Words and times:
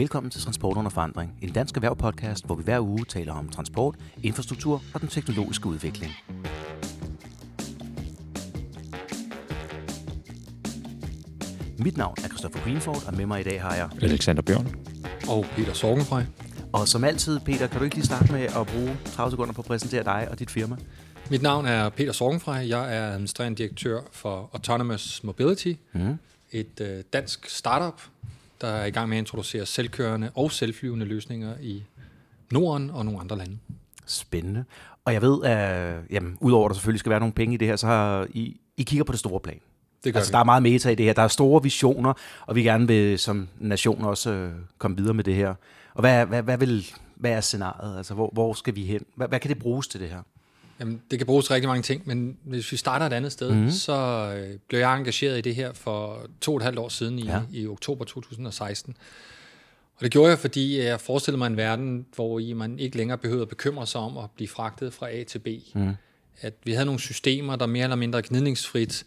Velkommen 0.00 0.30
til 0.30 0.40
Transport 0.40 0.76
under 0.76 0.90
forandring, 0.90 1.38
en 1.42 1.52
dansk 1.52 1.76
erhvervpodcast, 1.76 2.46
hvor 2.46 2.54
vi 2.54 2.62
hver 2.62 2.80
uge 2.80 3.04
taler 3.04 3.32
om 3.32 3.48
transport, 3.48 3.96
infrastruktur 4.22 4.82
og 4.94 5.00
den 5.00 5.08
teknologiske 5.08 5.66
udvikling. 5.66 6.12
Mit 11.78 11.96
navn 11.96 12.14
er 12.24 12.28
Christopher 12.28 12.64
Greenford, 12.64 13.06
og 13.06 13.16
med 13.16 13.26
mig 13.26 13.40
i 13.40 13.42
dag 13.42 13.62
har 13.62 13.74
jeg... 13.74 13.90
Alexander 14.02 14.42
Bjørn. 14.42 14.66
Og 15.28 15.46
Peter 15.56 15.72
Sorgenfrej. 15.72 16.24
Og 16.72 16.88
som 16.88 17.04
altid, 17.04 17.40
Peter, 17.40 17.66
kan 17.66 17.78
du 17.78 17.84
ikke 17.84 17.96
lige 17.96 18.06
starte 18.06 18.32
med 18.32 18.42
at 18.42 18.66
bruge 18.66 18.98
30 19.04 19.30
sekunder 19.30 19.54
på 19.54 19.60
at 19.60 19.66
præsentere 19.66 20.04
dig 20.04 20.28
og 20.30 20.38
dit 20.38 20.50
firma? 20.50 20.76
Mit 21.30 21.42
navn 21.42 21.66
er 21.66 21.88
Peter 21.88 22.12
Sorgenfrej. 22.12 22.68
Jeg 22.68 22.96
er 22.96 23.12
administrerende 23.12 23.58
direktør 23.58 24.00
for 24.12 24.50
Autonomous 24.52 25.24
Mobility, 25.24 25.72
mm. 25.92 26.18
et 26.50 26.80
øh, 26.80 27.04
dansk 27.12 27.50
startup, 27.50 28.02
der 28.60 28.68
er 28.68 28.84
i 28.84 28.90
gang 28.90 29.08
med 29.08 29.16
at 29.16 29.22
introducere 29.22 29.66
selvkørende 29.66 30.30
og 30.34 30.52
selvflyvende 30.52 31.06
løsninger 31.06 31.54
i 31.60 31.84
Norden 32.50 32.90
og 32.90 33.04
nogle 33.04 33.20
andre 33.20 33.38
lande. 33.38 33.58
Spændende. 34.06 34.64
Og 35.04 35.12
jeg 35.12 35.22
ved, 35.22 35.44
at 35.44 36.00
jamen, 36.10 36.36
udover 36.40 36.66
at 36.66 36.70
der 36.70 36.74
selvfølgelig 36.74 37.00
skal 37.00 37.10
være 37.10 37.20
nogle 37.20 37.32
penge 37.32 37.54
i 37.54 37.56
det 37.56 37.68
her, 37.68 37.76
så 37.76 37.86
har 37.86 38.26
I, 38.30 38.60
I 38.76 38.82
kigger 38.82 39.04
på 39.04 39.12
det 39.12 39.20
store 39.20 39.40
plan. 39.40 39.60
Det 40.04 40.12
gør 40.12 40.20
altså, 40.20 40.32
vi. 40.32 40.32
der 40.32 40.38
er 40.38 40.44
meget 40.44 40.62
meta 40.62 40.90
i 40.90 40.94
det 40.94 41.06
her. 41.06 41.12
Der 41.12 41.22
er 41.22 41.28
store 41.28 41.62
visioner, 41.62 42.12
og 42.46 42.54
vi 42.54 42.62
gerne 42.62 42.86
vil 42.86 43.18
som 43.18 43.48
nation 43.58 44.04
også 44.04 44.30
øh, 44.30 44.52
komme 44.78 44.96
videre 44.96 45.14
med 45.14 45.24
det 45.24 45.34
her. 45.34 45.54
Og 45.94 46.00
hvad, 46.00 46.26
hvad, 46.26 46.42
hvad, 46.42 46.58
vil, 46.58 46.86
hvad 47.16 47.30
er 47.30 47.40
scenariet? 47.40 47.96
Altså, 47.96 48.14
hvor, 48.14 48.30
hvor 48.32 48.52
skal 48.52 48.76
vi 48.76 48.84
hen? 48.84 49.04
Hvad, 49.16 49.28
hvad 49.28 49.40
kan 49.40 49.48
det 49.48 49.58
bruges 49.58 49.88
til 49.88 50.00
det 50.00 50.08
her? 50.08 50.22
Jamen, 50.80 51.02
det 51.10 51.18
kan 51.18 51.26
bruges 51.26 51.46
til 51.46 51.52
rigtig 51.52 51.68
mange 51.68 51.82
ting, 51.82 52.02
men 52.04 52.36
hvis 52.44 52.72
vi 52.72 52.76
starter 52.76 53.06
et 53.06 53.12
andet 53.12 53.32
sted, 53.32 53.52
mm. 53.54 53.70
så 53.70 53.92
øh, 54.36 54.58
blev 54.68 54.80
jeg 54.80 54.96
engageret 54.96 55.38
i 55.38 55.40
det 55.40 55.54
her 55.54 55.72
for 55.72 56.26
to 56.40 56.52
og 56.52 56.56
et 56.56 56.62
halvt 56.62 56.78
år 56.78 56.88
siden 56.88 57.18
i, 57.18 57.24
Ja. 57.24 57.32
ja. 57.32 57.42
i 57.52 57.66
oktober 57.66 58.04
2016. 58.04 58.96
Og 59.96 60.02
det 60.04 60.10
gjorde 60.10 60.30
jeg, 60.30 60.38
fordi 60.38 60.78
jeg 60.78 61.00
forestillede 61.00 61.38
mig 61.38 61.46
en 61.46 61.56
verden, 61.56 62.06
hvor 62.14 62.38
i 62.38 62.52
man 62.52 62.78
ikke 62.78 62.96
længere 62.96 63.18
behøvede 63.18 63.42
at 63.42 63.48
bekymre 63.48 63.86
sig 63.86 64.00
om 64.00 64.18
at 64.18 64.24
blive 64.36 64.48
fragtet 64.48 64.92
fra 64.92 65.10
A 65.10 65.24
til 65.24 65.38
B. 65.38 65.46
Mm. 65.74 65.94
At 66.40 66.54
vi 66.64 66.72
havde 66.72 66.86
nogle 66.86 67.00
systemer, 67.00 67.56
der 67.56 67.66
mere 67.66 67.82
eller 67.82 67.96
mindre 67.96 68.22
gnidningsfrit 68.22 69.06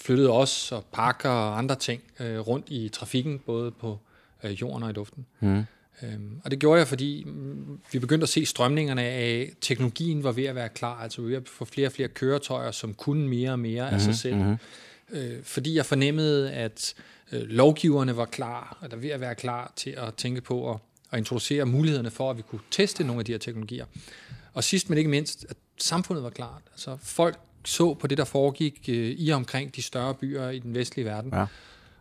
flyttede 0.00 0.30
os 0.30 0.72
og 0.72 0.84
pakker 0.92 1.30
og 1.30 1.58
andre 1.58 1.74
ting 1.74 2.02
øh, 2.20 2.38
rundt 2.38 2.66
i 2.68 2.88
trafikken, 2.88 3.38
både 3.38 3.70
på 3.70 3.98
øh, 4.44 4.50
jorden 4.50 4.82
og 4.82 4.90
i 4.90 4.92
luften. 4.92 5.26
Mm. 5.40 5.64
Øhm, 6.02 6.40
og 6.44 6.50
det 6.50 6.58
gjorde 6.58 6.78
jeg, 6.78 6.88
fordi 6.88 7.24
mm, 7.26 7.80
vi 7.92 7.98
begyndte 7.98 8.22
at 8.22 8.28
se 8.28 8.46
strømningerne 8.46 9.02
af, 9.02 9.52
teknologien 9.60 10.24
var 10.24 10.32
ved 10.32 10.44
at 10.44 10.54
være 10.54 10.68
klar, 10.68 11.02
altså 11.02 11.22
vi 11.22 11.34
var 11.34 11.42
få 11.46 11.64
flere 11.64 11.88
og 11.88 11.92
flere 11.92 12.08
køretøjer, 12.08 12.70
som 12.70 12.94
kunne 12.94 13.28
mere 13.28 13.50
og 13.50 13.58
mere 13.58 13.90
af 13.90 14.00
sig 14.00 14.14
selv. 14.14 14.36
Mm-hmm. 14.36 14.56
Øh, 15.10 15.42
fordi 15.42 15.74
jeg 15.74 15.86
fornemmede, 15.86 16.52
at 16.52 16.94
øh, 17.32 17.42
lovgiverne 17.42 18.16
var 18.16 18.24
klar, 18.24 18.78
eller 18.82 18.96
ved 18.96 19.10
at 19.10 19.20
være 19.20 19.34
klar 19.34 19.72
til 19.76 19.90
at 19.90 20.14
tænke 20.14 20.40
på 20.40 20.70
at, 20.70 20.78
at 21.12 21.18
introducere 21.18 21.64
mulighederne 21.64 22.10
for, 22.10 22.30
at 22.30 22.36
vi 22.36 22.42
kunne 22.42 22.60
teste 22.70 23.04
nogle 23.04 23.20
af 23.20 23.24
de 23.24 23.32
her 23.32 23.38
teknologier. 23.38 23.86
Og 24.52 24.64
sidst 24.64 24.88
men 24.90 24.98
ikke 24.98 25.10
mindst, 25.10 25.46
at 25.48 25.56
samfundet 25.78 26.24
var 26.24 26.30
klart. 26.30 26.62
Altså 26.72 26.96
folk 27.02 27.36
så 27.64 27.94
på 27.94 28.06
det, 28.06 28.18
der 28.18 28.24
foregik 28.24 28.88
øh, 28.88 29.10
i 29.10 29.28
og 29.30 29.36
omkring 29.36 29.76
de 29.76 29.82
større 29.82 30.14
byer 30.14 30.48
i 30.48 30.58
den 30.58 30.74
vestlige 30.74 31.04
verden, 31.06 31.30
Ja. 31.34 31.46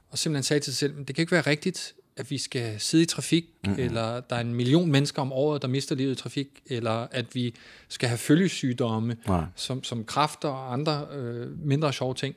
og 0.10 0.18
simpelthen 0.18 0.44
sagde 0.44 0.60
til 0.60 0.74
sig 0.74 0.78
selv, 0.80 0.96
"Men 0.96 1.04
det 1.04 1.16
kan 1.16 1.24
ikke 1.24 1.32
være 1.32 1.42
rigtigt, 1.42 1.94
at 2.18 2.32
vi 2.32 2.38
skal 2.38 2.80
sidde 2.80 3.04
i 3.04 3.06
trafik, 3.06 3.46
mm-hmm. 3.64 3.80
eller 3.80 4.20
der 4.20 4.36
er 4.36 4.40
en 4.40 4.54
million 4.54 4.92
mennesker 4.92 5.22
om 5.22 5.32
året, 5.32 5.62
der 5.62 5.68
mister 5.68 5.96
livet 5.96 6.12
i 6.12 6.16
trafik, 6.16 6.48
eller 6.66 7.08
at 7.12 7.36
vi 7.36 7.56
skal 7.88 8.10
have 8.10 8.18
følgesygdomme, 8.18 9.18
Nej. 9.28 9.46
som, 9.56 9.84
som 9.84 10.06
kræfter 10.06 10.50
og 10.50 10.74
andre 10.74 11.08
øh, 11.12 11.66
mindre 11.66 11.94
sjove 11.94 12.14
ting, 12.14 12.36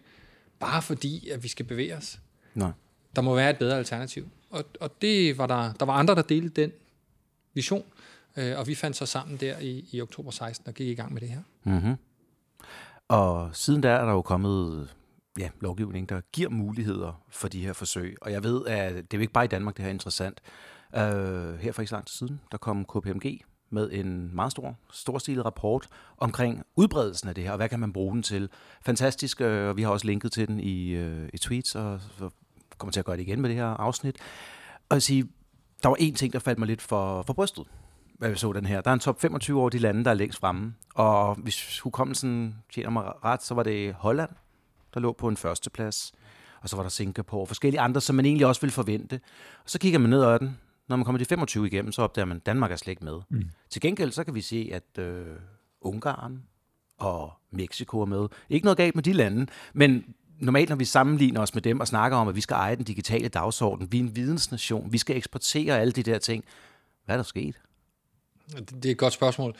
bare 0.60 0.82
fordi, 0.82 1.28
at 1.28 1.42
vi 1.42 1.48
skal 1.48 1.66
bevæge 1.66 1.96
os. 1.96 2.20
Nej. 2.54 2.70
Der 3.16 3.22
må 3.22 3.34
være 3.34 3.50
et 3.50 3.58
bedre 3.58 3.78
alternativ. 3.78 4.28
Og, 4.50 4.64
og 4.80 5.02
det 5.02 5.38
var 5.38 5.46
der, 5.46 5.72
der 5.72 5.86
var 5.86 5.92
andre, 5.92 6.14
der 6.14 6.22
delte 6.22 6.62
den 6.62 6.72
vision, 7.54 7.84
øh, 8.36 8.58
og 8.58 8.66
vi 8.66 8.74
fandt 8.74 8.96
så 8.96 9.06
sammen 9.06 9.36
der 9.36 9.58
i, 9.58 9.84
i 9.92 10.00
oktober 10.00 10.30
16 10.30 10.68
og 10.68 10.74
gik 10.74 10.88
i 10.88 10.94
gang 10.94 11.12
med 11.12 11.20
det 11.20 11.28
her. 11.28 11.42
Mm-hmm. 11.64 11.94
Og 13.08 13.50
siden 13.52 13.82
der 13.82 13.90
er 13.90 14.04
der 14.04 14.12
jo 14.12 14.22
kommet 14.22 14.88
ja, 15.38 15.48
lovgivning, 15.60 16.08
der 16.08 16.20
giver 16.32 16.50
muligheder 16.50 17.22
for 17.30 17.48
de 17.48 17.62
her 17.62 17.72
forsøg. 17.72 18.16
Og 18.20 18.32
jeg 18.32 18.44
ved, 18.44 18.66
at 18.66 18.94
det 18.94 19.14
er 19.14 19.18
jo 19.18 19.20
ikke 19.20 19.32
bare 19.32 19.44
i 19.44 19.48
Danmark, 19.48 19.76
det 19.76 19.82
her 19.82 19.88
er 19.88 19.92
interessant. 19.92 20.40
Uh, 20.92 21.00
her 21.54 21.72
for 21.72 21.82
ikke 21.82 21.88
så 21.88 21.96
lang 21.96 22.06
tid 22.06 22.14
siden, 22.14 22.40
der 22.52 22.58
kom 22.58 22.84
KPMG 22.84 23.40
med 23.70 23.90
en 23.92 24.34
meget 24.34 24.52
stor, 24.52 24.76
storstilet 24.92 25.44
rapport 25.44 25.86
omkring 26.18 26.62
udbredelsen 26.76 27.28
af 27.28 27.34
det 27.34 27.44
her, 27.44 27.50
og 27.50 27.56
hvad 27.56 27.68
kan 27.68 27.80
man 27.80 27.92
bruge 27.92 28.14
den 28.14 28.22
til. 28.22 28.48
Fantastisk, 28.82 29.40
øh, 29.40 29.68
og 29.68 29.76
vi 29.76 29.82
har 29.82 29.90
også 29.90 30.06
linket 30.06 30.32
til 30.32 30.48
den 30.48 30.60
i, 30.60 30.88
øh, 30.90 31.28
i 31.34 31.38
tweets, 31.38 31.74
og 31.74 32.00
så 32.18 32.30
kommer 32.78 32.92
til 32.92 33.00
at 33.00 33.06
gøre 33.06 33.16
det 33.16 33.22
igen 33.22 33.40
med 33.40 33.48
det 33.48 33.56
her 33.56 33.66
afsnit. 33.66 34.16
Og 34.88 34.94
jeg 34.94 35.02
sige, 35.02 35.28
der 35.82 35.88
var 35.88 35.96
en 35.98 36.14
ting, 36.14 36.32
der 36.32 36.38
faldt 36.38 36.58
mig 36.58 36.68
lidt 36.68 36.82
for, 36.82 37.22
for 37.22 37.32
brystet, 37.32 37.64
hvad 38.18 38.30
vi 38.30 38.36
så 38.36 38.52
den 38.52 38.66
her. 38.66 38.80
Der 38.80 38.90
er 38.90 38.94
en 38.94 39.00
top 39.00 39.20
25 39.20 39.60
over 39.60 39.70
de 39.70 39.78
lande, 39.78 40.04
der 40.04 40.10
er 40.10 40.14
længst 40.14 40.38
fremme. 40.38 40.74
Og 40.94 41.34
hvis 41.34 41.80
hukommelsen 41.80 42.54
tjener 42.72 42.90
mig 42.90 43.24
ret, 43.24 43.42
så 43.42 43.54
var 43.54 43.62
det 43.62 43.94
Holland, 43.94 44.30
der 44.98 45.02
lå 45.02 45.12
på 45.12 45.28
en 45.28 45.36
førsteplads. 45.36 46.12
Og 46.62 46.68
så 46.68 46.76
var 46.76 46.82
der 46.82 46.90
Singapore 46.90 47.40
og 47.40 47.48
forskellige 47.48 47.80
andre, 47.80 48.00
som 48.00 48.16
man 48.16 48.24
egentlig 48.24 48.46
også 48.46 48.60
ville 48.60 48.72
forvente. 48.72 49.20
Og 49.64 49.70
så 49.70 49.78
kigger 49.78 49.98
man 49.98 50.10
ned 50.10 50.22
ad 50.22 50.38
den. 50.38 50.58
Når 50.88 50.96
man 50.96 51.04
kommer 51.04 51.18
de 51.18 51.24
25 51.24 51.66
igennem, 51.66 51.92
så 51.92 52.02
opdager 52.02 52.26
man, 52.26 52.36
at 52.36 52.46
Danmark 52.46 52.72
er 52.72 52.76
slet 52.76 52.90
ikke 52.90 53.04
med. 53.04 53.20
Mm. 53.28 53.50
Til 53.70 53.82
gengæld 53.82 54.12
så 54.12 54.24
kan 54.24 54.34
vi 54.34 54.40
se, 54.40 54.70
at 54.72 55.02
øh, 55.04 55.26
Ungarn 55.80 56.42
og 56.98 57.32
Mexico 57.50 58.00
er 58.00 58.06
med. 58.06 58.28
Ikke 58.50 58.64
noget 58.64 58.76
galt 58.76 58.94
med 58.94 59.02
de 59.02 59.12
lande, 59.12 59.46
men 59.72 60.14
normalt, 60.38 60.68
når 60.68 60.76
vi 60.76 60.84
sammenligner 60.84 61.40
os 61.40 61.54
med 61.54 61.62
dem 61.62 61.80
og 61.80 61.86
snakker 61.86 62.18
om, 62.18 62.28
at 62.28 62.36
vi 62.36 62.40
skal 62.40 62.54
eje 62.54 62.76
den 62.76 62.84
digitale 62.84 63.28
dagsorden, 63.28 63.92
vi 63.92 63.98
er 63.98 64.02
en 64.02 64.16
vidensnation, 64.16 64.92
vi 64.92 64.98
skal 64.98 65.16
eksportere 65.16 65.80
alle 65.80 65.92
de 65.92 66.02
der 66.02 66.18
ting. 66.18 66.44
Hvad 67.04 67.14
er 67.14 67.18
der 67.18 67.24
sket? 67.24 67.60
Det, 68.56 68.70
det 68.70 68.84
er 68.84 68.90
et 68.92 68.98
godt 68.98 69.12
spørgsmål. 69.12 69.56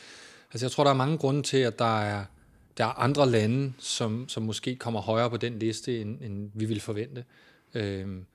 Altså, 0.51 0.65
jeg 0.65 0.71
tror, 0.71 0.83
der 0.83 0.91
er 0.91 0.95
mange 0.95 1.17
grunde 1.17 1.41
til, 1.41 1.57
at 1.57 1.79
der 1.79 1.99
er, 1.99 2.25
der 2.79 2.85
er 2.85 2.99
andre 2.99 3.29
lande, 3.29 3.73
som, 3.77 4.29
som 4.29 4.43
måske 4.43 4.75
kommer 4.75 5.01
højere 5.01 5.29
på 5.29 5.37
den 5.37 5.59
liste, 5.59 6.01
end, 6.01 6.21
end 6.21 6.51
vi 6.53 6.65
ville 6.65 6.81
forvente. 6.81 7.23
Øhm, 7.73 8.25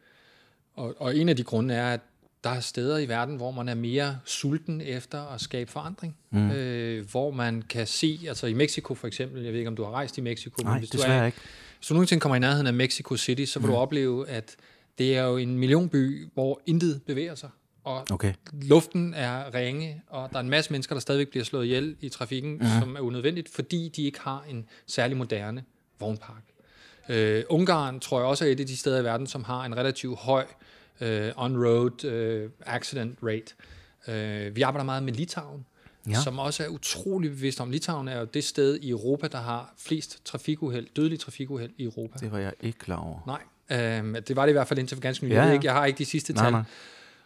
og, 0.75 0.95
og 0.99 1.17
en 1.17 1.29
af 1.29 1.37
de 1.37 1.45
grunde 1.45 1.75
er, 1.75 1.93
at 1.93 2.01
der 2.45 2.51
er 2.51 2.61
steder 2.61 2.99
i 2.99 3.09
verden, 3.09 3.37
hvor 3.37 3.51
man 3.51 3.69
er 3.69 3.75
mere 3.75 4.19
sulten 4.25 4.81
efter 4.81 5.23
at 5.23 5.41
skabe 5.41 5.71
forandring. 5.71 6.17
Mm. 6.31 6.51
Øh, 6.51 7.11
hvor 7.11 7.31
man 7.31 7.63
kan 7.63 7.87
se, 7.87 8.21
altså 8.29 8.47
i 8.47 8.53
Mexico 8.55 8.95
for 8.95 9.07
eksempel, 9.07 9.43
jeg 9.43 9.53
ved 9.53 9.59
ikke, 9.59 9.69
om 9.69 9.77
du 9.77 9.85
har 9.85 9.91
rejst 9.91 10.19
i 10.19 10.21
Mexico, 10.21 10.63
Nej, 10.63 10.79
hvis 10.79 10.91
du 10.91 10.97
desværre 10.97 11.23
er, 11.23 11.27
ikke. 11.27 11.39
hvis 11.79 11.89
du 11.89 11.95
nogensinde 11.95 12.21
kommer 12.21 12.37
i 12.37 12.39
nærheden 12.39 12.67
af 12.67 12.75
Mexico 12.75 13.17
City, 13.17 13.45
så 13.45 13.59
vil 13.59 13.67
mm. 13.67 13.73
du 13.73 13.79
opleve, 13.79 14.29
at 14.29 14.57
det 14.99 15.17
er 15.17 15.23
jo 15.23 15.37
en 15.37 15.59
millionby, 15.59 16.29
hvor 16.35 16.61
intet 16.67 17.03
bevæger 17.07 17.35
sig. 17.35 17.51
Og 17.85 18.07
Okay. 18.11 18.35
luften 18.53 19.15
er 19.15 19.55
ringe, 19.55 20.03
og 20.09 20.29
der 20.31 20.37
er 20.37 20.41
en 20.41 20.51
masse 20.51 20.71
mennesker, 20.71 20.95
der 20.95 21.01
stadigvæk 21.01 21.29
bliver 21.29 21.45
slået 21.45 21.65
ihjel 21.65 21.97
i 22.01 22.09
trafikken, 22.09 22.59
ja. 22.63 22.81
som 22.81 22.97
er 22.97 23.01
unødvendigt, 23.01 23.49
fordi 23.49 23.89
de 23.97 24.03
ikke 24.03 24.21
har 24.21 24.45
en 24.49 24.67
særlig 24.87 25.17
moderne 25.17 25.65
vognpark. 26.01 26.43
Øh, 27.09 27.45
Ungarn 27.49 28.01
tror 28.01 28.19
jeg 28.19 28.27
også 28.27 28.45
er 28.47 28.49
et 28.49 28.61
af 28.61 28.67
de 28.67 28.77
steder 28.77 29.01
i 29.01 29.05
verden, 29.05 29.27
som 29.27 29.45
har 29.45 29.65
en 29.65 29.77
relativt 29.77 30.19
høj 30.19 30.45
øh, 31.01 31.33
on-road 31.37 32.05
øh, 32.05 32.51
accident 32.67 33.19
rate. 33.23 33.55
Øh, 34.09 34.57
vi 34.57 34.63
arbejder 34.63 34.85
meget 34.85 35.03
med 35.03 35.13
Litauen, 35.13 35.67
Ja. 36.09 36.15
som 36.23 36.39
også 36.39 36.65
er 36.65 36.69
utrolig 36.69 37.31
bevidst 37.31 37.61
om. 37.61 37.71
Litauen 37.71 38.09
er 38.09 38.19
jo 38.19 38.25
det 38.25 38.45
sted 38.45 38.77
i 38.83 38.91
Europa, 38.91 39.27
der 39.29 39.39
har 39.39 39.75
flest 39.79 40.25
trafikuheld, 40.25 40.87
dødelige 40.97 41.19
trafikuheld 41.19 41.71
i 41.79 41.85
Europa. 41.85 42.19
Det 42.19 42.33
var 42.33 42.39
jeg 42.39 42.53
ikke 42.61 42.79
klar 42.79 42.97
over. 42.97 43.19
Nej, 43.27 43.43
øh, 43.71 44.17
det 44.29 44.37
var 44.37 44.43
det 44.47 44.51
i 44.51 44.53
hvert 44.53 44.69
fald 44.69 44.79
indtil 44.79 44.97
for 44.97 45.03
ganske 45.03 45.25
nylig. 45.25 45.35
Ja. 45.35 45.47
ja. 45.47 45.61
Jeg 45.63 45.73
har 45.73 45.85
ikke 45.87 45.99
de 45.99 46.05
sidste 46.05 46.33
Nej, 46.33 46.45
tal. 46.45 46.53
nej. 46.53 46.63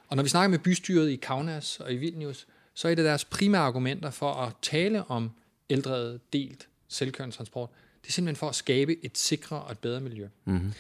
Og 0.09 0.17
når 0.17 0.23
vi 0.23 0.29
snakker 0.29 0.49
med 0.49 0.59
bystyret 0.59 1.11
i 1.11 1.17
Kaunas 1.17 1.81
og 1.81 1.93
i 1.93 1.97
Vilnius, 1.97 2.47
så 2.75 2.89
er 2.89 2.93
et 2.93 2.99
af 2.99 3.05
deres 3.05 3.25
primære 3.25 3.63
argumenter 3.63 4.11
for 4.11 4.33
at 4.33 4.53
tale 4.63 5.05
om 5.05 5.31
eldrevet, 5.69 6.21
delt, 6.33 6.69
selvkørende 6.89 7.37
transport, 7.37 7.71
det 8.03 8.09
er 8.09 8.13
simpelthen 8.13 8.37
for 8.37 8.49
at 8.49 8.55
skabe 8.55 9.05
et 9.05 9.19
sikrere 9.19 9.63
og 9.63 9.73
et 9.73 9.79
bedre 9.79 10.01
miljø. 10.01 10.29
Mm-hmm. 10.45 10.73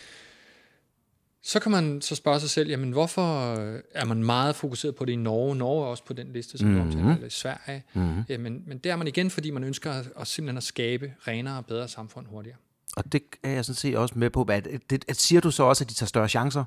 Så 1.43 1.61
kan 1.61 1.73
man 1.73 2.01
så 2.03 2.15
spørge 2.15 2.41
sig 2.41 2.51
selv, 2.51 2.69
jamen 2.69 2.93
hvorfor 2.93 3.55
er 3.95 4.05
man 4.05 4.25
meget 4.25 4.57
fokuseret 4.57 4.95
på 4.95 5.05
det 5.05 5.13
i 5.13 5.17
Norge? 5.17 5.57
Norge 5.57 5.85
er 5.85 5.89
også 5.89 6.05
på 6.05 6.13
den 6.13 6.33
liste, 6.33 6.59
som 6.59 6.69
mm-hmm. 6.69 6.83
du 6.83 6.87
omtaler, 6.87 7.15
eller 7.15 7.27
i 7.27 7.31
Sverige. 7.31 7.85
Mm-hmm. 7.95 8.25
Jamen, 8.29 8.63
men 8.67 8.79
det 8.79 8.93
er 8.93 8.97
man 8.97 9.07
igen, 9.09 9.31
fordi 9.31 9.51
man 9.51 9.65
ønsker 9.65 9.93
at, 9.93 10.09
at 10.21 10.27
simpelthen 10.27 10.57
at 10.57 10.63
skabe 10.63 11.15
renere 11.29 11.59
og 11.59 11.67
bedre 11.67 11.89
samfund 11.89 12.27
hurtigere. 12.27 12.57
Og 12.97 13.13
det 13.13 13.23
er 13.43 13.51
jeg 13.51 13.65
sådan 13.65 13.77
set 13.77 13.97
også 13.97 14.19
med 14.19 14.31
på. 14.31 14.43
At, 14.43 14.69
det, 14.91 15.05
at 15.09 15.17
siger 15.17 15.41
du 15.41 15.51
så 15.51 15.63
også, 15.63 15.85
at 15.85 15.91
de 15.91 15.95
tager 15.95 16.09
større 16.09 16.29
chancer? 16.29 16.65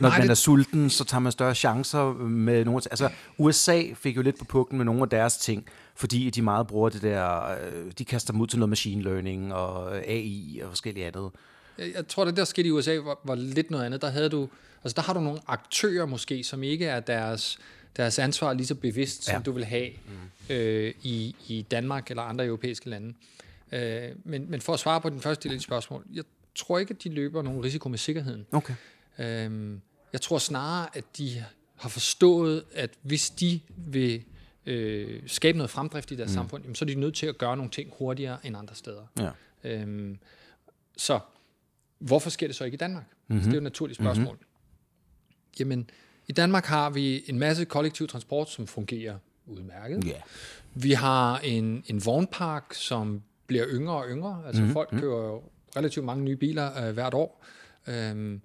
Når 0.00 0.08
Nej, 0.08 0.18
man 0.18 0.22
det- 0.26 0.30
er 0.30 0.34
sulten, 0.34 0.90
så 0.90 1.04
tager 1.04 1.20
man 1.20 1.32
større 1.32 1.54
chancer 1.54 2.12
med 2.28 2.64
nogle... 2.64 2.80
Altså, 2.90 3.10
USA 3.38 3.82
fik 3.94 4.16
jo 4.16 4.22
lidt 4.22 4.38
på 4.38 4.44
pukken 4.44 4.76
med 4.78 4.84
nogle 4.84 5.02
af 5.02 5.08
deres 5.08 5.36
ting, 5.38 5.66
fordi 5.94 6.30
de 6.30 6.42
meget 6.42 6.66
bruger 6.66 6.88
det 6.88 7.02
der... 7.02 7.50
øh, 7.50 7.92
De 7.98 8.04
kaster 8.04 8.32
dem 8.32 8.40
ud 8.40 8.46
til 8.46 8.58
noget 8.58 8.68
machine 8.68 9.02
learning 9.02 9.54
og 9.54 9.96
AI 10.06 10.60
og 10.64 10.68
forskellige 10.68 11.06
andet. 11.06 11.30
Jeg, 11.78 12.08
tror, 12.08 12.24
det 12.24 12.36
der 12.36 12.44
skete 12.44 12.68
i 12.68 12.70
USA 12.70 12.96
var, 12.98 13.18
var 13.24 13.34
lidt 13.34 13.70
noget 13.70 13.84
andet. 13.84 14.02
Der 14.02 14.10
havde 14.10 14.28
du, 14.28 14.48
altså 14.84 14.94
der 14.96 15.02
har 15.02 15.12
du 15.12 15.20
nogle 15.20 15.40
aktører 15.46 16.06
måske, 16.06 16.44
som 16.44 16.62
ikke 16.62 16.86
er 16.86 17.00
deres, 17.00 17.58
deres 17.96 18.18
ansvar 18.18 18.52
lige 18.52 18.66
så 18.66 18.74
bevidst, 18.74 19.24
som 19.24 19.34
Ja. 19.34 19.40
du 19.40 19.52
vil 19.52 19.64
have 19.64 19.88
mm. 20.48 20.54
øh, 20.54 20.94
i, 21.02 21.36
i 21.48 21.66
Danmark 21.70 22.10
eller 22.10 22.22
andre 22.22 22.46
europæiske 22.46 22.90
lande. 22.90 23.14
Øh, 23.72 24.02
men, 24.24 24.50
men 24.50 24.60
for 24.60 24.72
at 24.72 24.80
svare 24.80 25.00
på 25.00 25.08
den 25.10 25.20
første 25.20 25.42
del 25.42 25.52
af 25.52 25.58
dit 25.58 25.64
spørgsmål, 25.64 26.04
jeg 26.14 26.24
tror 26.54 26.78
ikke, 26.78 26.94
at 26.98 27.04
de 27.04 27.08
løber 27.08 27.42
nogen 27.42 27.64
risiko 27.64 27.88
med 27.88 27.98
sikkerheden. 27.98 28.46
Okay. 28.52 28.74
Øhm, 29.18 29.80
jeg 30.12 30.20
tror 30.20 30.38
snarere, 30.38 30.96
at 30.96 31.04
de 31.18 31.44
har 31.76 31.88
forstået, 31.88 32.64
at 32.74 32.90
hvis 33.02 33.30
de 33.30 33.60
vil 33.76 34.22
øh, 34.66 35.22
skabe 35.26 35.58
noget 35.58 35.70
fremdrift 35.70 36.10
i 36.10 36.14
deres 36.14 36.30
mm. 36.30 36.34
samfund, 36.34 36.62
jamen, 36.62 36.74
så 36.74 36.84
er 36.84 36.86
de 36.86 36.94
nødt 36.94 37.14
til 37.14 37.26
at 37.26 37.38
gøre 37.38 37.56
nogle 37.56 37.70
ting 37.70 37.92
hurtigere 37.98 38.38
end 38.44 38.56
andre 38.56 38.74
steder. 38.74 39.06
Ja. 39.18 39.30
Øhm, 39.64 40.18
så 40.96 41.20
hvorfor 41.98 42.30
sker 42.30 42.46
det 42.46 42.56
så 42.56 42.64
ikke 42.64 42.74
i 42.74 42.78
Danmark? 42.78 43.04
Mm-hmm. 43.28 43.42
Så 43.42 43.46
det 43.46 43.52
er 43.52 43.56
jo 43.56 43.60
et 43.60 43.62
naturligt 43.62 43.96
spørgsmål. 43.96 44.34
Mm-hmm. 44.34 45.54
Jamen, 45.58 45.90
i 46.26 46.32
Danmark 46.32 46.64
har 46.64 46.90
vi 46.90 47.24
en 47.26 47.38
masse 47.38 47.64
kollektiv 47.64 48.08
transport, 48.08 48.50
som 48.50 48.66
fungerer 48.66 49.18
udmærket. 49.46 50.06
Ja. 50.06 50.20
Vi 50.74 50.92
har 50.92 51.38
en, 51.38 51.84
en 51.86 52.04
vognpark, 52.04 52.74
som 52.74 53.22
bliver 53.46 53.66
yngre 53.68 53.94
og 53.94 54.08
yngre. 54.08 54.42
Altså 54.46 54.62
mm-hmm. 54.62 54.72
folk 54.72 54.88
køber 54.90 55.16
jo 55.16 55.42
relativt 55.76 56.04
mange 56.04 56.24
nye 56.24 56.36
biler 56.36 56.86
øh, 56.86 56.94
hvert 56.94 57.14
år. 57.14 57.44
Øhm, 57.86 58.40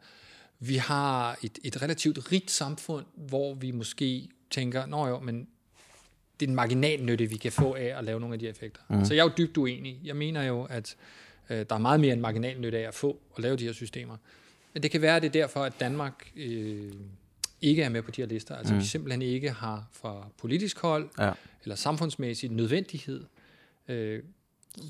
vi 0.63 0.75
har 0.75 1.37
et, 1.43 1.59
et 1.63 1.81
relativt 1.81 2.31
rigt 2.31 2.51
samfund, 2.51 3.05
hvor 3.15 3.53
vi 3.53 3.71
måske 3.71 4.29
tænker, 4.49 4.85
nå 4.85 5.07
jo, 5.07 5.19
men 5.19 5.47
det 6.39 6.45
er 6.45 6.49
en 6.49 6.55
marginal 6.55 7.03
nytte, 7.03 7.25
vi 7.25 7.37
kan 7.37 7.51
få 7.51 7.75
af 7.75 7.97
at 7.97 8.03
lave 8.03 8.19
nogle 8.19 8.33
af 8.33 8.39
de 8.39 8.47
effekter. 8.47 8.81
Mm. 8.89 9.05
Så 9.05 9.13
jeg 9.13 9.21
er 9.21 9.25
jo 9.25 9.31
dybt 9.37 9.57
uenig. 9.57 9.99
Jeg 10.03 10.15
mener 10.15 10.43
jo, 10.43 10.63
at 10.63 10.95
øh, 11.49 11.65
der 11.69 11.75
er 11.75 11.79
meget 11.79 11.99
mere 11.99 12.13
en 12.13 12.21
marginal 12.21 12.59
nytte 12.59 12.77
af 12.77 12.87
at 12.87 12.93
få 12.93 13.19
og 13.31 13.41
lave 13.41 13.55
de 13.55 13.65
her 13.65 13.73
systemer. 13.73 14.17
Men 14.73 14.83
det 14.83 14.91
kan 14.91 15.01
være, 15.01 15.15
at 15.15 15.21
det 15.21 15.27
er 15.27 15.31
derfor, 15.41 15.63
at 15.63 15.73
Danmark 15.79 16.31
øh, 16.35 16.93
ikke 17.61 17.83
er 17.83 17.89
med 17.89 18.01
på 18.01 18.11
de 18.11 18.21
her 18.21 18.27
lister. 18.27 18.55
Altså 18.55 18.73
mm. 18.73 18.79
vi 18.79 18.85
simpelthen 18.85 19.21
ikke 19.21 19.49
har 19.51 19.87
fra 19.91 20.27
politisk 20.37 20.79
hold 20.79 21.09
Ja. 21.19 21.31
eller 21.63 21.75
samfundsmæssig 21.75 22.49
nødvendighed 22.51 23.25
øh, 23.87 24.23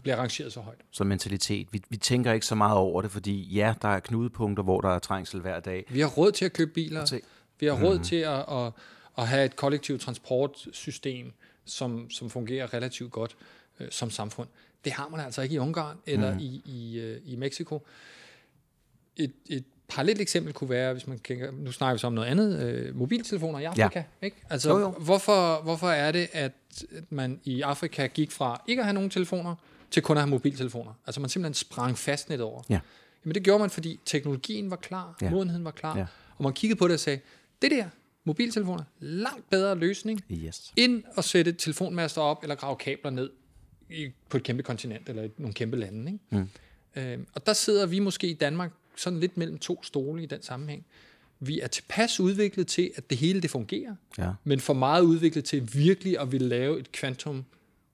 bliver 0.04 0.16
rangeret 0.16 0.54
så 0.54 0.60
højt. 0.60 0.78
Som 0.92 1.08
mentalitet. 1.08 1.68
Vi, 1.72 1.82
vi 1.90 1.98
tænker 1.98 2.34
ikke 2.34 2.46
så 2.46 2.56
meget 2.56 2.78
over 2.78 3.02
det, 3.02 3.12
fordi 3.12 3.42
ja, 3.42 3.74
der 3.82 3.88
er 3.88 4.00
knudepunkter, 4.00 4.64
hvor 4.64 4.82
der 4.82 4.90
er 4.90 5.00
trængsel 5.00 5.40
hver 5.42 5.60
dag. 5.60 5.86
Vi 5.90 6.00
har 6.00 6.08
råd 6.08 6.32
til 6.32 6.46
at 6.46 6.54
købe 6.54 6.72
biler. 6.72 7.06
Til- 7.06 7.22
Vi 7.60 7.66
har 7.66 7.84
råd 7.84 8.00
til 8.00 8.16
at, 8.16 8.46
at, 8.50 8.72
at 9.18 9.28
have 9.28 9.46
et 9.46 9.56
kollektivt 9.56 10.02
transportsystem, 10.02 11.34
som, 11.66 12.10
som 12.10 12.30
fungerer 12.30 12.74
relativt 12.74 13.12
godt 13.12 13.36
øh, 13.80 13.88
som 13.92 14.10
samfund. 14.10 14.48
Det 14.86 14.92
har 14.92 15.10
man 15.10 15.20
altså 15.20 15.42
ikke 15.42 15.56
i 15.56 15.60
Ungarn 15.60 15.98
eller 16.06 16.40
i, 16.40 16.62
i, 16.66 17.00
øh, 17.00 17.22
i 17.26 17.36
Mexico. 17.36 17.86
Et, 19.18 19.32
et 19.50 19.64
parallelt 19.92 20.22
eksempel 20.22 20.54
kunne 20.54 20.70
være, 20.70 20.94
hvis 20.94 21.08
man 21.08 21.18
kigger, 21.20 21.52
nu 21.52 21.72
snakker 21.72 21.94
vi 21.94 22.00
så 22.00 22.08
om 22.08 22.14
noget 22.14 22.28
andet, 22.28 22.60
øh, 22.64 22.96
mobiltelefoner 22.96 23.60
i 23.60 23.64
Afrika. 23.64 24.00
Ja. 24.22 24.26
Ikke? 24.26 24.38
Altså, 24.50 24.70
Jo, 24.70 24.80
jo. 24.80 24.90
Hvorfor, 24.92 25.62
hvorfor 25.62 25.90
er 25.90 26.12
det, 26.12 26.28
at 26.34 26.52
man 27.10 27.40
i 27.44 27.62
Afrika 27.62 28.08
gik 28.08 28.32
fra 28.32 28.64
ikke 28.68 28.80
at 28.80 28.86
have 28.86 28.94
nogen 28.94 29.10
telefoner, 29.10 29.56
til 29.92 30.04
kun 30.04 30.18
at 30.18 30.22
have 30.24 30.30
mobiltelefoner? 30.30 30.94
Altså 31.08 31.22
man 31.22 31.30
simpelthen 31.30 31.54
sprang 31.54 31.98
fastnet 31.98 32.42
over. 32.42 32.62
Ja. 32.70 32.80
Jamen 33.26 33.36
det 33.36 33.44
gjorde 33.44 33.60
man, 33.60 33.70
fordi 33.70 34.00
teknologien 34.06 34.70
var 34.70 34.76
klar, 34.76 35.18
Ja. 35.22 35.30
modenheden 35.30 35.66
var 35.66 35.72
klar, 35.72 35.98
ja. 35.98 36.06
og 36.38 36.44
man 36.44 36.54
kiggede 36.54 36.78
på 36.80 36.88
det 36.88 36.94
og 36.94 37.00
sagde, 37.00 37.20
det 37.62 37.72
der, 37.72 37.86
mobiltelefoner, 38.24 38.84
langt 39.00 39.50
bedre 39.50 39.76
løsning, 39.76 40.22
Yes. 40.32 40.74
end 40.76 41.04
at 41.18 41.24
sætte 41.24 41.52
telefonmaster 41.52 42.22
op 42.22 42.40
eller 42.44 42.56
grave 42.56 42.76
kabler 42.76 43.12
ned 43.12 43.30
i, 43.90 44.08
på 44.30 44.38
et 44.38 44.44
kæmpe 44.44 44.64
kontinent 44.64 45.10
eller 45.10 45.24
i 45.24 45.30
nogle 45.38 45.54
kæmpe 45.54 45.78
lande. 45.78 46.12
Ikke? 46.12 46.20
Mm. 46.30 46.50
Øhm, 46.96 47.26
og 47.34 47.46
der 47.46 47.54
sidder 47.54 47.86
vi 47.86 48.00
måske 48.00 48.28
i 48.28 48.34
Danmark 48.34 48.72
sådan 49.02 49.20
lidt 49.20 49.38
mellem 49.38 49.58
to 49.58 49.84
stole 49.84 50.24
i 50.24 50.26
den 50.26 50.42
sammenhæng. 50.42 50.86
Vi 51.40 51.60
er 51.60 51.68
tilpas 51.68 52.20
udviklet 52.20 52.68
til, 52.68 52.92
at 52.96 53.10
det 53.10 53.18
hele 53.18 53.42
det 53.42 53.50
fungerer, 53.50 53.96
Ja. 54.18 54.32
men 54.44 54.60
for 54.60 54.74
meget 54.74 55.02
udviklet 55.02 55.46
til 55.46 55.70
virkelig 55.74 56.20
at 56.20 56.32
ville 56.32 56.48
lave 56.48 56.80
et 56.80 56.92
kvantum 56.92 57.46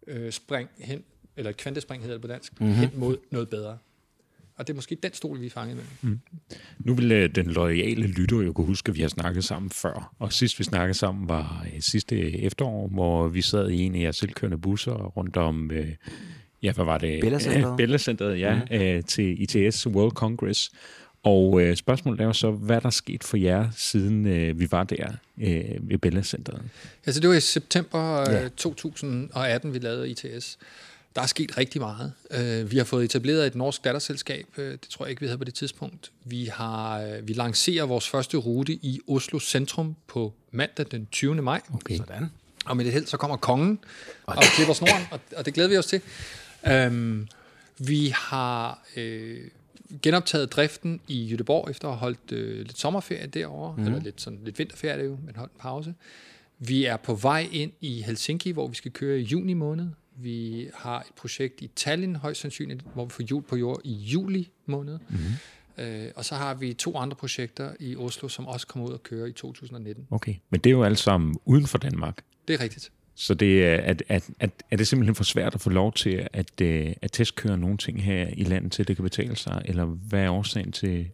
øh, 0.08 0.32
spring 0.32 0.70
hen, 0.80 1.04
eller 1.38 1.50
et 1.50 1.58
kvantespring 1.58 2.04
hedder 2.04 2.16
det 2.16 2.22
på 2.22 2.28
dansk, 2.28 2.62
mm-hmm. 2.62 2.76
hen 2.76 2.90
mod 2.96 3.18
noget 3.32 3.50
bedre. 3.50 3.78
Og 4.56 4.68
det 4.68 4.74
er 4.74 4.76
måske 4.76 4.96
den 5.04 5.14
stol, 5.14 5.42
vi 5.42 5.46
er 5.46 5.50
fanget 5.50 5.78
med. 6.02 6.18
Nu 6.80 6.94
vil 6.94 7.12
øh, 7.12 7.36
den 7.36 7.46
loyale 7.48 8.08
lytter 8.08 8.42
jo 8.42 8.54
kunne 8.54 8.68
huske, 8.68 8.90
at 8.90 8.96
vi 8.96 9.02
har 9.02 9.08
snakket 9.10 9.44
sammen 9.44 9.70
før. 9.72 10.16
Og 10.20 10.34
sidst 10.34 10.60
vi 10.60 10.64
snakkede 10.64 10.98
sammen 10.98 11.30
var 11.30 11.66
øh, 11.74 11.82
sidste 11.82 12.40
efterår, 12.40 12.88
hvor 12.88 13.28
vi 13.28 13.42
sad 13.42 13.70
i 13.70 13.82
en 13.82 13.96
af 13.96 14.00
jeres 14.00 14.16
selvkørende 14.16 14.58
busser 14.58 14.94
rundt 14.94 15.38
om, 15.38 15.72
øh, 15.72 15.96
ja, 16.68 16.74
hvad 16.74 16.86
var 16.86 16.98
det? 16.98 17.22
Bella 17.22 17.40
Centeret. 17.40 17.78
Bella 17.78 17.98
Centeret, 17.98 18.40
ja, 18.40 18.56
mm. 18.56 18.76
øh, 18.76 19.04
til 19.04 19.56
ITS 19.56 19.88
World 19.88 20.12
Congress. 20.12 20.72
Og 21.24 21.62
øh, 21.62 21.76
spørgsmålet 21.76 22.22
er 22.22 22.26
jo 22.26 22.34
så, 22.34 22.52
hvad 22.52 22.82
der 22.82 22.88
er 22.88 22.92
sket 22.92 23.24
for 23.24 23.38
jer, 23.38 23.68
siden 23.78 24.28
øh, 24.28 24.60
vi 24.60 24.68
var 24.72 24.84
der 24.84 25.08
øh, 25.42 25.64
ved 25.90 25.98
Bella 25.98 26.22
Centeret? 26.22 26.62
Altså 27.06 27.22
det 27.22 27.30
var 27.30 27.36
i 27.36 27.40
september 27.40 28.32
ja. 28.32 28.48
2018, 28.58 29.74
vi 29.74 29.80
lavede 29.80 30.10
ITS. 30.10 30.58
Der 31.16 31.22
er 31.24 31.26
sket 31.28 31.58
rigtig 31.58 31.82
meget. 31.82 32.14
Øh, 32.32 32.72
Vi 32.72 32.78
har 32.78 32.84
fået 32.84 33.06
etableret 33.06 33.48
et 33.48 33.56
norsk 33.56 33.84
datterselskab. 33.84 34.46
øh, 34.58 34.72
Det 34.72 34.82
tror 34.90 35.06
jeg 35.06 35.10
ikke, 35.10 35.20
vi 35.20 35.26
havde 35.28 35.38
på 35.38 35.44
det 35.44 35.54
tidspunkt. 35.54 36.12
Vi, 36.26 36.46
har, 36.54 37.02
øh, 37.02 37.28
vi 37.28 37.34
lancerer 37.34 37.86
vores 37.86 38.10
første 38.10 38.38
rute 38.38 38.74
i 38.74 39.00
Oslo 39.08 39.40
Centrum 39.40 39.96
på 40.08 40.34
mandag 40.52 40.86
den 40.92 41.08
20. 41.12 41.36
maj. 41.42 41.62
Okay. 41.74 41.98
Sådan. 41.98 42.26
Og 42.66 42.78
med 42.78 42.86
det 42.86 42.94
held, 42.94 43.06
så 43.06 43.18
kommer 43.18 43.38
kongen 43.38 43.80
og 44.26 44.36
klipper 44.56 44.74
snoren, 44.74 45.04
og, 45.12 45.20
og 45.38 45.46
det 45.46 45.54
glæder 45.54 45.70
vi 45.70 45.78
os 45.78 45.86
til. 45.86 46.02
Um, 46.88 47.28
vi 47.80 48.14
har 48.16 48.84
øh, 48.96 49.42
genoptaget 50.02 50.52
driften 50.52 51.02
i 51.08 51.24
Jødeborg 51.24 51.70
efter 51.70 51.88
at 51.88 51.94
have 51.94 52.00
holdt 52.00 52.32
øh, 52.32 52.58
lidt 52.58 52.78
sommerferie 52.78 53.28
derovre, 53.28 53.76
mm. 53.78 53.86
eller 53.86 54.00
lidt, 54.02 54.22
sådan, 54.22 54.40
lidt 54.44 54.60
vinterferie 54.60 55.06
jo, 55.06 55.18
men 55.26 55.36
holdt 55.36 55.52
en 55.52 55.60
pause. 55.60 55.94
Vi 56.60 56.86
er 56.86 56.98
på 56.98 57.16
vej 57.16 57.48
ind 57.52 57.72
i 57.82 58.02
Helsinki, 58.02 58.52
hvor 58.52 58.68
vi 58.68 58.76
skal 58.76 58.92
køre 58.92 59.20
i 59.20 59.24
juni 59.24 59.54
måned. 59.54 59.88
Vi 60.16 60.70
har 60.74 61.00
et 61.00 61.14
projekt 61.16 61.62
i 61.62 61.68
Tallinn, 61.76 62.16
højst 62.16 62.42
sandsynligt, 62.42 62.84
hvor 62.94 63.06
vi 63.06 63.12
får 63.12 63.24
jul 63.32 63.44
på 63.44 63.56
jord 63.56 63.82
i 63.84 63.94
juli 63.94 64.50
måned. 64.66 65.00
Mm. 65.10 65.84
Øh, 65.84 66.12
og 66.16 66.26
så 66.26 66.36
har 66.36 66.54
vi 66.54 66.74
to 66.74 66.98
andre 66.98 67.16
projekter 67.16 67.72
i 67.80 67.96
Oslo, 67.96 68.28
som 68.28 68.48
også 68.48 68.68
kommer 68.68 68.88
ud 68.88 68.94
og 68.94 69.04
kører 69.04 69.26
i 69.26 69.32
2019. 69.32 70.08
Okay, 70.12 70.36
men 70.50 70.60
det 70.60 70.70
er 70.70 70.72
jo 70.72 70.84
alt 70.84 71.00
sammen 71.00 71.36
uden 71.46 71.68
for 71.68 71.78
Danmark. 71.78 72.24
Det 72.48 72.54
er 72.54 72.60
rigtigt. 72.60 72.92
Så 73.20 73.34
det 73.34 73.66
er, 73.66 73.76
at, 73.78 74.04
at, 74.08 74.30
at, 74.40 74.52
er 74.72 74.78
det 74.78 74.88
simpelthen 74.88 75.16
for 75.16 75.24
svært 75.24 75.56
at 75.56 75.62
få 75.62 75.70
lov 75.70 75.94
til 75.94 76.28
at, 76.34 76.62
øh, 76.62 76.94
at 77.02 77.12
testkøre 77.12 77.58
nogle 77.58 77.78
ting 77.78 78.04
her 78.04 78.28
i 78.38 78.44
landet, 78.44 78.72
til 78.72 78.88
det 78.88 78.96
kan 78.96 79.04
betale 79.04 79.36
sig? 79.36 79.62
Eller 79.66 79.86
hvad 79.86 80.20
er 80.24 80.30
årsagen 80.30 80.72
til, 80.72 81.10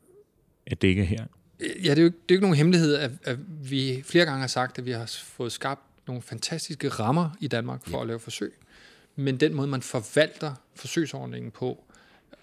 at 0.67 0.81
det 0.81 0.87
ikke 0.87 1.01
er 1.01 1.05
her? 1.05 1.25
Ja, 1.59 1.89
det 1.89 1.97
er 1.97 2.01
jo, 2.01 2.05
ikke- 2.05 2.17
det 2.17 2.31
er 2.31 2.35
jo 2.35 2.35
ikke 2.35 2.41
nogen 2.41 2.57
hemmelighed, 2.57 2.95
at, 2.95 3.11
at 3.23 3.37
vi 3.69 4.01
flere 4.05 4.25
gange 4.25 4.39
har 4.39 4.47
sagt, 4.47 4.77
at 4.77 4.85
vi 4.85 4.91
har 4.91 5.05
fået 5.23 5.51
skabt 5.51 5.81
nogle 6.07 6.21
fantastiske 6.21 6.89
rammer 6.89 7.29
i 7.41 7.47
Danmark 7.47 7.81
for 7.87 7.97
ja. 7.97 8.01
at 8.01 8.07
lave 8.07 8.19
forsøg. 8.19 8.53
Men 9.15 9.37
den 9.39 9.53
måde, 9.53 9.67
man 9.67 9.81
forvalter 9.81 10.53
forsøgsordningen 10.75 11.51
på, 11.51 11.83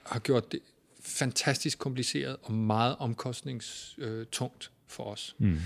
har 0.07 0.19
gjort 0.19 0.53
det 0.53 0.61
fantastisk 1.05 1.79
kompliceret 1.79 2.37
og 2.43 2.53
meget 2.53 2.97
omkostningstungt 2.99 4.71
for 4.87 5.05
os. 5.05 5.35
Mm. 5.39 5.59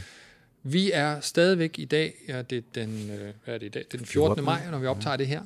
Vi 0.67 0.91
er 0.93 1.21
stadigvæk 1.21 1.79
i 1.79 1.85
dag, 1.85 2.15
ja, 2.29 2.43
det 2.43 2.59
er 2.59 2.63
den, 2.75 3.11
øh, 3.11 3.33
hvad 3.45 3.55
er 3.55 3.59
det 3.59 3.67
i 3.67 3.69
dag? 3.69 3.85
Det 3.85 3.95
er 3.95 3.99
den 3.99 4.07
14. 4.07 4.37
14. 4.37 4.45
maj, 4.45 4.71
når 4.71 4.79
vi 4.79 4.87
optager 4.87 5.17
det 5.17 5.27
her. 5.27 5.43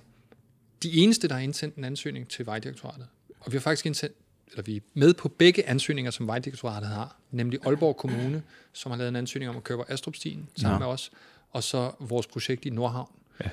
De 0.82 0.92
eneste, 0.92 1.28
der 1.28 1.34
har 1.34 1.40
indsendt 1.40 1.76
en 1.76 1.84
ansøgning 1.84 2.28
til 2.28 2.46
Vejdirektoratet. 2.46 3.06
Og 3.40 3.52
vi 3.52 3.56
har 3.56 3.60
faktisk 3.60 3.87
indsendt, 3.87 4.16
eller 4.50 4.62
vi 4.62 4.76
er 4.76 4.80
med 4.94 5.14
på 5.14 5.28
begge 5.28 5.68
ansøgninger, 5.68 6.10
som 6.10 6.26
Vejdirektoratet 6.26 6.88
har. 6.88 7.16
Nemlig 7.30 7.66
Aalborg 7.66 7.96
Kommune, 7.96 8.42
som 8.72 8.90
har 8.90 8.98
lavet 8.98 9.08
en 9.08 9.16
ansøgning 9.16 9.50
om 9.50 9.56
at 9.56 9.64
køre 9.64 9.78
på 9.78 9.84
Astrupstien 9.88 10.48
sammen 10.56 10.80
Nå. 10.80 10.87
med 10.87 10.92
os. 10.92 11.10
Og 11.50 11.62
så 11.62 11.92
vores 12.00 12.26
projekt 12.26 12.64
i 12.64 12.70
Nordhavn. 12.70 13.12
Ja. 13.44 13.50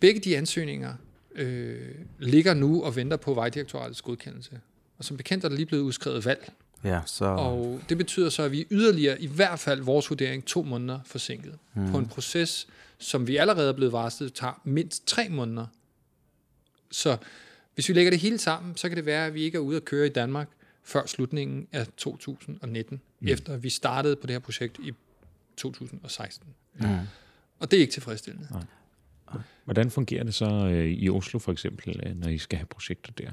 Begge 0.00 0.20
de 0.20 0.36
ansøgninger 0.36 0.94
øh, 1.34 1.94
ligger 2.18 2.54
nu 2.54 2.84
og 2.84 2.96
venter 2.96 3.16
på 3.16 3.34
Vejdirektoratets 3.34 4.02
godkendelse. 4.02 4.60
Og 4.98 5.04
som 5.04 5.16
bekendt 5.16 5.44
er 5.44 5.48
der 5.48 5.56
lige 5.56 5.66
blevet 5.66 5.82
udskrevet 5.82 6.24
valg. 6.24 6.52
Ja, 6.84 7.00
så... 7.06 7.24
Og 7.24 7.80
det 7.88 7.98
betyder 7.98 8.30
så, 8.30 8.42
at 8.42 8.52
vi 8.52 8.60
er 8.60 8.64
yderligere, 8.70 9.22
i 9.22 9.26
hvert 9.26 9.58
fald 9.58 9.80
vores 9.80 10.10
vurdering, 10.10 10.44
to 10.44 10.62
måneder 10.62 11.00
forsinket. 11.04 11.58
Mm. 11.74 11.90
På 11.90 11.98
en 11.98 12.06
proces, 12.08 12.66
som 12.98 13.26
vi 13.26 13.36
allerede 13.36 13.68
er 13.68 13.72
blevet 13.72 13.92
varslet, 13.92 14.34
tager 14.34 14.60
mindst 14.64 15.06
tre 15.06 15.28
måneder. 15.28 15.66
Så 16.90 17.16
hvis 17.74 17.88
vi 17.88 17.94
lægger 17.94 18.10
det 18.10 18.20
hele 18.20 18.38
sammen, 18.38 18.76
så 18.76 18.88
kan 18.88 18.96
det 18.96 19.06
være, 19.06 19.26
at 19.26 19.34
vi 19.34 19.42
ikke 19.42 19.56
er 19.56 19.60
ude 19.60 19.76
at 19.76 19.84
køre 19.84 20.06
i 20.06 20.10
Danmark 20.10 20.48
før 20.84 21.06
slutningen 21.06 21.68
af 21.72 21.86
2019, 21.96 23.00
mm. 23.20 23.28
efter 23.28 23.56
vi 23.56 23.70
startede 23.70 24.16
på 24.16 24.26
det 24.26 24.34
her 24.34 24.40
projekt 24.40 24.78
i 24.78 24.92
2016. 25.56 26.48
Mm. 26.74 26.86
Og 27.58 27.70
det 27.70 27.76
er 27.76 27.80
ikke 27.80 27.92
tilfredsstillende. 27.92 28.48
Hvordan 29.64 29.90
fungerer 29.90 30.24
det 30.24 30.34
så 30.34 30.44
øh, 30.44 30.86
i 30.86 31.08
Oslo 31.08 31.38
for 31.38 31.52
eksempel, 31.52 32.00
øh, 32.06 32.16
når 32.16 32.28
I 32.28 32.38
skal 32.38 32.58
have 32.58 32.66
projekter 32.66 33.12
der? 33.12 33.30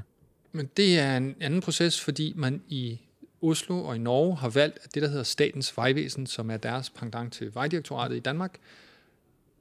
Men 0.51 0.69
det 0.77 0.99
er 0.99 1.17
en 1.17 1.35
anden 1.39 1.61
proces, 1.61 2.01
fordi 2.01 2.33
man 2.35 2.61
i 2.67 2.99
Oslo 3.41 3.85
og 3.85 3.95
i 3.95 3.99
Norge 3.99 4.35
har 4.35 4.49
valgt, 4.49 4.79
at 4.83 4.95
det, 4.95 5.01
der 5.03 5.07
hedder 5.09 5.23
Statens 5.23 5.77
Vejvæsen, 5.77 6.27
som 6.27 6.51
er 6.51 6.57
deres 6.57 6.89
pendant 6.89 7.33
til 7.33 7.55
Vejdirektoratet 7.55 8.15
i 8.15 8.19
Danmark, 8.19 8.57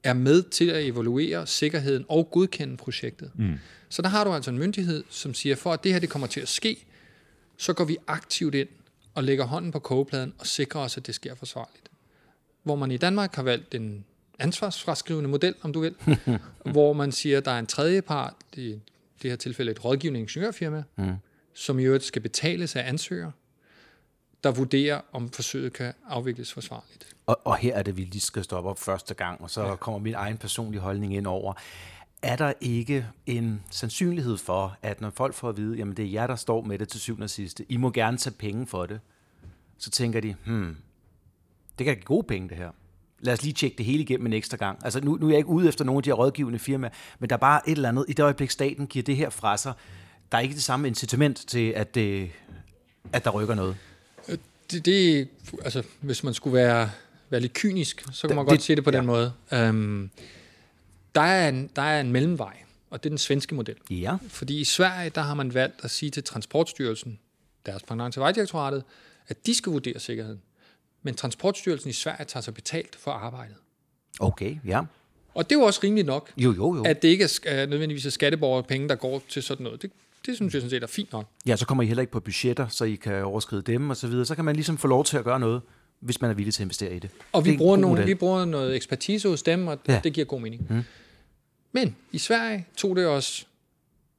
er 0.03 0.13
med 0.13 0.43
til 0.43 0.69
at 0.69 0.85
evaluere 0.85 1.47
sikkerheden 1.47 2.05
og 2.09 2.29
godkende 2.31 2.77
projektet. 2.77 3.31
Mm. 3.35 3.53
Så 3.89 4.01
der 4.01 4.09
har 4.09 4.23
du 4.23 4.33
altså 4.33 4.51
en 4.51 4.57
myndighed, 4.57 5.03
som 5.09 5.33
siger, 5.33 5.55
for 5.55 5.73
at 5.73 5.83
det 5.83 5.93
her 5.93 5.99
det 5.99 6.09
kommer 6.09 6.27
til 6.27 6.39
at 6.41 6.47
ske, 6.47 6.85
så 7.57 7.73
går 7.73 7.85
vi 7.85 7.97
aktivt 8.07 8.55
ind 8.55 8.67
og 9.13 9.23
lægger 9.23 9.45
hånden 9.45 9.71
på 9.71 9.79
kogepladen 9.79 10.33
og 10.37 10.47
sikrer 10.47 10.81
os, 10.81 10.97
at 10.97 11.07
det 11.07 11.15
sker 11.15 11.35
forsvarligt. 11.35 11.89
Hvor 12.63 12.75
man 12.75 12.91
i 12.91 12.97
Danmark 12.97 13.35
har 13.35 13.43
valgt 13.43 13.75
en 13.75 14.05
ansvarsfraskrivende 14.39 15.29
model, 15.29 15.55
om 15.61 15.73
du 15.73 15.79
vil, 15.79 15.95
hvor 16.71 16.93
man 16.93 17.11
siger, 17.11 17.37
at 17.37 17.45
der 17.45 17.51
er 17.51 17.59
en 17.59 17.67
tredje 17.67 18.01
part, 18.01 18.33
i 18.55 18.79
det 19.21 19.29
her 19.31 19.35
tilfælde 19.35 19.71
et 19.71 19.85
rådgivende 19.85 20.19
ingeniørfirma, 20.19 20.83
Mm. 20.95 21.13
som 21.53 21.79
i 21.79 21.83
øvrigt 21.83 22.03
skal 22.03 22.21
betales 22.21 22.75
af 22.75 22.87
ansøger, 22.89 23.31
der 24.45 24.51
vurderer, 24.51 25.01
om 25.11 25.29
forsøget 25.29 25.73
kan 25.73 25.93
afvikles 26.09 26.53
forsvarligt. 26.53 27.15
og, 27.25 27.39
og 27.43 27.57
her 27.57 27.75
er 27.75 27.83
det, 27.83 27.97
vi 27.97 28.01
lige 28.01 28.21
skal 28.21 28.43
stoppe 28.43 28.69
op 28.69 28.79
første 28.79 29.13
gang, 29.13 29.41
og 29.41 29.49
så 29.49 29.63
ja. 29.63 29.75
kommer 29.75 29.99
min 29.99 30.13
egen 30.13 30.37
personlige 30.37 30.81
holdning 30.81 31.15
ind 31.15 31.27
over. 31.27 31.53
Er 32.21 32.35
der 32.35 32.53
ikke 32.61 33.07
en 33.25 33.63
sandsynlighed 33.71 34.37
for, 34.37 34.77
at 34.81 35.01
når 35.01 35.09
folk 35.09 35.33
får 35.33 35.49
at 35.49 35.57
vide, 35.57 35.77
jamen 35.77 35.97
det 35.97 36.05
er 36.05 36.09
jer, 36.09 36.27
der 36.27 36.35
står 36.35 36.61
med 36.61 36.79
det 36.79 36.89
til 36.89 36.99
syvende 36.99 37.23
og 37.23 37.29
sidste, 37.29 37.65
I 37.69 37.77
må 37.77 37.91
gerne 37.91 38.17
tage 38.17 38.33
penge 38.33 38.67
for 38.67 38.85
det, 38.85 38.99
så 39.77 39.89
tænker 39.89 40.19
de, 40.19 40.35
hmm, 40.45 40.77
det 41.77 41.85
kan 41.85 41.95
give 41.95 42.05
gode 42.05 42.27
penge 42.27 42.49
det 42.49 42.57
her. 42.57 42.69
Lad 43.19 43.33
os 43.33 43.43
lige 43.43 43.53
tjekke 43.53 43.77
det 43.77 43.85
hele 43.85 44.03
igennem 44.03 44.25
en 44.25 44.33
ekstra 44.33 44.57
gang. 44.57 44.79
Altså 44.83 45.01
nu, 45.01 45.15
nu 45.15 45.25
er 45.25 45.29
jeg 45.29 45.37
ikke 45.37 45.49
ude 45.49 45.67
efter 45.67 45.85
nogle 45.85 45.99
af 45.99 46.03
de 46.03 46.09
her 46.09 46.15
rådgivende 46.15 46.59
firmaer, 46.59 46.91
men 47.19 47.29
der 47.29 47.35
er 47.35 47.39
bare 47.39 47.69
et 47.69 47.75
eller 47.75 47.89
andet, 47.89 48.05
i 48.07 48.13
det 48.13 48.23
øjeblik 48.23 48.51
staten 48.51 48.87
giver 48.87 49.03
det 49.03 49.15
her 49.15 49.29
fra 49.29 49.57
sig, 49.57 49.73
der 50.31 50.37
er 50.37 50.41
ikke 50.41 50.55
det 50.55 50.63
samme 50.63 50.87
incitament 50.87 51.37
til, 51.47 51.69
at, 51.69 51.95
det, 51.95 52.31
at 53.13 53.25
der 53.25 53.31
rykker 53.31 53.55
noget. 53.55 53.77
Det, 54.71 54.85
det, 54.85 55.27
altså, 55.63 55.83
hvis 56.01 56.23
man 56.23 56.33
skulle 56.33 56.57
være, 56.57 56.91
være 57.29 57.41
lidt 57.41 57.53
kynisk, 57.53 58.05
så 58.11 58.27
kan 58.27 58.35
man 58.35 58.45
det, 58.45 58.49
godt 58.49 58.61
sige 58.61 58.75
det 58.75 58.83
på 58.83 58.91
ja. 58.91 58.97
den 58.97 59.05
måde. 59.05 59.33
Um, 59.51 60.11
der, 61.15 61.21
er 61.21 61.49
en, 61.49 61.69
der 61.75 61.81
er 61.81 62.01
en 62.01 62.11
mellemvej, 62.11 62.57
og 62.89 63.03
det 63.03 63.09
er 63.09 63.11
den 63.11 63.17
svenske 63.17 63.55
model. 63.55 63.75
Ja. 63.89 64.17
Fordi 64.27 64.59
i 64.59 64.63
Sverige, 64.63 65.09
der 65.09 65.21
har 65.21 65.33
man 65.33 65.53
valgt 65.53 65.75
at 65.83 65.91
sige 65.91 66.09
til 66.09 66.23
Transportstyrelsen, 66.23 67.19
deres 67.65 67.83
pendant 67.83 68.13
til 68.13 68.19
Vejdirektoratet, 68.19 68.83
at 69.27 69.45
de 69.45 69.55
skal 69.55 69.71
vurdere 69.71 69.99
sikkerheden. 69.99 70.41
Men 71.03 71.15
Transportstyrelsen 71.15 71.89
i 71.89 71.93
Sverige 71.93 72.25
tager 72.25 72.41
sig 72.41 72.53
betalt 72.53 72.95
for 72.95 73.11
arbejdet. 73.11 73.55
Okay, 74.19 74.57
ja. 74.65 74.81
Og 75.33 75.49
det 75.49 75.55
er 75.55 75.59
jo 75.59 75.65
også 75.65 75.79
rimeligt 75.83 76.07
nok, 76.07 76.31
Jo, 76.37 76.53
jo, 76.53 76.75
jo. 76.75 76.83
at 76.83 77.01
det 77.01 77.07
ikke 77.07 77.29
er 77.45 77.65
nødvendigvis 77.65 78.05
er 78.05 78.09
skatteborgerpenge, 78.09 78.89
der 78.89 78.95
går 78.95 79.23
til 79.29 79.43
sådan 79.43 79.63
noget. 79.63 79.81
Det, 79.81 79.91
det 80.25 80.35
synes 80.35 80.53
jeg 80.53 80.61
sådan 80.61 80.69
set 80.69 80.83
er 80.83 80.87
fint 80.87 81.11
nok. 81.11 81.25
Ja, 81.47 81.55
så 81.55 81.65
kommer 81.65 81.83
I 81.83 81.87
heller 81.87 82.01
ikke 82.01 82.11
på 82.13 82.19
budgetter, 82.19 82.67
så 82.67 82.85
I 82.85 82.95
kan 82.95 83.23
overskride 83.23 83.61
dem 83.61 83.89
og 83.89 83.97
så 83.97 84.07
videre. 84.07 84.25
Så 84.25 84.35
kan 84.35 84.45
man 84.45 84.55
ligesom 84.55 84.77
få 84.77 84.87
lov 84.87 85.05
til 85.05 85.17
at 85.17 85.23
gøre 85.23 85.39
noget, 85.39 85.61
hvis 85.99 86.21
man 86.21 86.29
er 86.31 86.35
villig 86.35 86.53
til 86.53 86.61
at 86.61 86.65
investere 86.65 86.95
i 86.95 86.99
det. 86.99 87.09
Og 87.31 87.41
Det 87.41 87.45
vi 87.49 87.51
en 87.53 87.57
bruger, 87.57 87.77
nogle, 87.77 87.95
model. 87.95 88.07
vi 88.07 88.15
bruger 88.15 88.45
noget 88.45 88.75
ekspertise 88.75 89.29
hos 89.29 89.43
dem, 89.43 89.67
og 89.67 89.79
Ja. 89.87 90.01
det 90.03 90.13
giver 90.13 90.25
god 90.25 90.41
mening. 90.41 90.67
Mm. 90.69 90.83
Men 91.71 91.95
i 92.11 92.17
Sverige 92.17 92.67
tog 92.77 92.95
det 92.95 93.07
os 93.07 93.47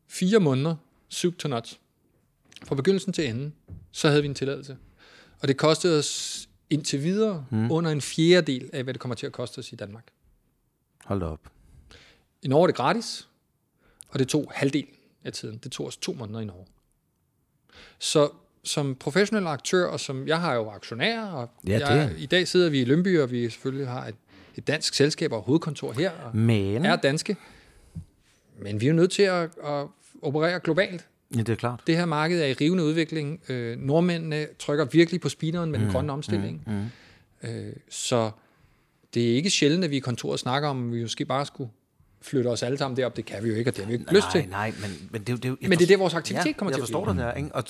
fire 0.08 0.40
måneder, 0.40 0.76
soup 1.08 1.36
to 1.38 1.48
nuts. 1.48 1.80
Fra 2.64 2.74
begyndelsen 2.74 3.12
til 3.12 3.28
enden, 3.28 3.52
så 3.92 4.08
havde 4.08 4.22
vi 4.22 4.28
en 4.28 4.34
tilladelse. 4.34 4.76
Og 5.40 5.48
det 5.48 5.56
kostede 5.56 5.98
os 5.98 6.48
indtil 6.70 7.02
videre 7.02 7.46
mm. 7.50 7.70
under 7.70 7.90
en 7.90 8.00
fjerdedel 8.00 8.70
af, 8.72 8.82
hvad 8.82 8.94
det 8.94 9.00
kommer 9.00 9.14
til 9.14 9.26
at 9.26 9.32
koste 9.32 9.58
os 9.58 9.72
i 9.72 9.76
Danmark. 9.76 10.06
Hold 11.04 11.22
op. 11.22 11.40
I 12.42 12.48
Norge 12.48 12.62
er 12.62 12.66
det 12.66 12.76
gratis, 12.76 13.28
og 14.08 14.18
det 14.18 14.28
tog 14.28 14.52
halvdel 14.54 14.86
af 15.26 15.32
tiden. 15.32 15.60
Det 15.64 15.72
tog 15.72 15.86
os 15.86 15.96
to 15.96 16.12
måneder 16.12 16.40
i 16.40 16.44
Norge. 16.44 16.66
Så 17.98 18.28
som 18.64 18.94
professionel 18.94 19.46
aktør, 19.46 19.86
og 19.86 20.00
som 20.00 20.28
jeg 20.28 20.40
har 20.40 20.54
jo 20.54 20.70
aktionærer, 20.70 21.26
og 21.26 21.50
Ja, 21.66 21.74
det 21.74 21.80
jeg, 21.80 22.10
i 22.18 22.26
dag 22.26 22.48
sidder 22.48 22.70
vi 22.70 22.80
i 22.80 22.84
Lønby, 22.84 23.20
og 23.20 23.30
vi 23.30 23.50
selvfølgelig 23.50 23.88
har 23.88 24.06
et, 24.06 24.14
et 24.54 24.66
dansk 24.66 24.94
selskab 24.94 25.32
og 25.32 25.42
hovedkontor 25.42 25.92
her, 25.92 26.10
og 26.10 26.36
Men, 26.36 26.84
er 26.84 26.96
danske. 26.96 27.36
Men 28.62 28.80
vi 28.80 28.86
er 28.86 28.90
jo 28.90 28.96
nødt 28.96 29.10
til 29.10 29.22
at, 29.22 29.50
at 29.64 29.86
operere 30.22 30.60
globalt. 30.60 31.06
ja, 31.34 31.38
det 31.38 31.48
er 31.48 31.54
klart. 31.56 31.80
Det 31.86 31.96
her 31.96 32.04
marked 32.04 32.40
er 32.40 32.46
i 32.46 32.52
rivende 32.52 32.84
udvikling. 32.84 33.40
Øh, 33.48 33.78
nordmændene 33.78 34.46
trykker 34.58 34.84
virkelig 34.84 35.20
på 35.20 35.28
speederen 35.28 35.70
med 35.70 35.78
den 35.78 35.90
grønne 35.90 36.12
omstilling. 36.12 36.62
Mm, 36.66 36.72
mm. 36.72 37.48
Øh, 37.48 37.72
så 37.90 38.30
det 39.14 39.30
er 39.30 39.34
ikke 39.34 39.50
sjældent, 39.50 39.84
at 39.84 39.90
vi 39.90 39.96
i 39.96 40.00
kontoret 40.00 40.40
snakker 40.40 40.68
om, 40.68 40.88
at 40.88 40.94
vi 40.96 41.02
måske 41.02 41.24
bare 41.24 41.46
skulle 41.46 41.70
flytte 42.22 42.48
os 42.48 42.62
alle 42.62 42.78
sammen 42.78 42.96
derop. 42.96 43.16
Det 43.16 43.24
kan 43.24 43.44
vi 43.44 43.48
jo 43.48 43.54
ikke, 43.54 43.70
og 43.70 43.76
det 43.76 43.84
har 43.84 43.88
vi 43.92 43.98
ikke 43.98 44.12
lyst 44.14 44.26
nej, 44.34 44.42
til. 44.42 44.50
nej, 44.50 44.72
men, 44.80 45.08
men 45.10 45.20
det, 45.22 45.32
er 45.32 45.36
det, 45.36 45.44
jeg 45.44 45.56
Men 45.60 45.70
det 45.70 45.74
er 45.74 45.76
forstår- 45.78 45.86
det, 45.86 45.98
vores 45.98 46.14
aktivitet 46.14 46.56
kommer 46.56 46.70
jeg 46.70 46.74
til 46.76 46.80
at 46.80 46.86
forstår 46.86 47.04
blive. 47.04 47.16
dig 47.16 47.24
der, 47.24 47.32
ikke? 47.32 47.54
Og, 47.54 47.64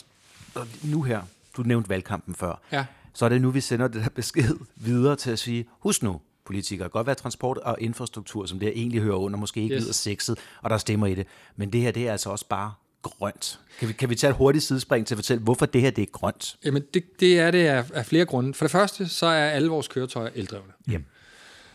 og 0.55 0.67
nu 0.83 1.03
her, 1.03 1.21
du 1.57 1.63
nævnte 1.63 1.89
valgkampen 1.89 2.35
før. 2.35 2.61
Ja. 2.73 2.85
Så 3.15 3.25
er 3.25 3.29
det 3.29 3.43
nu, 3.43 3.51
vi 3.51 3.61
sender 3.61 3.89
det 3.89 4.03
der 4.03 4.09
besked 4.09 4.57
videre 4.77 5.17
til 5.17 5.31
at 5.31 5.39
sige, 5.39 5.67
husk 5.81 6.03
nu, 6.03 6.21
politikere, 6.45 6.89
godt 6.89 7.07
være 7.07 7.15
transport 7.17 7.59
og 7.59 7.77
infrastruktur, 7.81 8.47
som 8.47 8.59
det 8.59 8.69
egentlig 8.69 9.01
hører 9.01 9.17
under, 9.17 9.39
måske 9.39 9.63
ikke 9.63 9.75
Yes. 9.75 9.83
lyder 9.83 9.93
sexet, 9.93 10.39
og 10.63 10.71
der 10.71 10.79
stemmer 10.79 11.07
i 11.07 11.15
det. 11.15 11.27
Men 11.57 11.73
det 11.73 11.81
her, 11.81 11.91
det 11.91 12.09
er 12.09 12.13
altså 12.13 12.31
også 12.31 12.47
bare 12.49 12.73
grønt. 13.03 13.61
Kan 13.79 13.89
vi, 13.89 13.93
kan 13.93 14.11
vi 14.11 14.15
tage 14.15 14.31
et 14.31 14.37
hurtigt 14.37 14.65
sidespring 14.65 15.07
til 15.07 15.15
at 15.15 15.17
fortælle, 15.19 15.43
hvorfor 15.43 15.67
det 15.67 15.81
her 15.81 15.91
det 15.91 16.03
er 16.03 16.07
grønt? 16.13 16.57
Jamen, 16.65 16.83
det, 16.95 17.21
det 17.21 17.39
er 17.39 17.51
det 17.51 17.67
af, 17.67 17.85
af 17.95 18.07
flere 18.07 18.25
grunde. 18.25 18.55
For 18.55 18.65
det 18.65 18.71
første, 18.73 19.09
så 19.09 19.27
er 19.27 19.51
alle 19.51 19.69
vores 19.69 19.89
køretøjer 19.89 20.31
eldrevne. 20.35 20.73
Jamen. 20.89 21.07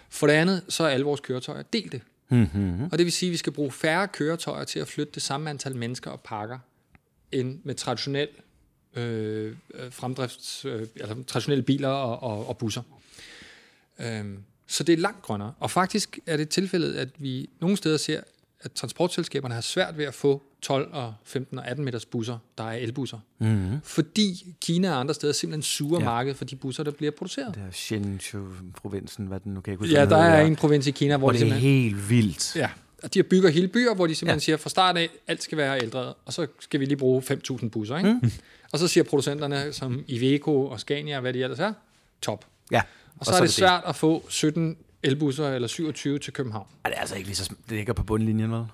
For 0.10 0.28
det 0.28 0.34
andet, 0.34 0.64
så 0.70 0.84
er 0.84 0.88
alle 0.90 1.06
vores 1.06 1.20
køretøjer 1.22 1.62
delte. 1.74 2.02
Mm-hmm. 2.32 2.84
Og 2.84 2.98
det 2.98 3.06
vil 3.06 3.12
sige, 3.12 3.30
at 3.30 3.32
vi 3.32 3.38
skal 3.38 3.54
bruge 3.54 3.72
færre 3.72 4.08
køretøjer 4.08 4.64
til 4.64 4.80
at 4.80 4.88
flytte 4.88 5.14
det 5.14 5.24
samme 5.24 5.50
antal 5.50 5.76
mennesker 5.76 6.12
og 6.12 6.22
pakker, 6.22 6.60
end 7.32 7.60
med 7.64 7.76
traditionel 7.76 8.28
øh, 8.96 9.56
øh, 9.74 9.92
fremdrifts, 9.92 10.66
øh, 10.66 10.88
altså 11.02 11.24
traditionelle 11.28 11.64
biler 11.64 11.90
og, 11.90 12.24
og, 12.24 12.48
og 12.50 12.58
busser. 12.58 12.82
Øhm, 14.00 14.44
så 14.68 14.84
det 14.84 14.94
er 14.94 14.98
langt 14.98 15.22
grønnere. 15.22 15.54
Og 15.60 15.72
faktisk 15.72 16.20
er 16.26 16.38
det 16.38 16.50
tilfældet, 16.50 16.96
at 16.96 17.10
vi 17.18 17.50
nogle 17.60 17.78
steder 17.78 17.98
ser, 17.98 18.22
at 18.60 18.72
transportselskaberne 18.72 19.54
har 19.54 19.62
svært 19.62 19.98
ved 19.98 20.06
at 20.06 20.14
få 20.14 20.44
12 20.62 20.90
og 20.94 21.14
15 21.24 21.60
og 21.60 21.68
18 21.68 21.86
meters 21.86 22.06
busser, 22.06 22.38
der 22.58 22.64
er 22.64 22.72
elbusser. 22.74 23.18
Mm-hmm. 23.40 23.78
Fordi 23.84 24.56
Kina 24.62 24.92
og 24.92 25.00
andre 25.00 25.14
steder 25.14 25.34
simpelthen 25.34 25.62
suger 25.64 26.00
Ja. 26.00 26.06
markedet 26.06 26.38
for 26.38 26.46
de 26.46 26.56
busser, 26.56 26.84
der 26.84 26.92
bliver 26.92 27.12
produceret. 27.12 27.56
Det 27.56 27.64
er 27.68 27.72
Shenzhou-provinsen, 27.72 29.26
hvad 29.28 29.40
den 29.40 29.54
nu 29.54 29.62
kan 29.62 29.72
jeg 29.72 29.78
huske, 29.78 29.94
Ja, 29.94 30.06
der 30.06 30.18
er 30.18 30.46
en 30.46 30.56
provins 30.56 30.88
i 30.88 30.92
Kina, 30.92 31.18
hvor 31.18 31.28
hvor 31.28 31.32
de 31.40 31.40
det 31.46 31.50
er 31.52 31.54
helt 31.56 32.10
vildt. 32.10 32.56
Ja, 32.56 32.70
og 33.04 33.14
de 33.14 33.24
bygger 33.24 33.50
hele 33.50 33.68
byer, 33.68 33.94
hvor 33.96 34.08
de 34.08 34.16
simpelthen 34.16 34.38
Ja. 34.40 34.44
siger, 34.44 34.58
fra 34.58 34.70
start 34.70 34.98
af, 34.98 35.10
alt 35.28 35.44
skal 35.44 35.58
være 35.58 35.84
eldrevet, 35.84 36.14
og 36.26 36.34
så 36.34 36.48
skal 36.60 36.80
vi 36.80 36.86
lige 36.86 36.98
bruge 36.98 37.22
5.000 37.22 37.70
busser, 37.70 37.98
ikke? 37.98 38.14
Mm. 38.24 38.32
Og 38.74 38.80
så 38.80 38.88
siger 38.88 39.04
producenterne, 39.04 39.74
som 39.74 40.04
Iveco 40.08 40.66
og 40.66 40.80
Scania, 40.80 41.20
hvad 41.20 41.34
de 41.34 41.44
ellers 41.44 41.60
er, 41.60 41.74
top. 42.22 42.46
Ja. 42.72 42.82
Og 43.18 43.26
så, 43.26 43.32
og 43.32 43.36
så 43.36 43.42
er 43.42 43.46
det 43.46 43.54
svært 43.54 43.84
at 43.88 43.96
få 43.96 44.26
17 44.30 44.78
elbusser 45.04 45.50
eller 45.50 45.68
27 45.68 46.20
til 46.20 46.34
København. 46.34 46.68
Ej, 46.86 46.90
det 46.90 46.96
er 46.98 47.02
altså 47.02 47.16
ikke 47.16 47.28
lige 47.28 47.36
så... 47.36 47.50
Det 47.70 47.78
ligger 47.78 47.94
på 47.94 48.04
bundlinjen, 48.04 48.52
vel? 48.52 48.66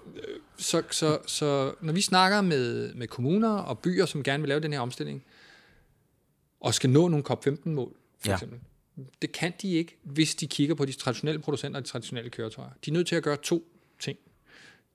Så, 0.58 0.84
så, 0.92 1.20
så 1.28 1.74
når 1.82 1.94
vi 1.94 2.02
snakker 2.02 2.42
med, 2.42 2.94
med 2.94 3.08
kommuner 3.08 3.50
og 3.58 3.80
byer, 3.80 4.06
som 4.06 4.24
gerne 4.24 4.42
vil 4.44 4.48
lave 4.48 4.60
den 4.60 4.74
her 4.74 4.80
omstilling, 4.80 5.24
og 6.60 6.74
skal 6.74 6.90
nå 6.90 7.08
nogle 7.08 7.26
COP15-mål, 7.30 7.96
for 8.20 8.30
Ja. 8.30 8.34
eksempel, 8.36 8.60
det 9.22 9.32
kan 9.32 9.54
de 9.62 9.72
ikke, 9.74 9.98
hvis 10.04 10.36
de 10.36 10.48
kigger 10.48 10.76
på 10.76 10.86
de 10.86 10.92
traditionelle 10.94 11.42
producenter 11.42 11.80
og 11.80 11.86
de 11.86 11.90
traditionelle 11.90 12.30
køretøjer. 12.30 12.70
De 12.86 12.90
er 12.90 12.94
nødt 12.94 13.08
til 13.08 13.16
at 13.16 13.24
gøre 13.24 13.38
to 13.38 13.64
ting. 14.00 14.18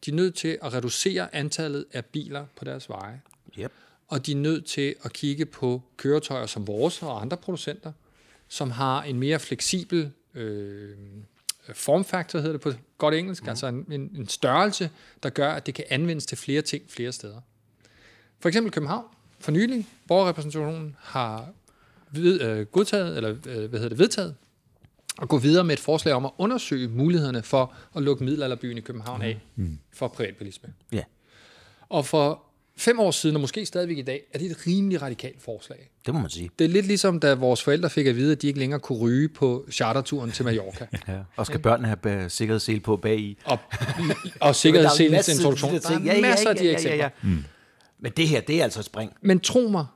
De 0.04 0.10
er 0.10 0.14
nødt 0.14 0.34
til 0.34 0.58
at 0.62 0.72
reducere 0.74 1.34
antallet 1.34 1.84
af 1.92 2.04
biler 2.04 2.46
på 2.56 2.64
deres 2.64 2.88
veje, 2.88 3.20
Yep. 3.58 3.72
og 4.08 4.26
de 4.26 4.32
er 4.32 4.36
nødt 4.36 4.66
til 4.66 4.94
at 5.02 5.12
kigge 5.12 5.46
på 5.46 5.82
køretøjer 5.96 6.46
som 6.46 6.66
vores 6.66 7.02
og 7.02 7.20
andre 7.20 7.36
producenter, 7.36 7.92
som 8.48 8.70
har 8.70 9.02
en 9.02 9.18
mere 9.18 9.38
fleksibel 9.40 10.10
øh, 10.34 10.96
formfaktor, 11.74 12.38
hedder 12.38 12.52
det 12.52 12.60
på 12.60 12.72
godt 12.98 13.14
engelsk, 13.14 13.42
mm. 13.42 13.48
altså 13.48 13.66
en, 13.66 13.86
en, 13.90 14.10
en 14.16 14.28
størrelse, 14.28 14.90
der 15.22 15.30
gør, 15.30 15.52
at 15.52 15.66
det 15.66 15.74
kan 15.74 15.84
anvendes 15.90 16.26
til 16.26 16.38
flere 16.38 16.62
ting 16.62 16.82
flere 16.88 17.12
steder. 17.12 17.40
For 18.40 18.48
eksempel 18.48 18.72
København, 18.72 19.04
for 19.40 19.52
nylig, 19.52 19.88
borgerrepræsentationen 20.08 20.96
har 20.98 21.48
ved, 22.10 22.40
øh, 22.40 22.66
godtaget, 22.66 23.16
eller 23.16 23.30
øh, 23.30 23.70
hvad 23.70 23.80
hedder 23.80 23.88
det, 23.88 23.98
vedtaget, 23.98 24.34
at 25.22 25.28
gå 25.28 25.38
videre 25.38 25.64
med 25.64 25.72
et 25.72 25.80
forslag 25.80 26.14
om 26.14 26.24
at 26.24 26.30
undersøge 26.38 26.88
mulighederne 26.88 27.42
for 27.42 27.74
at 27.96 28.02
lukke 28.02 28.24
middelalderbyen 28.24 28.78
i 28.78 28.80
København 28.80 29.22
af 29.22 29.40
mm. 29.56 29.78
for 29.92 30.08
privatbilisme. 30.08 30.72
Ja, 30.92 31.02
Og 31.88 32.06
for 32.06 32.42
fem 32.76 33.00
år 33.00 33.10
siden, 33.10 33.36
og 33.36 33.40
måske 33.40 33.66
stadigvæk 33.66 33.98
i 33.98 34.02
dag, 34.02 34.22
er 34.32 34.38
det 34.38 34.50
et 34.50 34.66
rimelig 34.66 35.02
radikalt 35.02 35.42
forslag. 35.42 35.90
det 36.06 36.14
må 36.14 36.20
man 36.20 36.30
sige. 36.30 36.50
Det 36.58 36.64
er 36.64 36.68
lidt 36.68 36.86
ligesom, 36.86 37.20
da 37.20 37.34
vores 37.34 37.62
forældre 37.62 37.90
fik 37.90 38.06
at 38.06 38.16
vide, 38.16 38.32
at 38.32 38.42
de 38.42 38.46
ikke 38.46 38.58
længere 38.58 38.80
kunne 38.80 38.98
ryge 38.98 39.28
på 39.28 39.66
charterturen 39.70 40.32
til 40.32 40.44
Mallorca. 40.44 40.86
Ja. 41.08 41.18
Og 41.36 41.46
skal 41.46 41.60
børnene 41.60 41.88
have 41.88 42.22
øh, 42.24 42.30
sikkerhedssele 42.30 42.80
på 42.80 42.96
bag 42.96 43.18
i? 43.18 43.38
Og, 43.44 43.58
og 44.40 44.56
sikkerhedsselens 44.56 45.28
introduktion. 45.38 45.72
Der 45.72 46.12
er 46.12 46.20
masser 46.20 46.50
af 46.50 46.56
de 46.56 46.70
eksempler. 46.70 47.08
Mm. 47.22 47.44
Men 47.98 48.12
det 48.16 48.28
her, 48.28 48.40
det 48.40 48.60
er 48.60 48.64
altså 48.64 48.78
et 48.80 48.84
spring. 48.86 49.12
Men 49.20 49.40
tro 49.40 49.68
mig, 49.68 49.86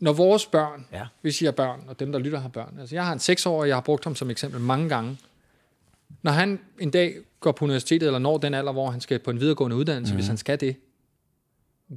når 0.00 0.12
vores 0.12 0.46
børn, 0.46 0.86
Ja. 0.92 1.02
hvis 1.20 1.42
I 1.42 1.44
har 1.44 1.52
børn, 1.52 1.80
og 1.86 2.00
dem, 2.00 2.12
der 2.12 2.18
lytter, 2.18 2.40
har 2.40 2.48
børn. 2.48 2.76
Altså, 2.80 2.94
jeg 2.94 3.04
har 3.06 3.12
en 3.12 3.18
seksårig, 3.18 3.68
jeg 3.68 3.76
har 3.76 3.80
brugt 3.80 4.04
ham 4.04 4.14
som 4.14 4.30
eksempel 4.30 4.60
mange 4.60 4.88
gange. 4.88 5.18
Når 6.22 6.32
han 6.32 6.60
en 6.78 6.90
dag 6.90 7.14
går 7.40 7.52
på 7.52 7.64
universitetet, 7.64 8.06
eller 8.06 8.18
når 8.18 8.38
den 8.38 8.54
alder, 8.54 8.72
hvor 8.72 8.90
han 8.90 9.00
skal 9.00 9.18
på 9.18 9.30
en 9.30 9.40
videregående 9.40 9.76
uddannelse, 9.76 10.12
mm. 10.14 10.16
hvis 10.16 10.26
han 10.26 10.36
skal 10.36 10.60
det, 10.60 10.76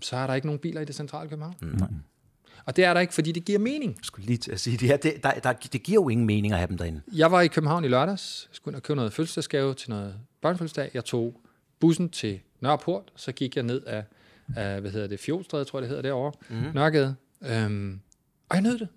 så 0.01 0.15
er 0.15 0.27
der 0.27 0.33
ikke 0.33 0.47
nogen 0.47 0.59
biler 0.59 0.81
i 0.81 0.85
det 0.85 0.95
centrale 0.95 1.29
København. 1.29 1.55
Mm. 1.61 1.79
Og 2.65 2.75
det 2.75 2.85
er 2.85 2.93
der 2.93 3.01
ikke, 3.01 3.13
fordi 3.13 3.31
det 3.31 3.45
giver 3.45 3.59
mening. 3.59 3.91
Jeg 3.91 4.05
skulle 4.05 4.25
lige 4.25 4.37
til 4.37 4.51
at 4.51 4.59
sige 4.59 4.77
det 4.77 4.87
her. 4.87 4.97
Det, 4.97 5.23
der, 5.23 5.31
der, 5.31 5.53
det 5.53 5.83
giver 5.83 6.01
jo 6.01 6.09
ingen 6.09 6.27
mening 6.27 6.53
at 6.53 6.59
have 6.59 6.67
dem 6.67 6.77
derinde. 6.77 7.01
Jeg 7.13 7.31
var 7.31 7.41
i 7.41 7.47
København 7.47 7.85
i 7.85 7.87
lørdags, 7.87 8.47
jeg 8.49 8.55
skulle 8.55 8.73
ind 8.73 8.75
og 8.75 8.83
købe 8.83 8.95
noget 8.95 9.13
fødselsdagsgave 9.13 9.73
til 9.73 9.89
noget 9.89 10.15
børnefødselsdag. 10.41 10.91
Jeg 10.93 11.05
tog 11.05 11.41
bussen 11.79 12.09
til 12.09 12.39
Nørreport, 12.59 13.11
så 13.15 13.31
gik 13.31 13.55
jeg 13.55 13.63
ned 13.63 13.83
af, 13.83 14.03
af 14.55 14.81
hvad 14.81 14.91
hedder 14.91 15.07
det, 15.07 15.19
Fjolstræde, 15.19 15.65
tror 15.65 15.79
jeg 15.79 15.81
det 15.81 15.89
hedder 15.89 16.01
derovre, 16.01 16.31
mm. 16.49 16.55
Nørregade. 16.73 17.15
Øhm, 17.41 17.99
og 18.49 18.55
jeg 18.55 18.61
nød 18.61 18.79
det. 18.79 18.87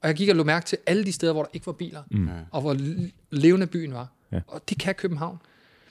Og 0.00 0.08
jeg 0.08 0.16
gik 0.16 0.28
og 0.28 0.36
lå 0.36 0.44
mærke 0.44 0.66
til 0.66 0.78
alle 0.86 1.04
de 1.04 1.12
steder, 1.12 1.32
hvor 1.32 1.42
der 1.42 1.50
ikke 1.52 1.66
var 1.66 1.72
biler, 1.72 2.02
mm. 2.10 2.28
og 2.50 2.60
hvor 2.60 2.76
levende 3.30 3.66
byen 3.66 3.94
var. 3.94 4.12
Ja. 4.32 4.40
Og 4.46 4.68
det 4.68 4.78
kan 4.78 4.94
København. 4.94 5.38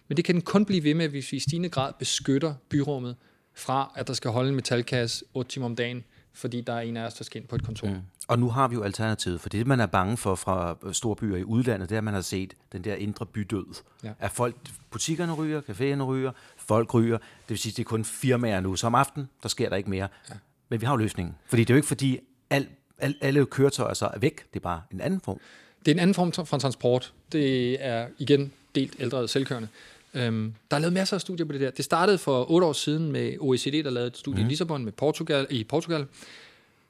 Men 0.08 0.18
det 0.18 0.26
kan 0.26 0.36
den 0.36 0.42
kun 0.42 0.66
blive 0.66 0.84
ved 0.84 0.94
med, 0.94 1.10
hvis 1.10 1.32
vi 1.32 1.38
i 1.38 1.40
stigende 1.40 1.70
grad 1.70 1.94
beskytter 2.00 2.54
byrummet 2.70 3.16
fra, 3.54 3.92
at 3.96 4.08
der 4.08 4.14
skal 4.14 4.32
holde 4.32 4.50
en 4.50 4.56
metalkasse 4.56 5.26
8 5.34 5.52
timer 5.52 5.66
om 5.66 5.76
dagen, 5.76 6.04
fordi 6.34 6.62
der 6.62 6.74
er 6.74 6.80
en 6.82 6.98
af 6.98 7.06
os, 7.06 7.14
der 7.14 7.24
skal 7.24 7.42
ind 7.42 7.48
på 7.48 7.56
et 7.56 7.64
kontor. 7.64 7.88
Mm. 7.88 8.02
Og 8.28 8.40
nu 8.40 8.50
har 8.50 8.68
vi 8.68 8.76
jo 8.76 8.84
alternativet, 8.84 9.42
for 9.42 9.50
det 9.50 9.68
man 9.68 9.80
er 9.80 9.86
bange 9.86 10.18
for 10.18 10.36
fra 10.36 10.78
storbyer 10.92 11.38
i 11.38 11.44
udlandet, 11.44 11.90
det 11.90 11.96
er, 11.96 12.00
at 12.00 12.04
man 12.04 12.14
har 12.14 12.22
set 12.22 12.54
den 12.72 12.84
der 12.84 12.96
indre 12.96 13.26
bydød. 13.26 13.66
Ja. 14.04 14.12
At 14.20 14.32
folk, 14.32 14.56
butikkerne 14.92 15.34
ryger, 15.34 15.62
caféerne 15.62 16.02
ryger, 16.04 16.32
folk 16.58 16.94
ryger. 16.94 17.18
Det 17.18 17.50
vil 17.50 17.58
sige, 17.58 17.72
at 17.72 17.78
det 17.78 17.84
er 17.84 17.88
kun 17.88 18.06
firmaer 18.06 18.60
nu. 18.60 18.76
Så 18.76 18.88
om 18.88 18.96
aftenen, 18.96 19.30
der 19.44 19.50
sker 19.50 19.70
der 19.70 19.76
ikke 19.76 19.90
mere. 19.90 20.08
Ja. 20.30 20.36
Men 20.70 20.82
vi 20.82 20.86
har 20.86 20.94
jo 20.94 20.98
løsningen. 20.98 21.36
Fordi 21.46 21.64
det 21.64 21.70
er 21.70 21.74
jo 21.74 21.78
ikke 21.78 21.88
fordi, 21.88 22.20
al, 22.50 22.68
al, 22.98 23.16
alle 23.22 23.46
køretøjer 23.46 23.94
så 23.94 24.06
er 24.08 24.20
væk. 24.20 24.38
Det 24.54 24.60
er 24.60 24.64
bare 24.64 24.82
en 24.92 25.02
anden 25.02 25.22
form. 25.22 25.40
Det 25.80 25.92
er 25.92 25.96
en 25.96 26.00
anden 26.00 26.14
form 26.14 26.46
for 26.46 26.58
transport. 26.58 27.14
Det 27.32 27.78
er 27.86 28.08
igen 28.18 28.52
delt 28.76 28.96
ældre 29.00 29.28
selvkørende. 29.28 29.68
Øhm, 30.14 30.54
der 30.72 30.78
er 30.78 30.82
lavet 30.82 30.94
masser 30.94 31.16
af 31.16 31.22
studier 31.22 31.46
på 31.46 31.54
det 31.54 31.62
der. 31.62 31.72
Det 31.72 31.86
startede 31.86 32.18
for 32.18 32.52
otte 32.52 32.68
år 32.68 32.74
siden 32.74 33.12
med 33.12 33.38
OECD, 33.40 33.84
der 33.84 33.90
lavede 33.90 34.08
et 34.08 34.18
studie 34.18 34.44
mm. 34.44 34.48
i 34.48 34.50
Lissabon 34.50 34.86
med 34.86 34.92
Portugal, 34.92 35.48
i 35.50 35.64
Portugal, 35.64 36.06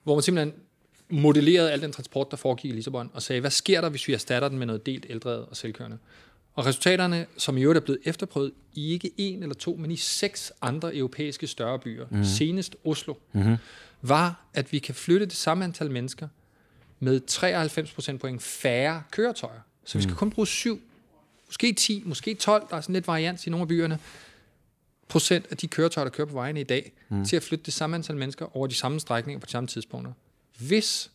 hvor 0.04 0.16
man 0.16 0.22
simpelthen 0.22 0.54
modellerede 1.10 1.72
al 1.72 1.82
den 1.82 1.92
transport, 1.92 2.32
der 2.32 2.38
foregik 2.38 2.72
i 2.72 2.75
Lissabon, 2.75 3.10
og 3.13 3.22
sagde, 3.22 3.40
hvad 3.42 3.51
sker 3.51 3.82
der, 3.82 3.90
hvis 3.90 4.08
vi 4.08 4.13
erstatter 4.13 4.50
den 4.50 4.58
med 4.58 4.66
noget 4.66 4.86
delt 4.86 5.06
ældre 5.10 5.32
og 5.32 5.58
selvkørende? 5.58 5.98
Og 6.54 6.66
resultaterne, 6.66 7.25
som 7.38 7.58
i 7.58 7.62
øvrigt 7.62 7.78
er 7.78 7.82
blevet 7.82 8.01
efterprøvet 8.06 8.51
i 8.74 8.94
ikke 8.94 9.12
en 9.18 9.44
eller 9.44 9.56
to, 9.56 9.75
men 9.75 9.92
i 9.92 9.96
seks 9.96 10.54
andre 10.62 10.96
europæiske 10.96 11.48
større 11.48 11.80
byer, 11.80 12.06
mm. 12.12 12.24
senest 12.24 12.75
Oslo, 12.86 13.13
mm-hmm. 13.34 13.56
var, 14.01 14.46
at 14.54 14.72
vi 14.72 14.80
kan 14.80 14.96
flytte 14.96 15.25
det 15.25 15.36
samme 15.36 15.63
antal 15.63 15.92
mennesker 15.92 16.28
med 17.00 17.20
93 17.20 17.92
procentpoint 17.92 18.42
færre 18.42 19.04
køretøjer. 19.12 19.60
Så 19.86 19.98
vi 19.98 20.01
skal 20.01 20.12
mm. 20.12 20.18
kun 20.18 20.30
bruge 20.30 20.48
syv, 20.48 20.82
måske 21.51 21.74
10, 21.74 22.03
måske 22.05 22.34
12, 22.34 22.67
der 22.70 22.77
er 22.77 22.81
sådan 22.81 22.93
lidt 22.93 23.08
varians 23.08 23.48
i 23.48 23.50
nogle 23.50 23.62
af 23.62 23.67
byerne, 23.67 24.00
procent 25.08 25.46
af 25.50 25.58
de 25.58 25.67
køretøjer, 25.67 26.05
der 26.05 26.12
kører 26.12 26.27
på 26.27 26.34
vejene 26.34 26.62
i 26.62 26.63
dag, 26.63 26.91
mm. 27.10 27.25
til 27.25 27.36
at 27.36 27.43
flytte 27.43 27.65
det 27.65 27.74
samme 27.74 27.96
antal 27.96 28.17
mennesker 28.17 28.58
over 28.58 28.67
de 28.67 28.74
samme 28.75 29.00
strækninger 29.00 29.39
på 29.39 29.46
de 29.46 29.51
samme 29.51 29.67
tidspunkter. 29.67 30.13
Hvis 30.58 31.12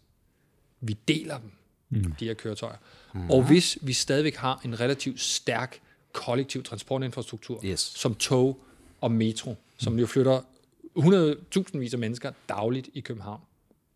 vi 0.80 0.96
deler 1.08 1.38
dem, 1.38 1.50
mm. 1.90 2.12
de 2.12 2.24
her 2.24 2.34
køretøjer, 2.34 2.76
mm. 3.14 3.30
og 3.30 3.46
hvis 3.46 3.78
vi 3.82 3.92
stadigvæk 3.92 4.36
har 4.36 4.60
en 4.64 4.80
relativt 4.80 5.20
stærk 5.20 5.80
kollektiv 6.12 6.62
transportinfrastruktur, 6.62 7.60
yes. 7.64 7.80
som 7.80 8.14
tog 8.14 8.60
og 9.00 9.10
metro, 9.10 9.56
som 9.78 9.92
mm. 9.92 9.98
jo 9.98 10.06
flytter 10.06 10.40
100.000 10.98 11.78
vis 11.78 11.92
af 11.92 11.98
mennesker 11.98 12.32
dagligt 12.48 12.88
i 12.94 13.00
København. 13.00 13.40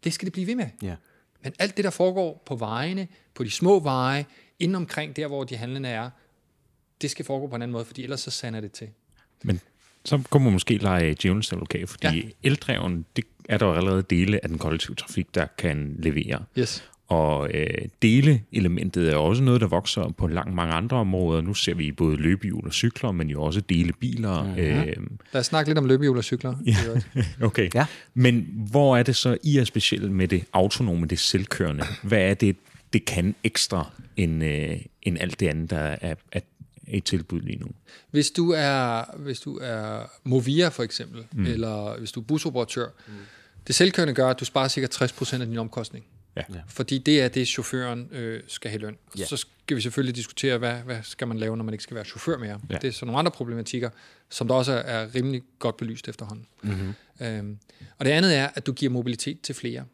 Det 0.04 0.12
skal 0.12 0.26
det 0.26 0.32
blive 0.32 0.46
ved 0.46 0.54
med. 0.54 0.68
Yeah. 0.84 0.96
Men 1.42 1.52
alt 1.58 1.76
det, 1.76 1.84
der 1.84 1.90
foregår 1.90 2.42
på 2.46 2.56
vejene, 2.56 3.08
på 3.34 3.44
de 3.44 3.50
små 3.50 3.80
veje, 3.80 4.26
inden 4.58 4.74
omkring 4.74 5.16
der, 5.16 5.26
hvor 5.26 5.44
de 5.44 5.56
handlende 5.56 5.88
er, 5.88 6.10
det 7.02 7.10
skal 7.10 7.24
foregå 7.24 7.46
på 7.46 7.56
en 7.56 7.62
anden 7.62 7.72
måde, 7.72 7.84
fordi 7.84 8.02
ellers 8.02 8.20
så 8.20 8.30
sander 8.30 8.60
det 8.60 8.72
til. 8.72 8.88
Men 9.42 9.60
så 10.04 10.22
kunne 10.30 10.44
man 10.44 10.52
måske 10.52 10.76
lege 10.76 11.16
djævelens 11.22 11.52
advokat, 11.52 11.88
fordi 11.88 12.06
ja. 12.06 12.28
eldreven, 12.42 13.04
det 13.16 13.24
er 13.48 13.58
der 13.58 13.66
jo 13.66 13.72
allerede 13.72 14.02
dele 14.02 14.40
af 14.42 14.48
den 14.48 14.58
kollektive 14.58 14.94
trafik, 14.94 15.34
der 15.34 15.46
kan 15.58 15.96
levere. 15.98 16.44
Yes. 16.58 16.84
Og 17.10 17.50
øh, 17.54 17.88
deleelementet 18.02 19.12
er 19.12 19.16
også 19.16 19.42
noget, 19.42 19.60
der 19.60 19.66
vokser 19.66 20.14
på 20.18 20.26
langt 20.26 20.54
mange 20.54 20.74
andre 20.74 20.96
områder. 20.96 21.40
Nu 21.40 21.54
ser 21.54 21.74
vi 21.74 21.92
både 21.92 22.16
løbehjul 22.16 22.66
og 22.66 22.72
cykler, 22.72 23.12
men 23.12 23.30
jo 23.30 23.42
også 23.42 23.60
delebiler. 23.60 24.42
Mm-hmm. 24.42 24.58
Øh, 24.58 24.96
Lad 25.32 25.40
os 25.40 25.46
snakke 25.46 25.68
lidt 25.70 25.78
om 25.78 25.84
løbehjul 25.84 26.16
og 26.16 26.24
cykler. 26.24 26.54
Ja. 26.66 26.74
okay. 27.46 27.70
Ja. 27.74 27.86
Men 28.14 28.48
hvor 28.70 28.96
er 28.96 29.02
det 29.02 29.16
så, 29.16 29.38
I 29.42 29.58
er 29.58 29.64
specielt 29.64 30.12
med 30.12 30.28
det 30.28 30.44
autonome, 30.52 31.06
det 31.06 31.18
selvkørende? 31.18 31.84
Hvad 32.02 32.22
er 32.22 32.34
det, 32.34 32.56
det 32.92 33.04
kan 33.04 33.34
ekstra 33.44 33.90
end, 34.16 34.44
øh, 34.44 34.76
end 35.02 35.18
alt 35.20 35.40
det 35.40 35.48
andet, 35.48 35.70
der 35.70 35.96
er, 36.00 36.14
er 36.32 36.40
et 36.96 37.04
tilbud 37.04 37.40
lige 37.40 37.58
nu. 37.58 37.66
Hvis 38.10 38.30
du 38.30 38.50
er, 38.50 39.04
hvis 39.16 39.40
du 39.40 39.58
er 39.62 40.02
Movia 40.24 40.68
for 40.68 40.82
eksempel, 40.82 41.26
mm. 41.32 41.46
eller 41.46 41.98
hvis 41.98 42.12
du 42.12 42.20
er 42.20 42.24
busoperatør, 42.24 42.88
mm. 43.06 43.12
det 43.66 43.74
selvkørende 43.74 44.14
gør, 44.14 44.28
at 44.28 44.40
du 44.40 44.44
sparer 44.44 44.68
cirka 44.68 44.86
60% 45.04 45.40
af 45.40 45.46
din 45.46 45.58
omkostning. 45.58 46.04
Ja. 46.36 46.42
Fordi 46.66 46.98
det 46.98 47.20
er 47.20 47.28
det, 47.28 47.48
chaufføren 47.48 48.08
øh, 48.12 48.42
skal 48.46 48.70
have 48.70 48.80
løn. 48.80 48.96
Ja. 49.18 49.24
Så 49.24 49.36
skal 49.36 49.76
vi 49.76 49.80
selvfølgelig 49.80 50.16
diskutere, 50.16 50.58
hvad, 50.58 50.74
hvad 50.74 50.98
skal 51.02 51.28
man 51.28 51.38
lave, 51.38 51.56
når 51.56 51.64
man 51.64 51.74
ikke 51.74 51.82
skal 51.82 51.94
være 51.94 52.04
chauffør 52.04 52.38
mere. 52.38 52.60
Ja. 52.70 52.74
Det 52.74 52.88
er 52.88 52.92
så 52.92 53.04
nogle 53.04 53.18
andre 53.18 53.30
problematikker, 53.30 53.90
som 54.28 54.48
der 54.48 54.54
også 54.54 54.72
er 54.72 55.14
rimelig 55.14 55.42
godt 55.58 55.76
belyst 55.76 56.08
efterhånden. 56.08 56.46
Mm-hmm. 56.62 56.94
Øhm, 57.20 57.58
og 57.98 58.04
det 58.04 58.10
andet 58.10 58.36
er, 58.36 58.48
at 58.54 58.66
du 58.66 58.72
giver 58.72 58.92
mobilitet 58.92 59.40
til 59.40 59.54
flere. 59.54 59.84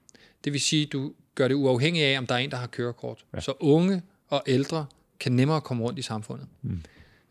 Det 0.45 0.53
vil 0.53 0.61
sige, 0.61 0.87
at 0.87 0.93
du 0.93 1.13
gør 1.35 1.49
det 1.49 1.55
uafhængigt 1.55 2.05
af, 2.05 2.19
om 2.19 2.27
der 2.27 2.35
er 2.35 2.39
en, 2.39 2.51
der 2.51 2.57
har 2.57 2.67
kørekort. 2.67 3.25
Ja. 3.35 3.41
Så 3.41 3.53
unge 3.61 4.03
og 4.29 4.43
ældre 4.47 4.87
kan 5.21 5.33
nemmere 5.33 5.61
komme 5.61 5.85
rundt 5.85 5.99
i 5.99 6.03
samfundet. 6.03 6.47
Mm. 6.63 6.81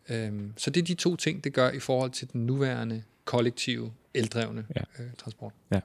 Øhm, 0.08 0.52
så 0.56 0.70
det 0.70 0.80
er 0.80 0.84
de 0.84 0.94
to 0.94 1.16
ting, 1.16 1.44
det 1.44 1.52
gør 1.52 1.70
i 1.70 1.78
forhold 1.78 2.10
til 2.10 2.32
den 2.32 2.46
nuværende 2.46 3.02
kollektive, 3.24 3.92
eldrevne 4.14 4.66
ja. 4.76 5.02
øh, 5.02 5.10
transport. 5.18 5.52
Ja. 5.72 5.80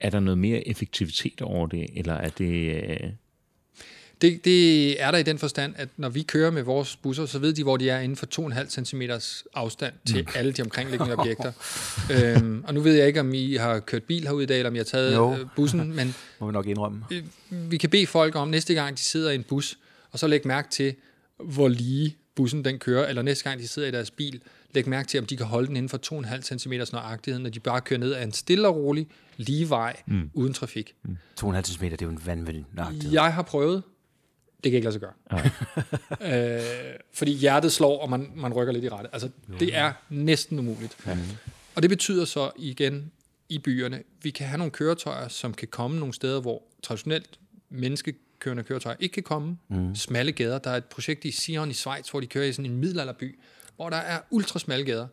Er 0.00 0.10
der 0.10 0.20
noget 0.20 0.38
mere 0.38 0.68
effektivitet 0.68 1.42
over 1.42 1.66
det, 1.66 1.86
eller 1.94 2.14
er 2.14 2.28
det... 2.28 2.74
Øh 2.74 3.10
det, 4.22 4.44
det 4.44 5.02
er 5.02 5.10
der 5.10 5.18
i 5.18 5.22
den 5.22 5.38
forstand, 5.38 5.74
at 5.76 5.88
når 5.96 6.08
vi 6.08 6.22
kører 6.22 6.50
med 6.50 6.62
vores 6.62 6.96
busser, 6.96 7.26
så 7.26 7.38
ved 7.38 7.52
de, 7.52 7.62
hvor 7.62 7.76
de 7.76 7.90
er 7.90 8.00
inden 8.00 8.16
for 8.16 8.26
2,5 8.50 8.84
cm 8.84 9.02
afstand 9.54 9.94
til 10.06 10.22
mm. 10.22 10.28
alle 10.34 10.52
de 10.52 10.62
omkringliggende 10.62 11.16
objekter. 11.16 11.52
øhm, 12.36 12.64
og 12.66 12.74
nu 12.74 12.80
ved 12.80 12.94
jeg 12.94 13.06
ikke, 13.06 13.20
om 13.20 13.34
I 13.34 13.54
har 13.54 13.78
kørt 13.78 14.02
bil 14.02 14.22
herude 14.22 14.42
i 14.42 14.46
dag, 14.46 14.58
eller 14.58 14.70
om 14.70 14.74
I 14.74 14.78
har 14.78 14.84
taget 14.84 15.14
jo. 15.14 15.34
Øh, 15.34 15.46
bussen, 15.56 15.96
men 15.96 16.14
Må 16.40 16.46
vi 16.46 16.52
nok 16.52 16.66
indrømme. 16.66 17.04
Øh, 17.10 17.22
vi 17.70 17.76
kan 17.76 17.90
bede 17.90 18.06
folk 18.06 18.36
om, 18.36 18.48
næste 18.48 18.74
gang 18.74 18.96
de 18.96 19.02
sidder 19.02 19.30
i 19.30 19.34
en 19.34 19.42
bus, 19.42 19.78
og 20.16 20.20
så 20.20 20.26
lægge 20.26 20.48
mærke 20.48 20.68
til, 20.70 20.94
hvor 21.44 21.68
lige 21.68 22.16
bussen 22.34 22.64
den 22.64 22.78
kører, 22.78 23.08
eller 23.08 23.22
næste 23.22 23.44
gang 23.44 23.60
de 23.60 23.68
sidder 23.68 23.88
i 23.88 23.90
deres 23.90 24.10
bil, 24.10 24.42
læg 24.74 24.88
mærke 24.88 25.08
til, 25.08 25.20
om 25.20 25.26
de 25.26 25.36
kan 25.36 25.46
holde 25.46 25.66
den 25.66 25.76
inden 25.76 25.88
for 25.88 26.22
2,5 26.22 26.58
cm 26.58 26.72
nøjagtighed, 26.92 27.40
når 27.40 27.50
de 27.50 27.60
bare 27.60 27.80
kører 27.80 28.00
ned 28.00 28.14
ad 28.14 28.24
en 28.24 28.32
stille 28.32 28.68
og 28.68 28.76
rolig, 28.76 29.08
lige 29.36 29.70
vej, 29.70 29.96
mm. 30.06 30.30
uden 30.34 30.52
trafik. 30.52 30.94
Mm. 31.02 31.16
2,5 31.40 31.62
cm, 31.62 31.84
det 31.84 31.92
er 31.92 32.06
jo 32.06 32.08
en 32.08 32.20
vanvittig 32.26 32.66
nøjagtighed. 32.72 33.12
Jeg 33.12 33.34
har 33.34 33.42
prøvet. 33.42 33.82
Det 34.64 34.72
kan 34.72 34.76
ikke 34.76 34.90
lade 34.90 34.92
sig 34.92 35.00
gøre. 35.00 36.56
øh, 36.58 36.94
fordi 37.12 37.32
hjertet 37.32 37.72
slår, 37.72 38.00
og 38.02 38.10
man, 38.10 38.32
man 38.36 38.52
rykker 38.52 38.72
lidt 38.72 38.84
i 38.84 38.88
rette. 38.88 39.10
Altså, 39.12 39.28
det 39.60 39.76
er 39.76 39.92
næsten 40.10 40.58
umuligt. 40.58 41.06
Mm. 41.06 41.12
Og 41.74 41.82
det 41.82 41.90
betyder 41.90 42.24
så 42.24 42.50
igen 42.56 43.12
i 43.48 43.58
byerne, 43.58 44.02
vi 44.22 44.30
kan 44.30 44.46
have 44.46 44.58
nogle 44.58 44.70
køretøjer, 44.70 45.28
som 45.28 45.54
kan 45.54 45.68
komme 45.68 45.98
nogle 45.98 46.14
steder, 46.14 46.40
hvor 46.40 46.62
traditionelt 46.82 47.38
menneske 47.70 48.14
kørende 48.38 48.62
køretøjer 48.62 48.96
ikke 49.00 49.12
kan 49.12 49.22
komme. 49.22 49.58
Mm. 49.68 49.94
Smalle 49.94 50.32
gader. 50.32 50.58
Der 50.58 50.70
er 50.70 50.76
et 50.76 50.84
projekt 50.84 51.24
i 51.24 51.30
Sion 51.30 51.70
i 51.70 51.72
Schweiz, 51.72 52.08
hvor 52.08 52.20
de 52.20 52.26
kører 52.26 52.44
i 52.44 52.52
sådan 52.52 52.70
en 52.70 52.76
middelalderby, 52.76 53.38
hvor 53.76 53.90
der 53.90 53.96
er 53.96 54.20
ultra 54.30 54.58
smalle 54.58 54.84
gader. 54.84 55.06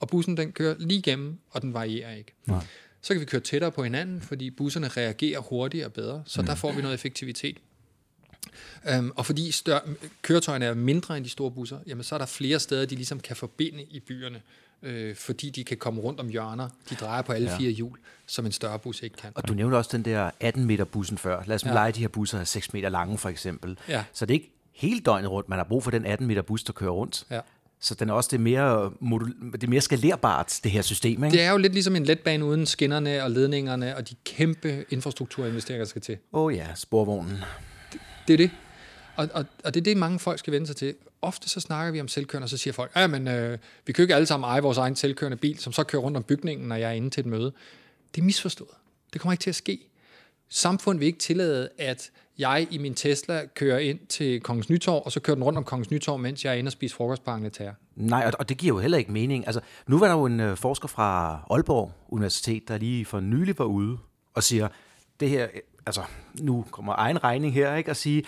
Og 0.00 0.08
bussen 0.08 0.36
den 0.36 0.52
kører 0.52 0.74
lige 0.78 0.98
igennem, 0.98 1.38
og 1.50 1.62
den 1.62 1.74
varierer 1.74 2.14
ikke. 2.14 2.34
Nej. 2.46 2.66
Så 3.02 3.14
kan 3.14 3.20
vi 3.20 3.24
køre 3.24 3.40
tættere 3.40 3.72
på 3.72 3.84
hinanden, 3.84 4.20
fordi 4.20 4.50
busserne 4.50 4.88
reagerer 4.88 5.40
hurtigere 5.40 5.86
og 5.86 5.92
bedre. 5.92 6.22
Så 6.26 6.40
mm. 6.40 6.46
der 6.46 6.54
får 6.54 6.72
vi 6.72 6.82
noget 6.82 6.94
effektivitet. 6.94 7.56
Um, 8.98 9.12
og 9.16 9.26
fordi 9.26 9.50
større, 9.50 9.80
køretøjerne 10.22 10.64
er 10.64 10.74
mindre 10.74 11.16
end 11.16 11.24
de 11.24 11.30
store 11.30 11.50
busser, 11.50 11.78
jamen 11.86 12.04
så 12.04 12.14
er 12.14 12.18
der 12.18 12.26
flere 12.26 12.58
steder, 12.58 12.86
de 12.86 12.94
ligesom 12.94 13.20
kan 13.20 13.36
forbinde 13.36 13.82
i 13.82 14.00
byerne 14.00 14.42
øh, 14.82 15.16
fordi 15.16 15.50
de 15.50 15.64
kan 15.64 15.76
komme 15.76 16.00
rundt 16.00 16.20
om 16.20 16.28
hjørner. 16.28 16.68
De 16.90 16.94
drejer 16.94 17.22
på 17.22 17.32
alle 17.32 17.50
ja. 17.50 17.56
fire 17.56 17.70
hjul, 17.70 17.98
som 18.26 18.46
en 18.46 18.52
større 18.52 18.78
bus 18.78 19.02
ikke 19.02 19.16
kan. 19.16 19.32
Og 19.34 19.48
du 19.48 19.54
nævnte 19.54 19.76
også 19.76 19.90
den 19.96 20.04
der 20.04 20.30
18 20.40 20.64
meter 20.64 20.84
bussen 20.84 21.18
før. 21.18 21.42
Lad 21.46 21.54
os 21.54 21.64
ja. 21.64 21.72
lege 21.72 21.92
de 21.92 22.00
her 22.00 22.08
busser 22.08 22.40
er 22.40 22.44
6 22.44 22.72
meter 22.72 22.88
lange 22.88 23.18
for 23.18 23.28
eksempel. 23.28 23.78
Ja. 23.88 24.04
Så 24.12 24.26
det 24.26 24.34
er 24.34 24.38
ikke 24.38 24.52
hele 24.72 25.00
døgnet 25.00 25.30
rundt, 25.30 25.48
man 25.48 25.58
har 25.58 25.64
brug 25.64 25.84
for 25.84 25.90
den 25.90 26.06
18 26.06 26.26
meter 26.26 26.42
bus, 26.42 26.64
der 26.64 26.72
kører 26.72 26.90
runst. 26.90 27.26
Ja. 27.30 27.40
Så 27.80 27.94
den 27.94 28.08
er 28.08 28.12
også 28.12 28.28
det 28.32 28.40
mere, 28.40 28.92
modul- 29.00 29.56
det 29.60 29.68
mere 29.68 29.80
skalerbart, 29.80 30.60
det 30.64 30.70
her 30.70 30.82
system. 30.82 31.24
Ikke? 31.24 31.36
Det 31.36 31.42
er 31.42 31.50
jo 31.50 31.56
lidt 31.56 31.72
ligesom 31.72 31.96
en 31.96 32.04
letbane 32.04 32.44
uden 32.44 32.66
skinnerne 32.66 33.24
og 33.24 33.30
ledningerne 33.30 33.96
og 33.96 34.08
de 34.08 34.14
kæmpe 34.24 34.84
infrastrukturinvesteringer, 34.90 35.84
der 35.84 35.88
skal 35.88 36.02
til. 36.02 36.16
Åh 36.32 36.42
oh 36.42 36.54
ja, 36.54 36.66
sporvognen. 36.74 37.36
Det, 37.92 38.00
det 38.28 38.32
er 38.32 38.36
det. 38.36 38.50
Og, 39.16 39.28
og, 39.34 39.44
og 39.64 39.74
det 39.74 39.80
er 39.80 39.84
det, 39.84 39.96
mange 39.96 40.18
folk 40.18 40.38
skal 40.38 40.52
vende 40.52 40.66
sig 40.66 40.76
til. 40.76 40.94
Ofte 41.22 41.48
så 41.48 41.60
snakker 41.60 41.92
vi 41.92 42.00
om 42.00 42.08
selvkørende, 42.08 42.44
og 42.44 42.48
så 42.48 42.56
siger 42.56 42.74
folk, 42.74 42.90
ja, 42.96 43.06
men 43.06 43.28
øh, 43.28 43.58
vi 43.86 43.92
kan 43.92 44.02
jo 44.02 44.04
ikke 44.04 44.14
alle 44.14 44.26
sammen 44.26 44.48
eje 44.48 44.62
vores 44.62 44.78
egen 44.78 44.96
selvkørende 44.96 45.36
bil, 45.36 45.58
som 45.58 45.72
så 45.72 45.84
kører 45.84 46.02
rundt 46.02 46.16
om 46.16 46.22
bygningen, 46.22 46.68
når 46.68 46.76
jeg 46.76 46.88
er 46.88 46.94
inde 46.94 47.10
til 47.10 47.20
et 47.20 47.26
møde. 47.26 47.52
Det 48.14 48.20
er 48.20 48.24
misforstået. 48.24 48.70
Det 49.12 49.20
kommer 49.20 49.32
ikke 49.32 49.42
til 49.42 49.50
at 49.50 49.56
ske. 49.56 49.88
Samfundet 50.48 51.00
vil 51.00 51.06
ikke 51.06 51.18
tillade, 51.18 51.68
at 51.78 52.10
jeg 52.38 52.66
i 52.70 52.78
min 52.78 52.94
Tesla 52.94 53.46
kører 53.54 53.78
ind 53.78 53.98
til 54.08 54.40
Kongens 54.40 54.70
Nytorv, 54.70 55.02
og 55.04 55.12
så 55.12 55.20
kører 55.20 55.34
den 55.34 55.44
rundt 55.44 55.58
om 55.58 55.64
Kongens 55.64 55.90
Nytorv, 55.90 56.18
mens 56.18 56.44
jeg 56.44 56.50
er 56.50 56.54
inde 56.54 56.68
og 56.68 56.72
spiser 56.72 56.96
frokost 56.96 57.24
på 57.24 57.30
Angleterre. 57.30 57.74
Nej, 57.96 58.30
og 58.38 58.48
det 58.48 58.56
giver 58.58 58.74
jo 58.74 58.80
heller 58.80 58.98
ikke 58.98 59.12
mening. 59.12 59.46
Altså, 59.46 59.60
nu 59.86 59.98
var 59.98 60.06
der 60.06 60.14
jo 60.14 60.24
en 60.24 60.40
øh, 60.40 60.56
forsker 60.56 60.88
fra 60.88 61.40
Aalborg 61.50 61.92
Universitet, 62.08 62.68
der 62.68 62.78
lige 62.78 63.04
for 63.04 63.20
nylig 63.20 63.58
var 63.58 63.64
ude 63.64 63.98
og 64.34 64.42
siger, 64.42 64.68
det 65.20 65.30
her, 65.30 65.44
øh, 65.54 65.60
altså, 65.86 66.02
nu 66.34 66.64
kommer 66.70 66.94
egen 66.98 67.24
regning 67.24 67.54
her, 67.54 67.74
ikke, 67.74 67.90
og 67.90 67.96
sige, 67.96 68.24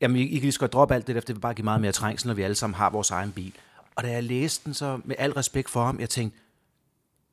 jamen, 0.00 0.16
I, 0.16 0.22
I 0.22 0.32
kan 0.32 0.40
lige 0.40 0.52
så 0.52 0.60
godt 0.60 0.72
droppe 0.72 0.94
alt 0.94 1.06
det 1.06 1.14
der, 1.14 1.20
for 1.20 1.26
det 1.26 1.36
vil 1.36 1.40
bare 1.40 1.54
give 1.54 1.64
meget 1.64 1.80
mere 1.80 1.92
trængsel, 1.92 2.26
når 2.26 2.34
vi 2.34 2.42
alle 2.42 2.54
sammen 2.54 2.74
har 2.74 2.90
vores 2.90 3.10
egen 3.10 3.32
bil. 3.32 3.52
Og 3.94 4.04
da 4.04 4.10
jeg 4.10 4.24
læste 4.24 4.64
den, 4.64 4.74
så 4.74 5.00
med 5.04 5.16
al 5.18 5.32
respekt 5.32 5.70
for 5.70 5.84
ham, 5.84 6.00
jeg 6.00 6.10
tænkte, 6.10 6.38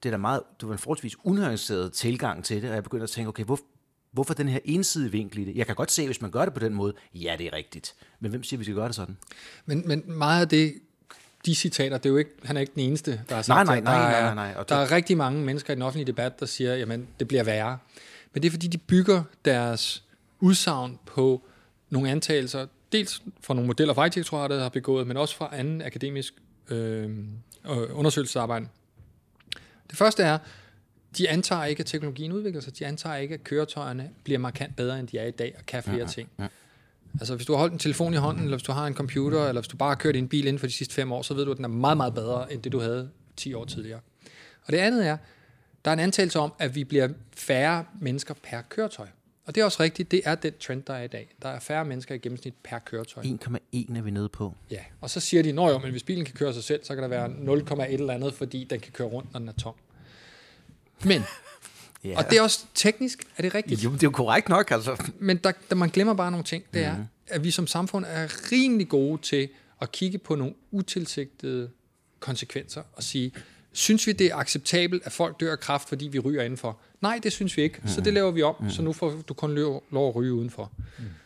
det 0.04 0.10
er 0.10 0.12
da 0.12 0.18
meget, 0.18 0.42
det 0.62 0.68
var 0.68 0.74
en 0.74 0.80
forholdsvis 0.80 1.16
unuanceret 1.24 1.94
tilgang 1.94 2.44
til 2.44 2.62
det, 2.62 2.70
og 2.70 2.76
jeg 2.76 2.84
begyndte 2.84 3.04
at 3.04 3.10
tænke, 3.10 3.28
okay, 3.30 3.44
hvor, 3.44 3.60
hvorfor 4.12 4.34
den 4.34 4.50
her 4.50 4.60
ensidige 4.66 5.12
vinkel 5.12 5.40
i 5.40 5.46
det? 5.46 5.56
Jeg 5.56 5.66
kan 5.66 5.76
godt 5.76 5.92
se, 5.92 6.06
hvis 6.06 6.22
man 6.22 6.32
gør 6.32 6.46
det 6.46 6.54
på 6.54 6.60
den 6.60 6.74
måde, 6.74 6.94
ja, 7.14 7.36
det 7.38 7.46
er 7.46 7.54
rigtigt. 7.54 7.96
Men 8.20 8.30
hvem 8.30 8.44
siger, 8.44 8.58
vi 8.58 8.64
skal 8.64 8.76
gøre 8.76 8.88
det 8.88 8.96
sådan? 8.96 9.18
Men, 9.66 9.84
men 9.88 10.04
meget 10.06 10.42
af 10.42 10.50
det, 10.50 10.74
de 11.46 11.56
citater, 11.56 11.98
det 11.98 12.06
er 12.06 12.10
jo 12.10 12.18
ikke, 12.18 12.32
han 12.44 12.58
er 12.58 12.62
ikke 12.62 12.74
den 12.76 12.84
eneste, 12.84 13.22
der 13.30 13.36
har 13.36 13.42
sagt 13.42 13.68
nej, 13.68 13.80
nej, 13.80 13.80
nej, 13.82 14.12
nej, 14.12 14.22
nej, 14.22 14.36
nej, 14.36 14.54
nej. 14.54 14.64
Der 14.64 14.76
er 14.76 14.92
rigtig 14.92 15.18
mange 15.18 15.42
mennesker 15.46 15.74
i 15.74 15.76
den 15.76 15.82
offentlige 15.82 16.08
debat, 16.08 16.40
der 16.40 16.46
siger, 16.46 16.76
jamen, 16.76 17.08
det 17.20 17.28
bliver 17.28 17.44
værre. 17.44 17.78
Men 18.34 18.44
det 18.44 18.48
er 18.48 18.52
fordi, 18.52 18.68
de 18.68 18.78
bygger 18.78 19.24
deres 19.46 20.04
udsagn 20.40 21.00
på 21.06 21.42
nogle 21.90 22.10
antagelser, 22.10 22.68
dels 22.92 23.22
fra 23.42 23.54
nogle 23.54 23.68
modeller, 23.68 23.94
Vejdirektoratet 23.94 24.62
har 24.62 24.70
begået, 24.70 25.08
men 25.08 25.18
også 25.18 25.36
fra 25.36 25.50
anden 25.52 25.82
akademisk 25.82 26.34
øh, 26.70 27.10
undersøgelsesarbejde. 27.94 28.68
Det 29.90 29.98
første 29.98 30.24
er, 30.24 30.38
de 31.18 31.30
antager 31.30 31.66
ikke, 31.66 31.80
at 31.80 31.86
teknologien 31.86 32.32
udvikler 32.32 32.62
sig. 32.62 32.80
De 32.80 32.86
antager 32.86 33.16
ikke, 33.16 33.34
at 33.34 33.44
køretøjerne 33.44 34.10
bliver 34.24 34.40
markant 34.40 34.76
bedre, 34.76 35.00
end 35.00 35.08
de 35.08 35.18
er 35.18 35.26
i 35.26 35.32
dag, 35.32 35.56
og 35.60 35.66
kan 35.66 35.84
flere 35.84 35.98
ja, 35.98 36.06
ting. 36.06 36.30
Ja. 36.40 36.48
Altså, 37.20 37.36
hvis 37.36 37.46
du 37.46 37.54
har 37.54 37.60
holdt 37.60 37.74
en 37.74 37.80
telefon 37.80 38.14
i 38.14 38.18
hånden, 38.18 38.44
eller 38.44 38.58
hvis 38.58 38.64
du 38.64 38.72
har 38.72 38.88
en 38.88 38.94
computer, 38.94 39.48
eller 39.48 39.62
hvis 39.62 39.68
du 39.68 39.78
bare 39.78 39.90
har 39.90 39.96
kørt 39.96 40.16
i 40.16 40.20
en 40.20 40.28
bil 40.28 40.48
inden 40.48 40.60
for 40.60 40.68
de 40.68 40.74
sidste 40.74 40.94
fem 40.94 41.12
år, 41.12 41.22
så 41.22 41.34
ved 41.34 41.46
du, 41.46 41.52
at 41.52 41.58
den 41.58 41.66
er 41.66 41.70
meget, 41.70 41.98
meget 41.98 42.14
bedre, 42.14 42.54
end 42.54 42.62
det, 42.62 42.72
du 42.72 42.80
havde 42.80 43.10
10 43.36 43.54
år 43.54 43.66
tidligere. 43.66 44.00
Og 44.66 44.74
det 44.74 44.78
andet 44.78 45.08
er, 45.08 45.18
der 45.86 45.92
er 45.92 45.94
en 45.94 46.00
antagelse 46.00 46.40
om, 46.40 46.54
at 46.60 46.76
vi 46.76 46.84
bliver 46.84 47.10
færre 47.36 47.86
mennesker 48.02 48.34
per 48.44 48.62
køretøj. 48.62 49.08
Og 49.48 49.56
det 49.56 49.62
er 49.62 49.66
også 49.66 49.84
rigtigt, 49.84 50.12
det 50.12 50.22
er 50.26 50.36
den 50.36 50.54
trend, 50.60 50.84
der 50.84 50.94
er 50.94 51.04
i 51.04 51.08
dag. 51.08 51.36
Der 51.42 51.50
er 51.50 51.60
færre 51.60 51.86
mennesker 51.86 52.16
i 52.16 52.18
gennemsnit 52.18 52.54
per 52.64 52.80
køretøj. 52.80 53.24
1,1 53.24 53.98
er 53.98 54.02
vi 54.02 54.12
nede 54.12 54.30
på. 54.30 54.56
Ja, 54.72 54.84
og 55.02 55.10
så 55.10 55.20
siger 55.20 55.44
de, 55.44 55.52
når 55.52 55.70
jo, 55.70 55.78
men 55.78 55.92
hvis 55.92 56.04
bilen 56.04 56.26
kan 56.26 56.34
køre 56.34 56.54
sig 56.54 56.64
selv, 56.64 56.84
så 56.84 56.94
kan 56.94 57.04
der 57.04 57.10
være 57.10 57.26
0,1 57.28 57.84
eller 57.84 58.14
andet, 58.14 58.34
fordi 58.34 58.64
den 58.64 58.80
kan 58.80 58.92
køre 58.92 59.08
rundt, 59.08 59.34
når 59.34 59.40
den 59.40 59.50
er 59.50 59.54
tom. 59.54 59.74
Men, 61.04 61.22
ja. 62.04 62.18
og 62.18 62.30
det 62.30 62.38
er 62.38 62.42
også 62.42 62.66
teknisk, 62.74 63.24
er 63.38 63.42
det 63.42 63.56
rigtigt? 63.56 63.84
Jo, 63.84 63.92
det 63.92 64.04
er 64.04 64.08
jo 64.08 64.12
korrekt 64.12 64.50
nok, 64.50 64.72
altså. 64.72 65.04
Men 65.20 65.38
der, 65.38 65.52
der 65.70 65.76
man 65.76 65.90
glemmer 65.90 66.14
bare 66.14 66.32
nogle 66.32 66.44
ting, 66.44 66.64
det 66.74 66.84
er, 66.84 66.98
mm. 66.98 67.04
at 67.28 67.44
vi 67.44 67.52
som 67.52 67.68
samfund 67.68 68.06
er 68.08 68.52
rimelig 68.52 68.90
gode 68.90 69.22
til 69.22 69.50
at 69.82 69.92
kigge 69.92 70.18
på 70.18 70.36
nogle 70.36 70.54
utilsigtede 70.72 71.70
konsekvenser 72.20 72.84
og 72.94 73.04
sige, 73.04 73.32
synes 73.78 74.08
vi, 74.08 74.12
det 74.12 74.28
er 74.28 74.36
acceptabelt, 74.36 75.06
at 75.06 75.12
folk 75.12 75.40
dør 75.40 75.52
af 75.52 75.60
kræft, 75.60 75.90
fordi 75.90 76.08
vi 76.08 76.20
ryger 76.20 76.44
indenfor? 76.44 76.80
Nej, 77.02 77.20
det 77.24 77.32
synes 77.32 77.58
vi 77.58 77.62
ikke, 77.62 77.82
så 77.86 78.02
det 78.02 78.14
laver 78.14 78.32
vi 78.32 78.42
om, 78.42 78.70
så 78.70 78.82
nu 78.82 78.94
får 78.94 79.24
du 79.28 79.34
kun 79.34 79.56
lov 79.92 80.10
at 80.10 80.16
ryge 80.16 80.34
udenfor. 80.34 80.72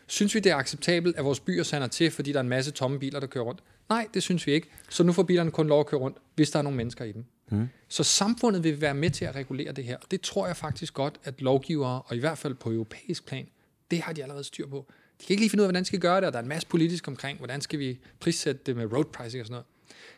Synes 0.06 0.34
vi, 0.34 0.40
det 0.40 0.52
er 0.52 0.56
acceptabelt, 0.56 1.16
at 1.16 1.24
vores 1.24 1.40
byer 1.40 1.62
sander 1.62 1.88
til, 1.88 2.10
fordi 2.10 2.32
der 2.32 2.38
er 2.38 2.42
en 2.42 2.48
masse 2.48 2.70
tomme 2.70 2.98
biler, 2.98 3.20
der 3.20 3.26
kører 3.26 3.44
rundt? 3.44 3.62
Nej, 3.88 4.08
det 4.14 4.22
synes 4.22 4.46
vi 4.46 4.52
ikke, 4.52 4.68
så 4.88 5.02
nu 5.02 5.12
får 5.12 5.22
bilerne 5.22 5.50
kun 5.50 5.68
lov 5.68 5.80
at 5.80 5.86
køre 5.86 6.00
rundt, 6.00 6.16
hvis 6.34 6.50
der 6.50 6.58
er 6.58 6.62
nogle 6.62 6.76
mennesker 6.76 7.04
i 7.04 7.12
dem. 7.12 7.24
Mm. 7.50 7.68
Så 7.88 8.04
samfundet 8.04 8.64
vil 8.64 8.80
være 8.80 8.94
med 8.94 9.10
til 9.10 9.24
at 9.24 9.34
regulere 9.34 9.72
det 9.72 9.84
her, 9.84 9.96
og 9.96 10.10
det 10.10 10.20
tror 10.20 10.46
jeg 10.46 10.56
faktisk 10.56 10.94
godt, 10.94 11.20
at 11.24 11.42
lovgivere, 11.42 12.02
og 12.02 12.16
i 12.16 12.18
hvert 12.18 12.38
fald 12.38 12.54
på 12.54 12.72
europæisk 12.72 13.26
plan, 13.26 13.46
det 13.90 14.00
har 14.00 14.12
de 14.12 14.22
allerede 14.22 14.44
styr 14.44 14.66
på. 14.66 14.86
De 15.20 15.26
kan 15.26 15.34
ikke 15.34 15.42
lige 15.42 15.50
finde 15.50 15.62
ud 15.62 15.64
af, 15.64 15.68
hvordan 15.68 15.82
de 15.82 15.86
skal 15.86 16.00
gøre 16.00 16.16
det, 16.16 16.24
og 16.24 16.32
der 16.32 16.38
er 16.38 16.42
en 16.42 16.48
masse 16.48 16.68
politisk 16.68 17.08
omkring, 17.08 17.38
hvordan 17.38 17.60
skal 17.60 17.78
vi 17.78 17.98
prissætte 18.20 18.60
det 18.66 18.76
med 18.76 18.92
road 18.92 19.04
pricing 19.04 19.40
og 19.40 19.46
sådan 19.46 19.52
noget. 19.52 19.66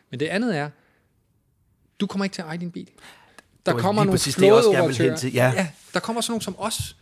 Men 0.09 0.19
det 0.19 0.25
andet 0.25 0.57
er, 0.57 0.69
du 1.99 2.07
kommer 2.07 2.25
ikke 2.25 2.33
til 2.33 2.41
at 2.41 2.47
eje 2.47 2.57
din 2.57 2.71
bil. 2.71 2.89
Der 3.65 3.77
kommer 3.77 4.03
nogle 4.03 4.19
flådeoperatører. 4.19 5.15
Til, 5.15 5.33
ja. 5.33 5.51
ja. 5.55 5.67
der 5.93 5.99
kommer 5.99 6.21
sådan 6.21 6.31
nogle 6.31 6.41
som 6.41 6.55
os, 6.57 6.95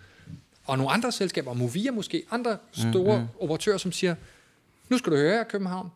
og 0.65 0.77
nogle 0.77 0.91
andre 0.91 1.11
selskaber, 1.11 1.53
Movia 1.53 1.91
måske, 1.91 2.23
andre 2.31 2.57
store 2.71 3.17
mm-hmm. 3.17 3.39
operatører, 3.39 3.77
som 3.77 3.91
siger, 3.91 4.15
nu 4.89 4.97
skal 4.97 5.11
du 5.11 5.17
høre 5.17 5.33
her, 5.33 5.43
København, 5.43 5.89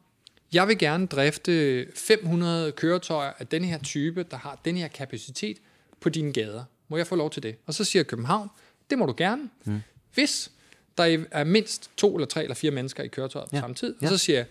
jeg 0.53 0.67
vil 0.67 0.77
gerne 0.77 1.07
drifte 1.07 1.85
500 1.95 2.71
køretøjer 2.71 3.31
af 3.39 3.47
den 3.47 3.63
her 3.63 3.77
type, 3.77 4.23
der 4.23 4.37
har 4.37 4.59
den 4.65 4.77
her 4.77 4.87
kapacitet 4.87 5.57
på 6.01 6.09
dine 6.09 6.33
gader. 6.33 6.63
Må 6.87 6.97
jeg 6.97 7.07
få 7.07 7.15
lov 7.15 7.29
til 7.29 7.43
det? 7.43 7.55
Og 7.65 7.73
så 7.73 7.83
siger 7.83 8.03
København, 8.03 8.49
det 8.89 8.97
må 8.97 9.05
du 9.05 9.13
gerne, 9.17 9.49
mm. 9.65 9.81
hvis 10.13 10.51
der 10.97 11.25
er 11.31 11.43
mindst 11.43 11.89
to 11.97 12.15
eller 12.15 12.27
tre 12.27 12.43
eller 12.43 12.55
fire 12.55 12.71
mennesker 12.71 13.03
i 13.03 13.07
køretøjet 13.07 13.53
ja. 13.53 13.59
samtidig. 13.59 13.95
Ja. 14.01 14.07
Og 14.07 14.11
så 14.11 14.17
siger 14.17 14.37
jeg, 14.37 14.45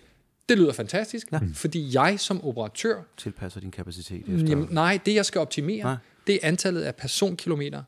det 0.49 0.57
lyder 0.57 0.73
fantastisk, 0.73 1.31
ja. 1.31 1.39
fordi 1.53 1.95
jeg 1.95 2.19
som 2.19 2.45
operatør... 2.45 3.01
Tilpasser 3.17 3.59
din 3.59 3.71
kapacitet 3.71 4.19
efter... 4.19 4.47
Jamen, 4.47 4.67
nej, 4.71 4.99
det 5.05 5.15
jeg 5.15 5.25
skal 5.25 5.41
optimere, 5.41 5.83
nej. 5.83 5.95
det 6.27 6.35
er 6.35 6.47
antallet 6.47 6.81
af 6.81 6.95
personkilometer 6.95 7.83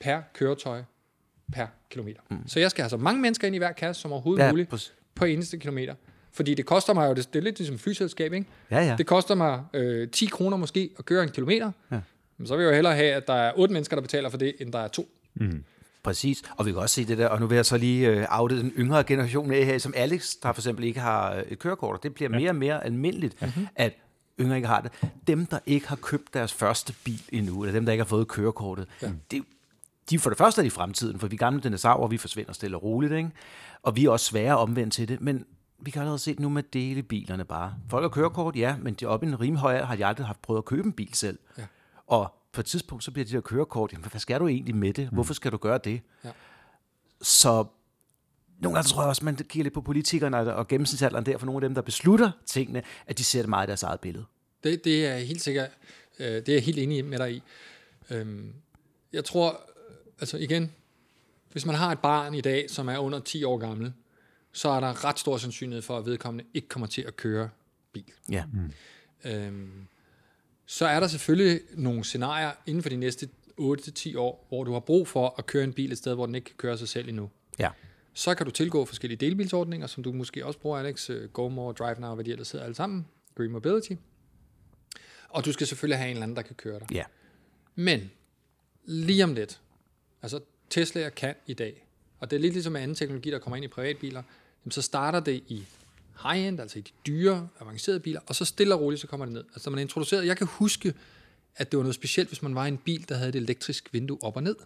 per 0.00 0.20
køretøj 0.34 0.82
per 1.52 1.66
kilometer. 1.90 2.20
Mm. 2.30 2.48
Så 2.48 2.60
jeg 2.60 2.70
skal 2.70 2.82
have 2.82 2.90
så 2.90 2.96
mange 2.96 3.20
mennesker 3.20 3.46
ind 3.46 3.56
i 3.56 3.58
hver 3.58 3.72
kasse 3.72 4.02
som 4.02 4.12
overhovedet 4.12 4.44
ja, 4.44 4.50
muligt 4.50 4.92
på 5.14 5.24
eneste 5.24 5.58
kilometer. 5.58 5.94
Fordi 6.32 6.54
det 6.54 6.66
koster 6.66 6.94
mig 6.94 7.08
jo, 7.08 7.14
det, 7.14 7.32
det 7.32 7.38
er 7.38 7.42
lidt 7.42 7.58
ligesom 7.58 7.78
flyselskab, 7.78 8.32
ikke? 8.32 8.46
Ja, 8.70 8.80
ja. 8.80 8.94
Det 8.98 9.06
koster 9.06 9.34
mig 9.34 9.64
øh, 9.74 10.08
10 10.08 10.26
kroner 10.26 10.56
måske 10.56 10.90
at 10.98 11.04
køre 11.04 11.22
en 11.22 11.28
kilometer. 11.28 11.72
Ja. 11.90 12.00
Men 12.38 12.46
så 12.46 12.56
vil 12.56 12.62
jeg 12.62 12.70
jo 12.70 12.74
hellere 12.74 12.94
have, 12.94 13.12
at 13.12 13.26
der 13.26 13.34
er 13.34 13.52
otte 13.56 13.72
mennesker, 13.72 13.96
der 13.96 14.00
betaler 14.00 14.28
for 14.28 14.38
det, 14.38 14.54
end 14.60 14.72
der 14.72 14.78
er 14.78 14.88
to. 14.88 15.08
Mm. 15.34 15.64
Præcis, 16.06 16.42
og 16.56 16.66
vi 16.66 16.72
kan 16.72 16.80
også 16.80 16.94
se 16.94 17.04
det 17.04 17.18
der, 17.18 17.28
og 17.28 17.40
nu 17.40 17.46
vil 17.46 17.56
jeg 17.56 17.66
så 17.66 17.76
lige 17.76 18.08
øh, 18.08 18.50
den 18.50 18.72
yngre 18.78 19.04
generation 19.04 19.52
af 19.52 19.64
her, 19.64 19.78
som 19.78 19.92
Alex, 19.96 20.34
der 20.42 20.52
for 20.52 20.60
eksempel 20.60 20.84
ikke 20.84 21.00
har 21.00 21.34
øh, 21.34 21.42
et 21.48 21.58
kørekort, 21.58 21.96
og 21.96 22.02
det 22.02 22.14
bliver 22.14 22.30
ja. 22.32 22.38
mere 22.38 22.50
og 22.50 22.56
mere 22.56 22.84
almindeligt, 22.84 23.42
mm-hmm. 23.42 23.66
at 23.76 23.92
yngre 24.40 24.56
ikke 24.56 24.68
har 24.68 24.80
det. 24.80 24.92
Dem, 25.26 25.46
der 25.46 25.58
ikke 25.66 25.88
har 25.88 25.96
købt 25.96 26.34
deres 26.34 26.52
første 26.52 26.94
bil 27.04 27.22
endnu, 27.32 27.62
eller 27.62 27.72
dem, 27.72 27.84
der 27.84 27.92
ikke 27.92 28.04
har 28.04 28.08
fået 28.08 28.28
kørekortet, 28.28 28.88
ja. 29.02 29.10
det, 29.30 29.42
de 30.10 30.18
for 30.18 30.30
det 30.30 30.38
første 30.38 30.60
er 30.60 30.62
de 30.62 30.70
fremtiden, 30.70 31.20
for 31.20 31.26
vi 31.26 31.36
gamle 31.36 31.60
dinosaurer, 31.60 32.08
vi 32.08 32.18
forsvinder 32.18 32.52
stille 32.52 32.76
og 32.76 32.82
roligt, 32.82 33.12
ikke? 33.12 33.30
og 33.82 33.96
vi 33.96 34.04
er 34.04 34.10
også 34.10 34.26
svære 34.26 34.58
omvendt 34.58 34.92
til 34.92 35.08
det, 35.08 35.20
men 35.20 35.44
vi 35.78 35.90
kan 35.90 36.00
allerede 36.00 36.18
se 36.18 36.36
nu 36.38 36.48
med 36.48 36.62
delebilerne 36.62 37.44
bare. 37.44 37.74
Folk 37.90 38.02
har 38.02 38.08
kørekort, 38.08 38.56
ja, 38.56 38.76
men 38.82 38.94
de 38.94 39.06
oppe 39.06 39.26
i 39.26 39.48
en 39.48 39.56
høj 39.56 39.82
har 39.82 39.96
de 39.96 40.06
aldrig 40.06 40.26
haft 40.26 40.42
prøvet 40.42 40.58
at 40.58 40.64
købe 40.64 40.86
en 40.86 40.92
bil 40.92 41.14
selv. 41.14 41.38
Ja. 41.58 41.62
Og 42.06 42.32
på 42.56 42.60
et 42.60 42.66
tidspunkt, 42.66 43.04
så 43.04 43.10
bliver 43.10 43.26
de 43.26 43.32
der 43.32 43.40
kørekort, 43.40 43.92
jamen, 43.92 44.10
hvad 44.10 44.20
skal 44.20 44.40
du 44.40 44.48
egentlig 44.48 44.76
med 44.76 44.92
det? 44.92 45.08
Hvorfor 45.08 45.34
skal 45.34 45.52
du 45.52 45.56
gøre 45.56 45.78
det? 45.84 46.00
Ja. 46.24 46.30
Så 47.22 47.64
nogle 48.58 48.74
gange 48.76 48.88
tror 48.88 49.02
jeg 49.02 49.08
også, 49.08 49.24
man 49.24 49.36
kigger 49.36 49.62
lidt 49.62 49.74
på 49.74 49.80
politikerne 49.80 50.54
og 50.54 50.68
gennemsnitsalderen 50.68 51.26
der, 51.26 51.38
for 51.38 51.46
nogle 51.46 51.56
af 51.56 51.68
dem, 51.68 51.74
der 51.74 51.82
beslutter 51.82 52.30
tingene, 52.46 52.82
at 53.06 53.18
de 53.18 53.24
ser 53.24 53.42
det 53.42 53.48
meget 53.48 53.66
i 53.66 53.68
deres 53.68 53.82
eget 53.82 54.00
billede. 54.00 54.24
Det, 54.64 54.84
det 54.84 55.06
er 55.06 55.16
helt 55.16 55.42
sikkert, 55.42 55.70
øh, 56.18 56.26
det 56.26 56.48
er 56.48 56.52
jeg 56.52 56.62
helt 56.62 56.78
enig 56.78 57.04
med 57.04 57.18
dig 57.18 57.32
i. 57.32 57.42
Øhm, 58.10 58.52
jeg 59.12 59.24
tror, 59.24 59.60
altså 60.20 60.38
igen, 60.38 60.72
hvis 61.52 61.66
man 61.66 61.74
har 61.74 61.92
et 61.92 61.98
barn 61.98 62.34
i 62.34 62.40
dag, 62.40 62.70
som 62.70 62.88
er 62.88 62.98
under 62.98 63.20
10 63.20 63.44
år 63.44 63.58
gammel, 63.58 63.92
så 64.52 64.68
er 64.68 64.80
der 64.80 65.04
ret 65.04 65.18
stor 65.18 65.36
sandsynlighed 65.36 65.82
for, 65.82 65.98
at 65.98 66.06
vedkommende 66.06 66.44
ikke 66.54 66.68
kommer 66.68 66.86
til 66.86 67.02
at 67.02 67.16
køre 67.16 67.48
bil. 67.92 68.12
Ja. 68.30 68.44
Mm. 68.52 69.30
Øhm, 69.30 69.86
så 70.66 70.86
er 70.86 71.00
der 71.00 71.06
selvfølgelig 71.06 71.60
nogle 71.74 72.04
scenarier 72.04 72.52
inden 72.66 72.82
for 72.82 72.90
de 72.90 72.96
næste 72.96 73.28
8-10 73.60 74.18
år, 74.18 74.46
hvor 74.48 74.64
du 74.64 74.72
har 74.72 74.80
brug 74.80 75.08
for 75.08 75.34
at 75.38 75.46
køre 75.46 75.64
en 75.64 75.72
bil 75.72 75.92
et 75.92 75.98
sted, 75.98 76.14
hvor 76.14 76.26
den 76.26 76.34
ikke 76.34 76.44
kan 76.44 76.56
køre 76.56 76.78
sig 76.78 76.88
selv 76.88 77.08
endnu. 77.08 77.30
Ja. 77.58 77.70
Så 78.12 78.34
kan 78.34 78.46
du 78.46 78.52
tilgå 78.52 78.84
forskellige 78.84 79.18
delbilsordninger, 79.18 79.86
som 79.86 80.02
du 80.02 80.12
måske 80.12 80.46
også 80.46 80.58
bruger, 80.58 80.78
Alex, 80.78 81.10
uh, 81.10 81.24
GoMore, 81.32 81.72
DriveNow, 81.72 82.14
hvad 82.14 82.24
de 82.24 82.30
ellers 82.30 82.50
hedder 82.50 82.64
alle 82.64 82.74
sammen, 82.74 83.06
Green 83.34 83.50
Mobility. 83.50 83.92
Og 85.28 85.44
du 85.44 85.52
skal 85.52 85.66
selvfølgelig 85.66 85.98
have 85.98 86.10
en 86.10 86.16
eller 86.16 86.22
anden, 86.22 86.36
der 86.36 86.42
kan 86.42 86.54
køre 86.54 86.78
dig. 86.78 86.92
Ja. 86.92 87.04
Men 87.74 88.10
lige 88.84 89.24
om 89.24 89.34
lidt, 89.34 89.60
altså 90.22 90.40
Tesla 90.70 91.08
kan 91.08 91.34
i 91.46 91.54
dag, 91.54 91.86
og 92.18 92.30
det 92.30 92.36
er 92.36 92.40
lidt 92.40 92.52
ligesom 92.52 92.72
med 92.72 92.80
anden 92.80 92.94
teknologi, 92.94 93.30
der 93.30 93.38
kommer 93.38 93.56
ind 93.56 93.64
i 93.64 93.68
privatbiler, 93.68 94.22
jamen 94.64 94.70
så 94.70 94.82
starter 94.82 95.20
det 95.20 95.42
i 95.48 95.64
high-end, 96.22 96.60
altså 96.60 96.78
i 96.78 96.82
de 96.82 96.90
dyre, 97.06 97.48
avancerede 97.60 98.00
biler, 98.00 98.20
og 98.26 98.34
så 98.34 98.44
stille 98.44 98.74
og 98.74 98.80
roligt, 98.80 99.00
så 99.00 99.06
kommer 99.06 99.26
det 99.26 99.32
ned. 99.34 99.44
Altså 99.54 99.70
man 99.70 99.78
er 99.78 99.82
introduceret, 99.82 100.26
jeg 100.26 100.36
kan 100.36 100.46
huske, 100.46 100.94
at 101.56 101.72
det 101.72 101.76
var 101.76 101.82
noget 101.82 101.94
specielt, 101.94 102.28
hvis 102.28 102.42
man 102.42 102.54
var 102.54 102.64
i 102.64 102.68
en 102.68 102.78
bil, 102.78 103.08
der 103.08 103.14
havde 103.14 103.28
et 103.28 103.34
elektrisk 103.34 103.88
vindue 103.92 104.18
op 104.22 104.36
og 104.36 104.42
ned. 104.42 104.56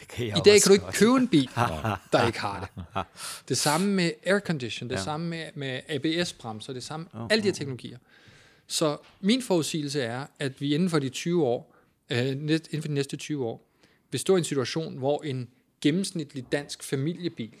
Det 0.00 0.08
kan 0.08 0.26
jeg 0.26 0.38
I 0.38 0.40
dag 0.44 0.62
kan 0.62 0.68
du 0.68 0.72
ikke 0.72 0.86
købe 0.92 1.16
en 1.16 1.28
bil, 1.28 1.50
der 2.12 2.26
ikke 2.26 2.40
har 2.40 2.72
det. 2.94 3.04
Det 3.48 3.58
samme 3.58 3.86
med 3.86 4.10
aircondition, 4.26 4.90
det 4.90 4.96
ja. 4.96 5.02
samme 5.02 5.28
med, 5.28 5.46
med 5.54 5.80
ABS-bremser, 5.88 6.72
det 6.72 6.82
samme, 6.82 7.06
oh, 7.14 7.26
alle 7.30 7.42
de 7.42 7.48
her 7.48 7.54
teknologier. 7.54 7.98
Så 8.66 8.96
min 9.20 9.42
forudsigelse 9.42 10.02
er, 10.02 10.26
at 10.38 10.60
vi 10.60 10.74
inden 10.74 10.90
for 10.90 10.98
de 10.98 11.08
20 11.08 11.44
år, 11.44 11.76
øh, 12.10 12.28
inden 12.28 12.80
for 12.80 12.88
de 12.88 12.94
næste 12.94 13.16
20 13.16 13.46
år, 13.46 13.68
vil 14.10 14.20
stå 14.20 14.36
i 14.36 14.38
en 14.38 14.44
situation, 14.44 14.96
hvor 14.96 15.22
en 15.22 15.48
gennemsnitlig 15.80 16.52
dansk 16.52 16.82
familiebil 16.82 17.52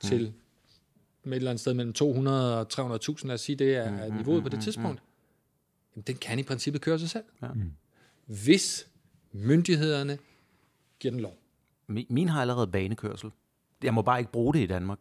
til 0.00 0.20
mm 0.20 0.34
med 1.24 1.32
et 1.32 1.36
eller 1.36 1.50
andet 1.50 1.60
sted 1.60 1.74
mellem 1.74 1.92
200 1.92 2.60
og 2.60 2.66
300.000, 2.72 3.26
lad 3.26 3.34
os 3.34 3.40
sige, 3.40 3.56
det 3.56 3.76
er 3.76 3.90
mm, 3.90 3.96
mm 3.96 4.16
niveauet 4.16 4.42
på 4.42 4.48
det 4.48 4.56
mm, 4.56 4.58
mm, 4.58 4.62
tidspunkt, 4.62 5.02
jamen, 5.96 6.04
den 6.06 6.16
kan 6.16 6.38
i 6.38 6.42
princippet 6.42 6.82
køre 6.82 6.98
sig 6.98 7.10
selv. 7.10 7.24
Ja. 7.42 7.48
Mm. 7.48 7.72
Hvis 8.26 8.86
myndighederne 9.32 10.18
giver 11.00 11.12
den 11.12 11.20
lov. 11.20 11.38
Min 11.88 12.28
har 12.28 12.40
allerede 12.40 12.66
banekørsel. 12.66 13.30
Jeg 13.82 13.94
må 13.94 14.02
bare 14.02 14.18
ikke 14.18 14.32
bruge 14.32 14.54
det 14.54 14.60
i 14.60 14.66
Danmark. 14.66 14.98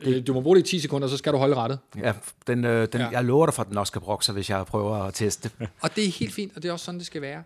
Det, 0.00 0.16
øh, 0.16 0.26
du 0.26 0.32
må 0.32 0.40
bruge 0.40 0.56
det 0.56 0.62
i 0.62 0.70
10 0.70 0.78
sekunder, 0.78 1.08
så 1.08 1.16
skal 1.16 1.32
du 1.32 1.38
holde 1.38 1.54
rettet. 1.54 1.78
Ja, 1.96 2.12
den, 2.46 2.64
øh, 2.64 2.88
den, 2.92 3.00
ja. 3.00 3.08
jeg 3.08 3.24
lover 3.24 3.46
dig 3.46 3.54
for, 3.54 3.62
at 3.62 3.68
den 3.68 3.78
også 3.78 3.90
skal 3.90 4.00
brokke 4.00 4.24
sig, 4.24 4.32
hvis 4.32 4.50
jeg 4.50 4.66
prøver 4.66 4.96
at 4.96 5.14
teste. 5.14 5.50
og 5.82 5.96
det 5.96 6.04
er 6.04 6.08
helt 6.08 6.32
fint, 6.32 6.56
og 6.56 6.62
det 6.62 6.68
er 6.68 6.72
også 6.72 6.84
sådan, 6.84 6.98
det 6.98 7.06
skal 7.06 7.22
være. 7.22 7.42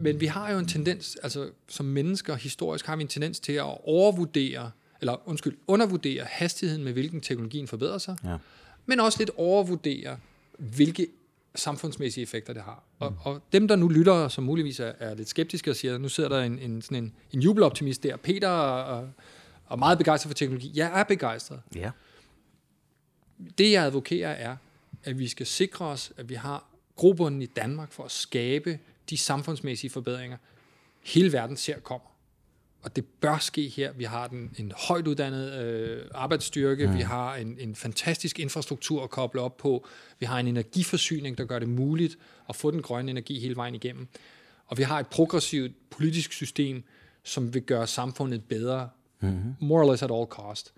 Men 0.00 0.20
vi 0.20 0.26
har 0.26 0.52
jo 0.52 0.58
en 0.58 0.66
tendens, 0.66 1.16
altså 1.22 1.50
som 1.68 1.86
mennesker 1.86 2.34
historisk 2.34 2.86
har 2.86 2.96
vi 2.96 3.02
en 3.02 3.08
tendens 3.08 3.40
til 3.40 3.52
at 3.52 3.84
overvurdere 3.84 4.70
eller 5.00 5.28
undskyld, 5.28 5.56
undervurdere 5.66 6.24
hastigheden 6.24 6.84
med, 6.84 6.92
hvilken 6.92 7.20
teknologien 7.20 7.68
forbedrer 7.68 7.98
sig, 7.98 8.16
ja. 8.24 8.36
men 8.86 9.00
også 9.00 9.18
lidt 9.18 9.30
overvurdere, 9.36 10.18
hvilke 10.58 11.06
samfundsmæssige 11.54 12.22
effekter 12.22 12.52
det 12.52 12.62
har. 12.62 12.82
Og, 12.98 13.10
mm. 13.10 13.16
og 13.22 13.42
dem, 13.52 13.68
der 13.68 13.76
nu 13.76 13.88
lytter, 13.88 14.28
som 14.28 14.44
muligvis 14.44 14.80
er, 14.80 14.92
er 14.98 15.14
lidt 15.14 15.28
skeptiske 15.28 15.70
og 15.70 15.76
siger, 15.76 15.98
nu 15.98 16.08
sidder 16.08 16.28
der 16.28 16.42
en, 16.42 16.58
en, 16.58 16.82
sådan 16.82 17.04
en, 17.04 17.12
en 17.32 17.40
jubeloptimist 17.40 18.02
der, 18.02 18.16
Peter, 18.16 18.48
og, 18.48 19.08
og 19.66 19.78
meget 19.78 19.98
begejstret 19.98 20.28
for 20.30 20.34
teknologi. 20.34 20.72
Jeg 20.74 21.00
er 21.00 21.04
begejstret. 21.04 21.60
Ja. 21.74 21.90
Det, 23.58 23.72
jeg 23.72 23.84
advokerer, 23.84 24.30
er, 24.30 24.56
at 25.04 25.18
vi 25.18 25.28
skal 25.28 25.46
sikre 25.46 25.86
os, 25.86 26.12
at 26.16 26.28
vi 26.28 26.34
har 26.34 26.64
grobunden 26.96 27.42
i 27.42 27.46
Danmark 27.46 27.92
for 27.92 28.04
at 28.04 28.10
skabe 28.10 28.78
de 29.10 29.18
samfundsmæssige 29.18 29.90
forbedringer, 29.90 30.36
hele 31.04 31.32
verden 31.32 31.56
ser 31.56 31.78
kommer. 31.78 32.09
Og 32.82 32.96
det 32.96 33.04
bør 33.04 33.38
ske 33.38 33.68
her. 33.68 33.92
Vi 33.92 34.04
har 34.04 34.26
den, 34.26 34.50
en 34.58 34.72
højt 34.76 35.06
uddannet 35.06 35.52
øh, 35.52 36.04
arbejdsstyrke, 36.14 36.86
mm. 36.86 36.94
vi 36.94 37.00
har 37.00 37.34
en, 37.34 37.56
en 37.58 37.74
fantastisk 37.74 38.38
infrastruktur 38.38 39.04
at 39.04 39.10
koble 39.10 39.40
op 39.40 39.56
på, 39.56 39.86
vi 40.18 40.26
har 40.26 40.38
en 40.38 40.48
energiforsyning, 40.48 41.38
der 41.38 41.44
gør 41.44 41.58
det 41.58 41.68
muligt 41.68 42.18
at 42.48 42.56
få 42.56 42.70
den 42.70 42.82
grønne 42.82 43.10
energi 43.10 43.40
hele 43.40 43.56
vejen 43.56 43.74
igennem, 43.74 44.08
og 44.66 44.78
vi 44.78 44.82
har 44.82 45.00
et 45.00 45.06
progressivt 45.06 45.72
politisk 45.90 46.32
system, 46.32 46.84
som 47.24 47.54
vil 47.54 47.62
gøre 47.62 47.86
samfundet 47.86 48.44
bedre, 48.44 48.88
mm-hmm. 49.20 49.54
more 49.60 49.84
or 49.84 49.90
less 49.90 50.02
at 50.02 50.10
all 50.12 50.26
cost. 50.26 50.72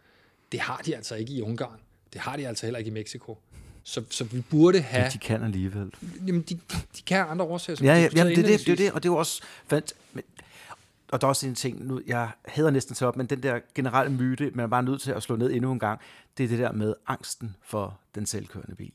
Det 0.52 0.60
har 0.60 0.82
de 0.86 0.96
altså 0.96 1.14
ikke 1.14 1.32
i 1.32 1.42
Ungarn. 1.42 1.80
Det 2.12 2.20
har 2.20 2.36
de 2.36 2.48
altså 2.48 2.66
heller 2.66 2.78
ikke 2.78 2.88
i 2.88 2.94
Mexico. 2.94 3.38
Så, 3.82 4.02
så 4.10 4.24
vi 4.24 4.40
burde 4.40 4.80
have... 4.80 5.02
Men 5.02 5.12
de 5.12 5.18
kan 5.18 5.42
alligevel. 5.42 5.92
Jamen, 6.26 6.42
de, 6.42 6.54
de, 6.96 7.02
kan 7.06 7.26
andre 7.28 7.44
årsager. 7.44 7.76
Som 7.76 7.86
Ja, 7.86 7.94
ja 7.94 8.08
jamen, 8.16 8.36
det, 8.36 8.44
det, 8.44 8.66
det, 8.66 8.78
det, 8.78 8.92
og 8.92 9.02
det 9.02 9.08
er 9.08 9.12
jo 9.12 9.18
også... 9.18 9.42
Fandt, 9.66 9.94
men, 10.12 10.24
og 11.12 11.20
der 11.20 11.26
er 11.26 11.28
også 11.28 11.46
en 11.46 11.54
ting, 11.54 11.86
nu, 11.86 12.00
jeg 12.06 12.30
hader 12.44 12.70
næsten 12.70 12.94
til 12.94 13.06
op, 13.06 13.16
men 13.16 13.26
den 13.26 13.42
der 13.42 13.60
generelle 13.74 14.12
myte, 14.12 14.50
man 14.54 14.64
er 14.64 14.68
bare 14.68 14.82
nødt 14.82 15.00
til 15.00 15.10
at 15.10 15.22
slå 15.22 15.36
ned 15.36 15.52
endnu 15.52 15.72
en 15.72 15.78
gang, 15.78 16.00
det 16.38 16.44
er 16.44 16.48
det 16.48 16.58
der 16.58 16.72
med 16.72 16.94
angsten 17.06 17.56
for 17.62 18.00
den 18.14 18.26
selvkørende 18.26 18.76
bil. 18.76 18.92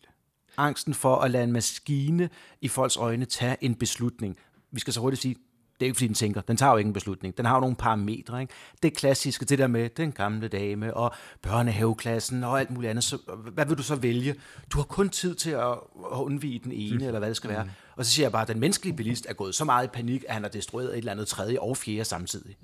Angsten 0.58 0.94
for 0.94 1.16
at 1.16 1.32
lade 1.32 1.44
en 1.44 1.52
maskine 1.52 2.30
i 2.62 2.68
folks 2.68 2.98
øjne 2.98 3.26
tage 3.26 3.58
en 3.62 3.76
beslutning. 3.76 4.38
Vi 4.72 4.80
skal 4.80 4.94
så 4.94 5.00
hurtigt 5.00 5.22
sige, 5.22 5.36
det 5.80 5.82
er 5.82 5.86
ikke 5.86 5.96
fordi 5.96 6.08
den 6.08 6.16
tænker, 6.16 6.42
den 6.42 6.58
tager 6.58 6.72
jo 6.72 6.78
ikke 6.78 6.88
en 6.88 6.94
beslutning, 6.94 7.38
den 7.38 7.46
har 7.46 7.56
jo 7.56 7.60
nogle 7.60 7.76
parametre. 7.76 8.42
Ikke? 8.42 8.54
Det 8.84 8.98
klassiske, 8.98 9.46
det 9.46 9.60
der 9.60 9.68
med 9.68 9.90
den 9.90 10.12
gamle 10.12 10.48
dame 10.48 10.94
og 10.94 11.12
børnehaveklassen 11.42 12.44
og 12.44 12.60
alt 12.60 12.72
muligt 12.72 12.90
andet, 12.90 13.04
så, 13.04 13.18
hvad 13.54 13.66
vil 13.66 13.78
du 13.78 13.84
så 13.84 13.96
vælge? 13.96 14.36
Du 14.70 14.78
har 14.78 14.86
kun 14.86 15.10
tid 15.10 15.36
til 15.36 15.52
at, 15.52 15.72
at 16.12 16.18
undvige 16.18 16.60
den 16.64 16.72
ene, 16.72 17.06
eller 17.06 17.20
hvad 17.20 17.30
det 17.30 17.38
skal 17.38 17.50
være. 17.50 17.70
Og 17.98 18.06
så 18.06 18.12
siger 18.12 18.24
jeg 18.26 18.32
bare, 18.32 18.42
at 18.42 18.48
den 18.48 18.60
menneskelige 18.60 18.96
bilist 18.96 19.26
er 19.30 19.34
gået 19.34 19.56
så 19.56 19.66
meget 19.66 19.86
i 19.86 19.90
panik, 19.94 20.24
at 20.28 20.34
han 20.34 20.44
har 20.44 20.50
destrueret 20.50 20.90
et 20.90 20.98
eller 20.98 21.12
andet 21.12 21.28
tredje 21.28 21.60
og 21.60 21.78
fjerde 21.78 22.06
samtidig. 22.06 22.58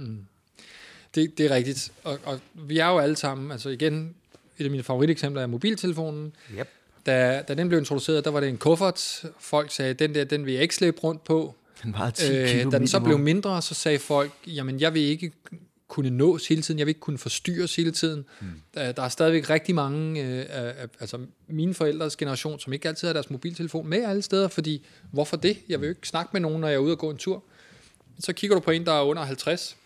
Det, 1.16 1.38
det 1.38 1.46
er 1.46 1.50
rigtigt. 1.50 1.92
Og, 2.04 2.20
og 2.24 2.40
vi 2.54 2.78
er 2.78 2.88
jo 2.88 3.00
alle 3.00 3.16
sammen, 3.16 3.52
altså 3.52 3.70
igen, 3.70 4.16
et 4.58 4.66
af 4.66 4.72
mine 4.72 4.84
favoriteksempler 4.84 5.42
er 5.42 5.48
mobiltelefonen. 5.48 6.36
Yep. 6.60 6.70
Da, 7.06 7.44
da 7.48 7.54
den 7.54 7.68
blev 7.68 7.80
introduceret, 7.80 8.26
der 8.26 8.32
var 8.32 8.40
det 8.40 8.50
en 8.50 8.58
kuffert. 8.58 9.26
Folk 9.40 9.72
sagde, 9.72 9.94
den 9.94 10.16
der, 10.16 10.24
den 10.24 10.46
vil 10.46 10.54
jeg 10.54 10.62
ikke 10.62 10.76
slæbe 10.76 11.00
rundt 11.00 11.24
på. 11.24 11.56
Den 11.84 11.94
vejede 11.94 12.12
10 12.12 12.24
kilo 12.28 12.66
Øh, 12.66 12.72
da 12.72 12.80
den 12.80 12.88
så 12.88 13.00
blev 13.00 13.20
mindre, 13.20 13.62
så 13.62 13.74
sagde 13.74 14.00
folk, 14.00 14.32
jamen 14.48 14.80
jeg 14.80 14.94
vil 14.94 15.02
ikke 15.02 15.32
kunne 15.94 16.10
nås 16.10 16.48
hele 16.48 16.62
tiden, 16.62 16.78
jeg 16.80 16.86
vil 16.88 16.90
ikke 16.92 17.00
kunne 17.00 17.18
forstyrres 17.18 17.76
hele 17.76 17.92
tiden. 17.92 18.26
Mm. 18.42 18.48
Der, 18.74 18.92
der 18.92 19.02
er 19.04 19.10
stadigvæk 19.10 19.50
rigtig 19.50 19.76
mange, 19.76 20.22
øh, 20.24 20.46
af, 20.50 20.74
af- 20.78 20.88
altså 21.00 21.20
mine 21.48 21.74
forældres 21.74 22.16
generation, 22.16 22.60
som 22.60 22.74
ikke 22.74 22.88
altid 22.88 23.08
har 23.08 23.14
deres 23.14 23.30
mobiltelefon 23.30 23.88
med 23.88 24.04
alle 24.04 24.22
steder, 24.22 24.48
fordi 24.48 24.86
hvorfor 25.12 25.38
det? 25.38 25.58
Jeg 25.70 25.80
vil 25.82 25.88
jo 25.88 25.92
ikke 25.92 26.08
snakke 26.08 26.30
med 26.34 26.42
nogen, 26.42 26.62
når 26.62 26.68
jeg 26.68 26.76
er 26.76 26.80
ude 26.80 26.92
og 26.92 26.98
gå 26.98 27.10
en 27.10 27.18
tur. 27.18 27.44
Så 28.20 28.34
kigger 28.34 28.56
du 28.56 28.62
på 28.62 28.72
en, 28.72 28.86
der 28.86 28.94
er 28.94 29.02
under 29.02 29.24
50, 29.24 29.78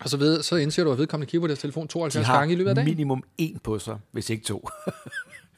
og 0.00 0.10
så, 0.10 0.16
ved, 0.16 0.42
så 0.42 0.56
indser 0.56 0.84
du, 0.84 0.92
at 0.92 0.98
vedkommende 0.98 1.30
kigger 1.30 1.42
på 1.42 1.46
deres 1.48 1.58
telefon 1.58 1.86
de 1.86 1.92
72 1.92 2.26
har 2.26 2.38
gange 2.38 2.54
i 2.54 2.56
løbet 2.56 2.68
af 2.70 2.74
dagen. 2.74 2.90
minimum 2.90 3.22
en 3.38 3.58
på 3.58 3.78
sig, 3.78 3.98
hvis 4.12 4.30
ikke 4.30 4.44
to. 4.44 4.68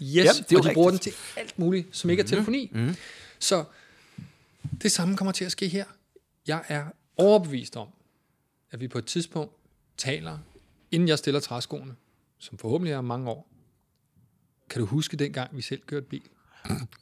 Yes, 0.02 0.14
Jamen, 0.14 0.26
det 0.48 0.52
er 0.52 0.58
og 0.58 0.64
de 0.64 0.74
bruger 0.74 0.90
den 0.90 0.98
til 0.98 1.12
alt 1.36 1.58
muligt, 1.58 1.88
som 1.96 2.10
ikke 2.10 2.22
er 2.22 2.26
telefoni. 2.26 2.70
Mm. 2.74 2.94
Så 3.38 3.64
det 4.82 4.92
samme 4.92 5.16
kommer 5.16 5.32
til 5.32 5.44
at 5.44 5.52
ske 5.52 5.68
her. 5.68 5.84
Jeg 6.46 6.62
er 6.68 6.84
overbevist 7.16 7.76
om, 7.76 7.88
at 8.70 8.80
vi 8.80 8.88
på 8.88 8.98
et 8.98 9.04
tidspunkt 9.04 9.52
taler, 9.98 10.38
inden 10.90 11.08
jeg 11.08 11.18
stiller 11.18 11.40
træskoene, 11.40 11.94
som 12.38 12.58
forhåbentlig 12.58 12.92
er 12.92 13.00
mange 13.00 13.30
år. 13.30 13.48
Kan 14.70 14.80
du 14.80 14.86
huske 14.86 15.16
dengang, 15.16 15.56
vi 15.56 15.62
selv 15.62 15.80
kørte 15.86 16.06
bil? 16.06 16.22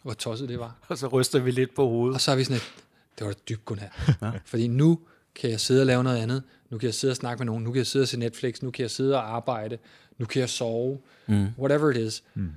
Hvor 0.02 0.12
tosset 0.12 0.48
det 0.48 0.58
var. 0.58 0.76
og 0.88 0.98
så 0.98 1.06
ryster 1.08 1.38
vi 1.38 1.50
lidt 1.50 1.74
på 1.74 1.88
hovedet. 1.88 2.14
Og 2.14 2.20
så 2.20 2.30
er 2.32 2.36
vi 2.36 2.44
sådan 2.44 2.56
et, 2.56 2.72
det 3.18 3.26
var 3.26 3.32
da 3.32 3.38
dybt 3.48 3.64
godnat. 3.64 3.92
Ja. 4.22 4.32
Fordi 4.44 4.66
nu 4.66 5.00
kan 5.34 5.50
jeg 5.50 5.60
sidde 5.60 5.82
og 5.82 5.86
lave 5.86 6.04
noget 6.04 6.18
andet. 6.18 6.42
Nu 6.70 6.78
kan 6.78 6.86
jeg 6.86 6.94
sidde 6.94 7.12
og 7.12 7.16
snakke 7.16 7.40
med 7.40 7.46
nogen. 7.46 7.64
Nu 7.64 7.72
kan 7.72 7.78
jeg 7.78 7.86
sidde 7.86 8.02
og 8.02 8.08
se 8.08 8.18
Netflix. 8.18 8.62
Nu 8.62 8.70
kan 8.70 8.82
jeg 8.82 8.90
sidde 8.90 9.16
og 9.16 9.36
arbejde. 9.36 9.78
Nu 10.18 10.26
kan 10.26 10.40
jeg 10.40 10.48
sove. 10.48 10.98
Mm. 11.26 11.46
Whatever 11.58 11.90
it 11.90 11.96
is. 11.96 12.24
Mm. 12.34 12.50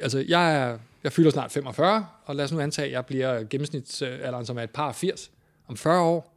Altså, 0.00 0.24
jeg, 0.28 0.56
er, 0.56 0.78
jeg 1.04 1.12
fylder 1.12 1.30
snart 1.30 1.52
45, 1.52 2.06
og 2.24 2.36
lad 2.36 2.44
os 2.44 2.52
nu 2.52 2.60
antage, 2.60 2.86
at 2.86 2.92
jeg 2.92 3.06
bliver 3.06 3.44
gennemsnitsalderen, 3.44 4.46
som 4.46 4.58
er 4.58 4.62
et 4.62 4.70
par 4.70 4.92
80. 4.92 5.30
Om 5.68 5.76
40 5.76 6.00
år, 6.00 6.29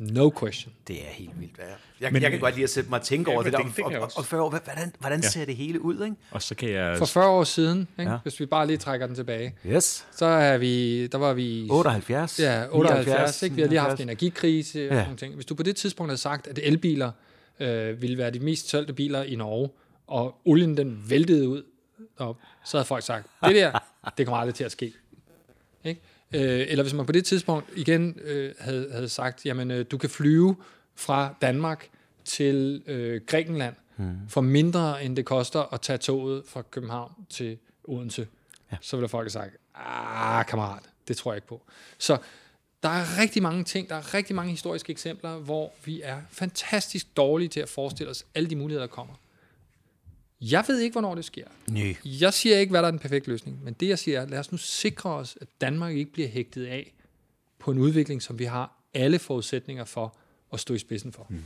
no 0.00 0.30
question. 0.40 0.72
Det 0.88 0.96
er 0.96 1.10
helt 1.10 1.40
vildt. 1.40 1.54
Hvad 1.56 1.64
jeg, 1.66 1.74
jeg, 2.00 2.12
Men- 2.12 2.22
jeg 2.22 2.30
kan 2.30 2.40
godt 2.40 2.54
lide 2.54 2.64
at 2.64 2.70
sætte 2.70 2.90
mig 2.90 2.98
og 3.00 3.04
tænke 3.06 3.30
Ja, 3.30 3.34
over 3.36 3.42
det 3.42 3.52
der. 3.52 3.58
og, 3.58 4.02
og, 4.02 4.10
og 4.16 4.24
40 4.26 4.42
år, 4.42 4.50
hvordan, 4.50 4.92
hvordan 4.98 5.22
ser 5.22 5.44
det 5.44 5.56
hele 5.56 5.80
ud, 5.84 6.04
ikke? 6.04 6.16
Og 6.30 6.42
så 6.42 6.54
kan 6.54 6.70
jeg... 6.70 6.98
For 6.98 7.04
40 7.04 7.28
år 7.28 7.44
siden, 7.44 7.80
ikke? 7.80 8.02
Ja. 8.02 8.10
Ja. 8.10 8.18
hvis 8.22 8.40
vi 8.40 8.46
bare 8.46 8.66
lige 8.66 8.76
trækker 8.76 9.06
den 9.06 9.16
tilbage, 9.16 9.54
Yes. 9.66 10.06
så 10.16 10.24
er 10.26 10.58
vi, 10.58 11.06
der 11.06 11.18
var 11.18 11.32
vi 11.32 11.66
78. 11.70 12.38
Ja, 12.40 12.64
78, 12.70 13.06
79, 13.06 13.42
ikke? 13.42 13.56
Vi 13.56 13.62
har 13.62 13.68
lige 13.68 13.78
haft 13.80 13.88
79. 13.98 14.00
en 14.00 14.08
energikrise 14.08 14.78
og 14.78 14.82
Ja. 14.84 14.88
sådan 14.90 15.04
nogle 15.04 15.16
ting. 15.18 15.34
Hvis 15.34 15.46
du 15.46 15.54
på 15.54 15.62
det 15.62 15.76
tidspunkt 15.76 16.10
havde 16.10 16.20
sagt, 16.20 16.46
at 16.46 16.58
elbiler 16.62 17.10
øh, 17.60 18.02
ville 18.02 18.18
være 18.18 18.30
de 18.30 18.40
mest 18.40 18.68
solgte 18.68 18.92
biler 18.92 19.22
i 19.22 19.34
Norge, 19.36 19.68
og 20.06 20.34
olien 20.44 20.76
den 20.76 21.04
væltede 21.08 21.48
ud, 21.48 21.62
og 22.18 22.36
så 22.64 22.76
havde 22.76 22.86
folk 22.86 23.04
sagt, 23.04 23.26
det 23.44 23.54
der, 23.54 23.78
det 24.18 24.26
kommer 24.26 24.38
aldrig 24.38 24.54
til 24.54 24.64
at 24.64 24.72
ske. 24.72 24.92
Ikke? 25.84 26.00
Øh, 26.34 26.66
eller 26.68 26.82
hvis 26.82 26.94
man 26.94 27.06
på 27.06 27.12
det 27.12 27.24
tidspunkt 27.24 27.70
igen 27.76 28.18
øh, 28.24 28.54
havde, 28.58 28.88
havde 28.92 29.08
sagt, 29.08 29.46
jamen 29.46 29.70
øh, 29.70 29.84
du 29.90 29.98
kan 29.98 30.10
flyve 30.10 30.56
fra 30.94 31.34
Danmark 31.42 31.88
til 32.24 32.82
øh, 32.86 33.20
Grækenland 33.26 33.74
hmm. 33.96 34.16
for 34.28 34.40
mindre 34.40 35.04
end 35.04 35.16
det 35.16 35.24
koster 35.24 35.74
at 35.74 35.80
tage 35.80 35.98
toget 35.98 36.42
fra 36.46 36.62
København 36.62 37.12
til 37.28 37.58
Odense, 37.84 38.26
ja. 38.72 38.76
så 38.80 38.96
ville 38.96 39.08
folk 39.08 39.24
have 39.24 39.30
sagt, 39.30 39.56
ah 39.74 40.46
kammerat, 40.46 40.82
det 41.08 41.16
tror 41.16 41.32
jeg 41.32 41.36
ikke 41.36 41.48
på. 41.48 41.62
Så 41.98 42.18
der 42.82 42.88
er 42.88 43.20
rigtig 43.20 43.42
mange 43.42 43.64
ting, 43.64 43.88
der 43.88 43.94
er 43.94 44.14
rigtig 44.14 44.36
mange 44.36 44.50
historiske 44.50 44.90
eksempler, 44.90 45.36
hvor 45.36 45.72
vi 45.84 46.02
er 46.04 46.20
fantastisk 46.30 47.16
dårlige 47.16 47.48
til 47.48 47.60
at 47.60 47.68
forestille 47.68 48.10
os 48.10 48.26
alle 48.34 48.50
de 48.50 48.56
muligheder, 48.56 48.86
der 48.86 48.94
kommer. 48.94 49.14
Jeg 50.40 50.64
ved 50.68 50.80
ikke, 50.80 50.94
hvornår 50.94 51.14
det 51.14 51.24
sker. 51.24 51.44
Nej. 51.68 51.96
Jeg 52.04 52.34
siger 52.34 52.58
ikke, 52.58 52.70
hvad 52.70 52.80
der 52.80 52.86
er 52.86 52.90
den 52.90 53.00
perfekte 53.00 53.30
løsning, 53.30 53.64
men 53.64 53.74
det 53.74 53.88
jeg 53.88 53.98
siger 53.98 54.20
er, 54.20 54.26
lad 54.26 54.38
os 54.38 54.52
nu 54.52 54.58
sikre 54.58 55.10
os, 55.10 55.38
at 55.40 55.48
Danmark 55.60 55.96
ikke 55.96 56.12
bliver 56.12 56.28
hægtet 56.28 56.66
af 56.66 56.92
på 57.58 57.70
en 57.70 57.78
udvikling, 57.78 58.22
som 58.22 58.38
vi 58.38 58.44
har 58.44 58.76
alle 58.94 59.18
forudsætninger 59.18 59.84
for 59.84 60.16
at 60.52 60.60
stå 60.60 60.74
i 60.74 60.78
spidsen 60.78 61.12
for. 61.12 61.26
Mm. 61.30 61.42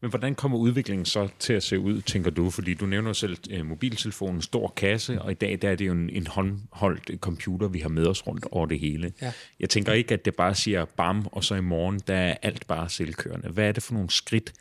Men 0.00 0.10
hvordan 0.10 0.34
kommer 0.34 0.58
udviklingen 0.58 1.04
så 1.06 1.28
til 1.38 1.52
at 1.52 1.62
se 1.62 1.78
ud, 1.78 2.00
tænker 2.00 2.30
du? 2.30 2.50
Fordi 2.50 2.74
du 2.74 2.86
nævner 2.86 3.12
selv 3.12 3.36
øh, 3.50 3.66
mobiltelefonen, 3.66 4.36
en 4.36 4.42
stor 4.42 4.72
kasse, 4.76 5.22
og 5.22 5.30
i 5.30 5.34
dag 5.34 5.58
der 5.62 5.70
er 5.70 5.74
det 5.74 5.86
jo 5.86 5.92
en, 5.92 6.10
en 6.10 6.26
håndholdt 6.26 7.20
computer, 7.20 7.68
vi 7.68 7.78
har 7.78 7.88
med 7.88 8.06
os 8.06 8.26
rundt 8.26 8.46
over 8.50 8.66
det 8.66 8.78
hele. 8.78 9.12
Ja. 9.22 9.32
Jeg 9.60 9.70
tænker 9.70 9.92
ikke, 9.92 10.14
at 10.14 10.24
det 10.24 10.34
bare 10.34 10.54
siger 10.54 10.84
bam, 10.84 11.26
og 11.32 11.44
så 11.44 11.54
i 11.54 11.60
morgen, 11.60 12.00
der 12.06 12.14
er 12.14 12.36
alt 12.42 12.66
bare 12.66 12.88
selvkørende. 12.88 13.48
Hvad 13.48 13.68
er 13.68 13.72
det 13.72 13.82
for 13.82 13.94
nogle 13.94 14.10
skridt, 14.10 14.52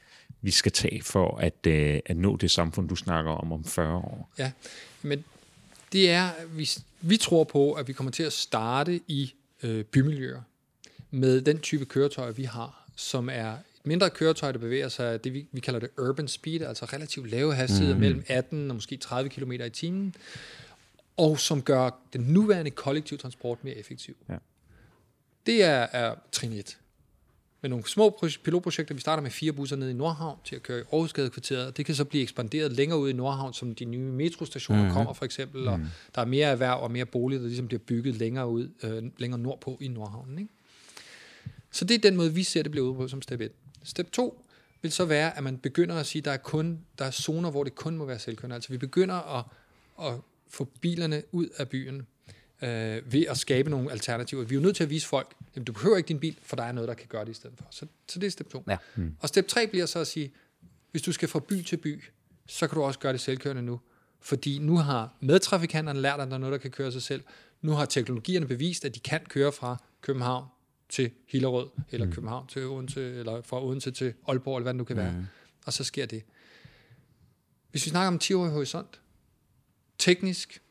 vi 0.42 0.52
skal 0.52 0.72
tage 0.72 1.02
for 1.04 1.38
at, 1.38 1.68
øh, 1.68 2.00
at 2.06 2.18
nå 2.18 2.38
det 2.38 2.52
samfund, 2.52 2.90
du 2.90 2.96
snakker 2.96 3.32
om 3.32 3.52
om 3.52 3.64
40 3.64 3.96
år? 3.96 4.32
Ja, 4.38 4.52
men 5.02 5.24
det 5.92 6.10
er, 6.10 6.30
vi, 6.48 6.70
vi 7.02 7.18
tror 7.18 7.44
på, 7.44 7.74
at 7.74 7.88
vi 7.88 7.94
kommer 7.94 8.12
til 8.12 8.24
at 8.24 8.34
starte 8.34 9.02
i 9.08 9.34
øh, 9.64 9.84
bymiljøer 9.84 10.42
med 11.12 11.42
den 11.42 11.60
type 11.60 11.86
køretøjer, 11.86 12.32
vi 12.32 12.44
har, 12.44 12.88
som 12.96 13.30
er 13.30 13.52
et 13.52 13.86
mindre 13.86 14.10
køretøj, 14.10 14.52
der 14.52 14.60
bevæger 14.60 14.90
sig, 14.90 15.24
det 15.24 15.34
vi, 15.34 15.46
vi 15.52 15.60
kalder 15.60 15.80
det 15.80 15.90
urban 15.98 16.28
speed, 16.28 16.62
altså 16.62 16.86
relativt 16.86 17.30
lave 17.30 17.56
hastigheder, 17.56 17.96
mm. 17.96 18.00
mellem 18.00 18.24
18 18.28 18.72
og 18.72 18.76
måske 18.76 18.98
30 18.98 19.30
km 19.30 19.52
i 19.52 19.70
timen, 19.70 20.16
og 21.18 21.40
som 21.40 21.62
gør 21.62 21.90
den 22.14 22.22
nuværende 22.22 22.72
kollektiv 22.72 23.18
transport 23.18 23.64
mere 23.64 23.76
effektiv. 23.76 24.16
Ja. 24.30 24.38
Det 25.46 25.64
er, 25.64 25.88
er 25.92 26.16
trin 26.32 26.54
1. 26.54 26.78
Med 27.62 27.70
nogle 27.70 27.88
små 27.88 28.18
pro- 28.22 28.42
pilotprojekter, 28.44 28.96
vi 28.96 29.02
starter 29.02 29.24
med 29.24 29.32
fire 29.32 29.52
busser 29.52 29.76
nede 29.76 29.92
i 29.92 29.94
Nordhavn 29.94 30.38
til 30.46 30.56
at 30.56 30.64
køre 30.64 30.80
i 30.80 30.84
Aarhusgadekvarteret, 30.94 31.78
det 31.78 31.86
kan 31.86 31.96
så 31.96 32.06
blive 32.06 32.24
ekspanderet 32.24 32.72
længere 32.72 33.00
ud 33.00 33.10
i 33.10 33.14
Nordhavn, 33.14 33.54
som 33.54 33.76
de 33.76 33.86
nye 33.86 34.00
metrostationer 34.00 34.84
mm. 34.88 34.92
kommer 34.92 35.14
for 35.14 35.26
eksempel, 35.26 35.68
og 35.68 35.80
der 36.16 36.22
er 36.22 36.26
mere 36.26 36.48
erhverv 36.48 36.84
og 36.84 36.92
mere 36.92 37.06
boliger, 37.06 37.40
der 37.42 37.48
ligesom 37.48 37.68
bliver 37.68 37.80
bygget 37.80 38.16
længere 38.16 38.48
ud, 38.48 38.70
øh, 38.84 39.04
længere 39.18 39.40
nordpå 39.40 39.78
i 39.82 39.88
Nordhavnen. 39.88 40.40
Ikke? 40.40 40.52
Så 41.72 41.86
det 41.86 41.96
er 41.96 42.00
den 42.00 42.16
måde, 42.16 42.34
vi 42.34 42.44
ser 42.44 42.64
det 42.64 42.72
blive 42.72 42.84
ud 42.84 42.96
på 42.96 43.08
som 43.08 43.22
step 43.22 43.42
1. 43.42 43.52
Step 43.84 44.12
2 44.12 44.46
vil 44.82 44.92
så 44.92 45.06
være, 45.06 45.38
at 45.38 45.44
man 45.44 45.58
begynder 45.58 45.96
at 45.96 46.06
sige, 46.06 46.20
at 46.20 46.26
der 46.26 46.32
er, 46.32 46.38
kun, 46.38 46.80
der 47.00 47.06
er 47.06 47.12
zoner, 47.12 47.52
hvor 47.52 47.64
det 47.64 47.76
kun 47.76 47.98
må 47.98 48.06
være 48.06 48.20
selvkørende. 48.20 48.56
Altså 48.56 48.70
vi 48.70 48.78
begynder 48.78 49.38
at, 49.38 49.46
at 50.08 50.14
få 50.50 50.68
bilerne 50.82 51.24
ud 51.32 51.48
af 51.58 51.70
byen 51.70 52.08
øh, 52.62 53.14
ved 53.14 53.26
at 53.30 53.38
skabe 53.38 53.70
nogle 53.70 53.92
alternativer. 53.92 54.44
Vi 54.44 54.56
er 54.56 54.60
jo 54.60 54.64
nødt 54.64 54.76
til 54.76 54.84
at 54.84 54.90
vise 54.90 55.08
folk, 55.08 55.34
at 55.56 55.68
du 55.68 55.74
behøver 55.74 55.98
ikke 55.98 56.08
din 56.08 56.20
bil, 56.20 56.38
for 56.42 56.56
der 56.56 56.64
er 56.64 56.72
noget, 56.72 56.88
der 56.88 56.94
kan 56.94 57.08
gøre 57.08 57.26
det 57.26 57.32
i 57.32 57.34
stedet 57.34 57.58
for. 57.58 57.66
Så, 57.72 57.86
så 58.08 58.20
det 58.20 58.28
er 58.28 58.32
step 58.32 58.50
2. 58.50 58.64
Ja. 58.68 58.78
Mm. 58.96 59.16
Og 59.20 59.30
step 59.30 59.48
3 59.48 59.68
bliver 59.68 59.86
så 59.86 60.00
at 60.00 60.08
sige, 60.08 60.32
hvis 60.92 61.02
du 61.02 61.12
skal 61.12 61.30
fra 61.30 61.40
by 61.40 61.64
til 61.64 61.78
by, 61.78 62.04
så 62.48 62.68
kan 62.68 62.76
du 62.76 62.84
også 62.84 63.00
gøre 63.00 63.14
det 63.14 63.22
selvkørende 63.22 63.62
nu. 63.62 63.80
Fordi 64.20 64.60
nu 64.60 64.78
har 64.78 65.14
medtrafikanterne 65.20 66.02
lært, 66.02 66.20
at 66.20 66.28
der 66.28 66.34
er 66.34 66.38
noget, 66.38 66.52
der 66.52 66.58
kan 66.58 66.72
køre 66.72 66.92
sig 66.92 67.02
selv. 67.02 67.24
Nu 67.62 67.72
har 67.72 67.86
teknologierne 67.86 68.48
bevist, 68.48 68.86
at 68.86 68.96
de 68.96 69.00
kan 69.00 69.22
køre 69.30 69.52
fra 69.52 69.78
København 70.02 70.46
til 70.90 71.12
Hillerød, 71.28 71.70
eller 71.92 72.06
mm. 72.06 72.14
København 72.14 72.48
til 72.48 72.66
Odense, 72.66 73.14
eller 73.14 73.42
fra 73.42 73.66
Odense 73.66 73.92
til 73.92 74.14
Aalborg, 74.28 74.58
eller 74.58 74.64
hvad 74.64 74.74
det 74.74 74.78
nu 74.78 74.84
kan 74.84 74.98
være. 74.98 75.12
Mm. 75.12 75.26
Og 75.66 75.74
så 75.74 75.84
sker 75.84 76.06
det. 76.06 76.24
Hvis 77.72 77.86
vi 77.86 77.90
snakker 77.90 78.08
om 78.08 78.20
10 78.20 78.34
år 78.34 78.48
i 78.48 78.50
horisont, 78.50 79.02
teknisk, 80.00 80.62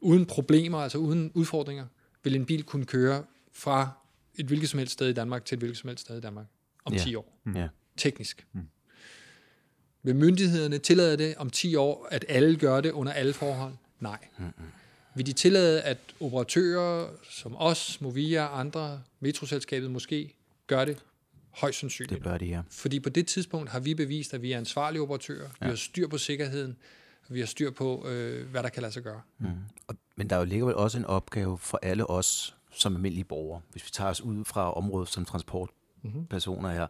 uden 0.00 0.26
problemer, 0.26 0.78
altså 0.78 0.98
uden 0.98 1.32
udfordringer, 1.34 1.86
vil 2.24 2.34
en 2.34 2.46
bil 2.46 2.62
kunne 2.62 2.86
køre 2.86 3.24
fra 3.52 3.90
et 4.34 4.46
hvilket 4.46 4.68
som 4.68 4.78
helst 4.78 4.92
sted 4.92 5.08
i 5.08 5.12
Danmark 5.12 5.44
til 5.44 5.56
et 5.56 5.58
hvilket 5.58 5.78
som 5.78 5.88
helst 5.88 6.04
sted 6.04 6.18
i 6.18 6.20
Danmark 6.20 6.46
om 6.84 6.92
Ja. 6.92 6.98
10 6.98 7.14
år. 7.14 7.38
Ja. 7.54 7.68
teknisk. 7.96 8.46
Mm. 8.52 8.60
Vil 10.02 10.16
myndighederne 10.16 10.78
tillade 10.78 11.16
det 11.16 11.36
om 11.36 11.50
10 11.50 11.74
år, 11.74 12.08
at 12.10 12.24
alle 12.28 12.56
gør 12.56 12.80
det 12.80 12.90
under 12.90 13.12
alle 13.12 13.32
forhold? 13.32 13.74
Nej. 14.00 14.18
Mm-hmm. 14.38 14.64
Vil 15.14 15.26
de 15.26 15.32
tillade, 15.32 15.82
at 15.82 15.98
operatører 16.20 17.08
som 17.30 17.56
os, 17.58 18.00
Movia 18.00 18.44
og 18.44 18.60
andre, 18.60 19.02
metroselskabet 19.20 19.90
måske, 19.90 20.34
gør 20.66 20.84
det? 20.84 20.98
Højst 21.50 21.78
sandsynligt. 21.78 22.14
Det 22.14 22.22
bør 22.22 22.38
de, 22.38 22.46
ja. 22.46 22.62
Fordi 22.70 23.00
på 23.00 23.08
det 23.08 23.26
tidspunkt 23.26 23.70
har 23.70 23.80
vi 23.80 23.94
bevist, 23.94 24.34
at 24.34 24.42
vi 24.42 24.52
er 24.52 24.58
ansvarlige 24.58 25.02
operatører, 25.02 25.48
ja. 25.60 25.66
vi 25.66 25.68
har 25.68 25.76
styr 25.76 26.08
på 26.08 26.18
sikkerheden, 26.18 26.76
vi 27.30 27.40
har 27.40 27.46
styr 27.46 27.70
på, 27.70 28.08
øh, 28.08 28.50
hvad 28.50 28.62
der 28.62 28.68
kan 28.68 28.82
lade 28.82 28.92
sig 28.92 29.02
gøre. 29.02 29.20
Mm. 29.38 29.46
Og, 29.86 29.94
men 30.16 30.30
der 30.30 30.36
jo 30.36 30.44
ligger 30.44 30.66
vel 30.66 30.74
også 30.74 30.98
en 30.98 31.04
opgave 31.04 31.58
for 31.58 31.78
alle 31.82 32.10
os 32.10 32.56
som 32.70 32.94
almindelige 32.94 33.24
borgere, 33.24 33.60
hvis 33.72 33.84
vi 33.84 33.90
tager 33.92 34.10
os 34.10 34.20
ud 34.20 34.44
fra 34.44 34.72
området 34.72 35.08
som 35.08 35.24
transportpersoner 35.24 36.70
her, 36.70 36.86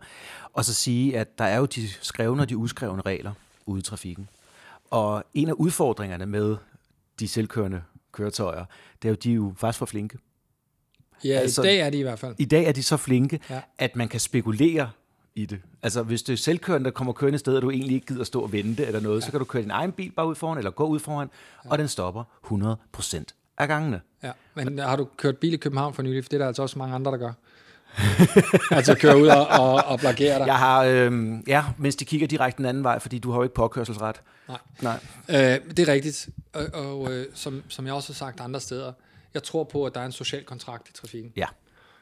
og 0.53 0.65
så 0.65 0.75
sige, 0.75 1.19
at 1.19 1.39
der 1.39 1.45
er 1.45 1.59
jo 1.59 1.65
de 1.65 1.89
skrevne 1.89 2.43
og 2.43 2.49
de 2.49 2.57
uskrevne 2.57 3.03
regler 3.03 3.33
ude 3.67 3.79
i 3.79 3.83
trafikken. 3.83 4.29
Og 4.91 5.25
en 5.35 5.49
af 5.49 5.53
udfordringerne 5.53 6.27
med 6.27 6.57
de 7.21 7.29
selvkørende 7.29 7.83
køretøjer, 8.13 8.65
det 9.03 9.09
er 9.09 9.11
jo, 9.11 9.17
de 9.23 9.31
er 9.31 9.35
jo 9.35 9.55
faktisk 9.57 9.79
for 9.79 9.87
flinke. 9.87 10.19
Ja, 11.25 11.39
altså, 11.39 11.63
i 11.63 11.65
dag 11.65 11.79
er 11.79 11.91
de 11.91 11.99
i 11.99 12.03
hvert 12.03 12.19
fald. 12.19 12.35
I 12.39 12.45
dag 12.45 12.65
er 12.65 12.73
de 12.73 12.83
så 12.83 12.97
flinke, 12.97 13.41
ja. 13.51 13.61
at 13.79 13.97
man 13.97 14.09
kan 14.09 14.21
spekulere 14.21 14.91
i 15.35 15.47
det. 15.47 15.61
Altså, 15.83 16.03
hvis 16.03 16.23
det 16.23 16.33
er 16.33 16.37
selvkørende, 16.37 16.85
der 16.85 16.91
kommer 16.91 17.13
kørende 17.13 17.39
sted, 17.39 17.57
og 17.57 17.63
du 17.63 17.71
egentlig 17.71 17.95
ikke 17.95 18.07
gider 18.07 18.25
stå 18.25 18.41
og 18.41 18.53
vente 18.53 18.87
eller 18.87 19.01
noget, 19.01 19.21
ja. 19.21 19.25
så 19.25 19.31
kan 19.31 19.39
du 19.39 19.45
køre 19.45 19.63
din 19.63 19.71
egen 19.71 19.93
bil 19.93 20.13
bare 20.13 20.27
ud 20.27 20.35
foran, 20.35 20.59
eller 20.59 20.71
gå 20.71 20.87
ud 20.87 20.99
foran, 20.99 21.31
ja. 21.65 21.71
og 21.71 21.79
den 21.79 21.89
stopper 21.89 22.25
100% 23.15 23.25
af 23.59 23.69
gangene. 23.69 24.01
Ja, 24.23 24.33
men 24.55 24.79
har 24.79 24.97
du 24.97 25.09
kørt 25.17 25.39
bil 25.39 25.53
i 25.53 25.57
København 25.57 25.95
for 25.95 26.03
nylig? 26.03 26.25
For 26.25 26.29
det 26.29 26.37
er 26.37 26.39
der 26.39 26.47
altså 26.47 26.63
også 26.63 26.79
mange 26.79 26.95
andre, 26.95 27.13
der 27.13 27.19
gør. 27.19 27.33
altså 28.77 28.95
køre 28.95 29.17
ud 29.17 29.27
og, 29.27 29.47
og, 29.47 29.85
og 29.85 30.01
blokere 30.01 30.39
dig. 30.39 30.47
Jeg 30.47 30.59
har, 30.59 30.85
øh, 30.85 31.33
ja, 31.47 31.65
mens 31.79 31.97
de 31.97 32.05
kigger 32.05 32.27
direkte 32.27 32.59
den 32.59 32.67
anden 32.67 32.85
vej, 32.85 32.99
fordi 32.99 33.19
du 33.19 33.31
har 33.31 33.39
jo 33.39 33.43
ikke 33.43 33.55
påkørselsret. 33.55 34.23
Nej, 34.49 34.59
Nej. 34.81 35.01
Øh, 35.29 35.77
det 35.77 35.79
er 35.79 35.93
rigtigt. 35.93 36.29
Og, 36.53 36.67
og 36.73 37.13
øh, 37.13 37.27
som, 37.35 37.63
som 37.69 37.87
jeg 37.87 37.95
også 37.95 38.13
har 38.13 38.15
sagt 38.15 38.41
andre 38.41 38.61
steder, 38.61 38.93
jeg 39.35 39.43
tror 39.43 39.65
på, 39.65 39.85
at 39.85 39.95
der 39.95 40.01
er 40.01 40.07
en 40.07 40.13
social 40.13 40.45
kontrakt 40.45 40.89
i 40.89 40.93
trafikken. 40.93 41.33
Ja. 41.37 41.47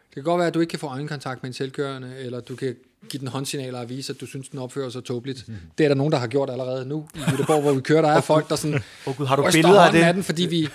Det 0.07 0.15
kan 0.15 0.23
godt 0.23 0.39
være, 0.39 0.49
at 0.49 0.55
du 0.55 0.61
ikke 0.61 0.71
kan 0.71 0.79
få 0.79 0.87
øjenkontakt 0.87 1.43
med 1.43 1.51
en 1.51 1.55
selvkørende, 1.55 2.17
eller 2.19 2.41
du 2.41 2.57
kan 2.57 2.77
give 3.09 3.21
den 3.21 3.29
håndsignaler 3.29 3.81
og 3.81 3.89
vise, 3.89 4.13
at 4.13 4.21
du 4.21 4.27
synes, 4.27 4.49
den 4.49 4.59
opfører 4.59 4.91
sig 4.91 5.05
tåbeligt. 5.05 5.49
Mm. 5.49 5.55
Det 5.79 5.85
er 5.85 5.89
der 5.89 5.95
nogen, 5.95 6.13
der 6.13 6.19
har 6.19 6.27
gjort 6.27 6.51
allerede 6.51 6.87
nu 6.87 7.09
i 7.15 7.19
Göteborg, 7.19 7.61
hvor 7.61 7.73
vi 7.73 7.81
kører. 7.81 8.03
Der 8.03 8.09
er 8.09 8.21
folk, 8.21 8.49
der 8.49 8.57
sådan... 8.57 8.83
Oh, 9.07 9.17
Gud, 9.17 9.27
har 9.27 9.37
du 9.37 9.45
billeder 9.53 9.81
af 9.81 9.93
det? 9.93 10.03
Af 10.03 10.15
den, 10.15 10.23
fordi 10.23 10.47
vi... 10.47 10.69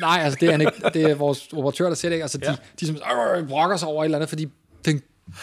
nej, 0.00 0.20
altså 0.22 0.38
det 0.40 0.48
er, 0.48 0.58
ikke, 0.58 0.72
det 0.94 1.10
er 1.10 1.14
vores 1.14 1.52
operatør, 1.52 1.88
der 1.88 1.94
ser 1.94 2.08
det 2.08 2.14
ikke. 2.14 2.22
Altså, 2.22 2.38
ja. 2.42 2.50
de, 2.50 2.56
de 2.80 2.86
som 2.86 2.96
øh, 3.36 3.48
brokker 3.48 3.76
sig 3.76 3.88
over 3.88 4.02
et 4.02 4.06
eller 4.06 4.18
andet, 4.18 4.28
fordi 4.28 4.48
den 4.84 5.02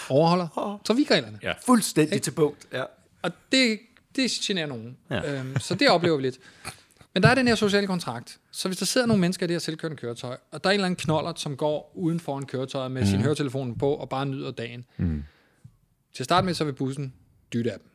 overholder 0.09 0.79
trafikreglerne. 0.85 1.39
Ja. 1.43 1.53
Fuldstændig 1.65 2.13
ikke? 2.13 2.23
til 2.23 2.31
punkt. 2.31 2.67
Ja. 2.73 2.83
Og 3.21 3.31
det, 3.51 3.79
det 4.15 4.31
generer 4.31 4.67
nogen. 4.67 4.97
Ja. 5.09 5.33
Øhm, 5.33 5.59
så 5.59 5.75
det 5.75 5.89
oplever 5.89 6.17
vi 6.17 6.23
lidt. 6.23 6.37
Men 7.13 7.23
der 7.23 7.29
er 7.29 7.35
den 7.35 7.47
her 7.47 7.55
sociale 7.55 7.87
kontrakt. 7.87 8.37
Så 8.51 8.67
hvis 8.67 8.77
der 8.77 8.85
sidder 8.85 9.07
nogle 9.07 9.21
mennesker 9.21 9.45
i 9.45 9.47
det 9.47 9.53
her 9.53 9.59
selvkørende 9.59 9.97
køretøj, 9.97 10.37
og 10.51 10.63
der 10.63 10.69
er 10.69 10.71
en 10.71 10.75
eller 10.75 10.85
anden 10.85 10.97
knoller, 10.97 11.33
som 11.35 11.57
går 11.57 11.91
uden 11.95 12.19
for 12.19 12.37
en 12.37 12.45
køretøj 12.45 12.87
med 12.87 13.01
mm. 13.01 13.07
sin 13.07 13.21
høretelefon 13.21 13.77
på 13.77 13.93
og 13.93 14.09
bare 14.09 14.25
nyder 14.25 14.51
dagen. 14.51 14.85
Mm. 14.97 15.23
Til 16.13 16.23
at 16.23 16.25
starte 16.25 16.45
med, 16.45 16.53
så 16.53 16.63
vil 16.63 16.73
bussen 16.73 17.13
dytte 17.53 17.71
af 17.71 17.79
dem. 17.79 17.87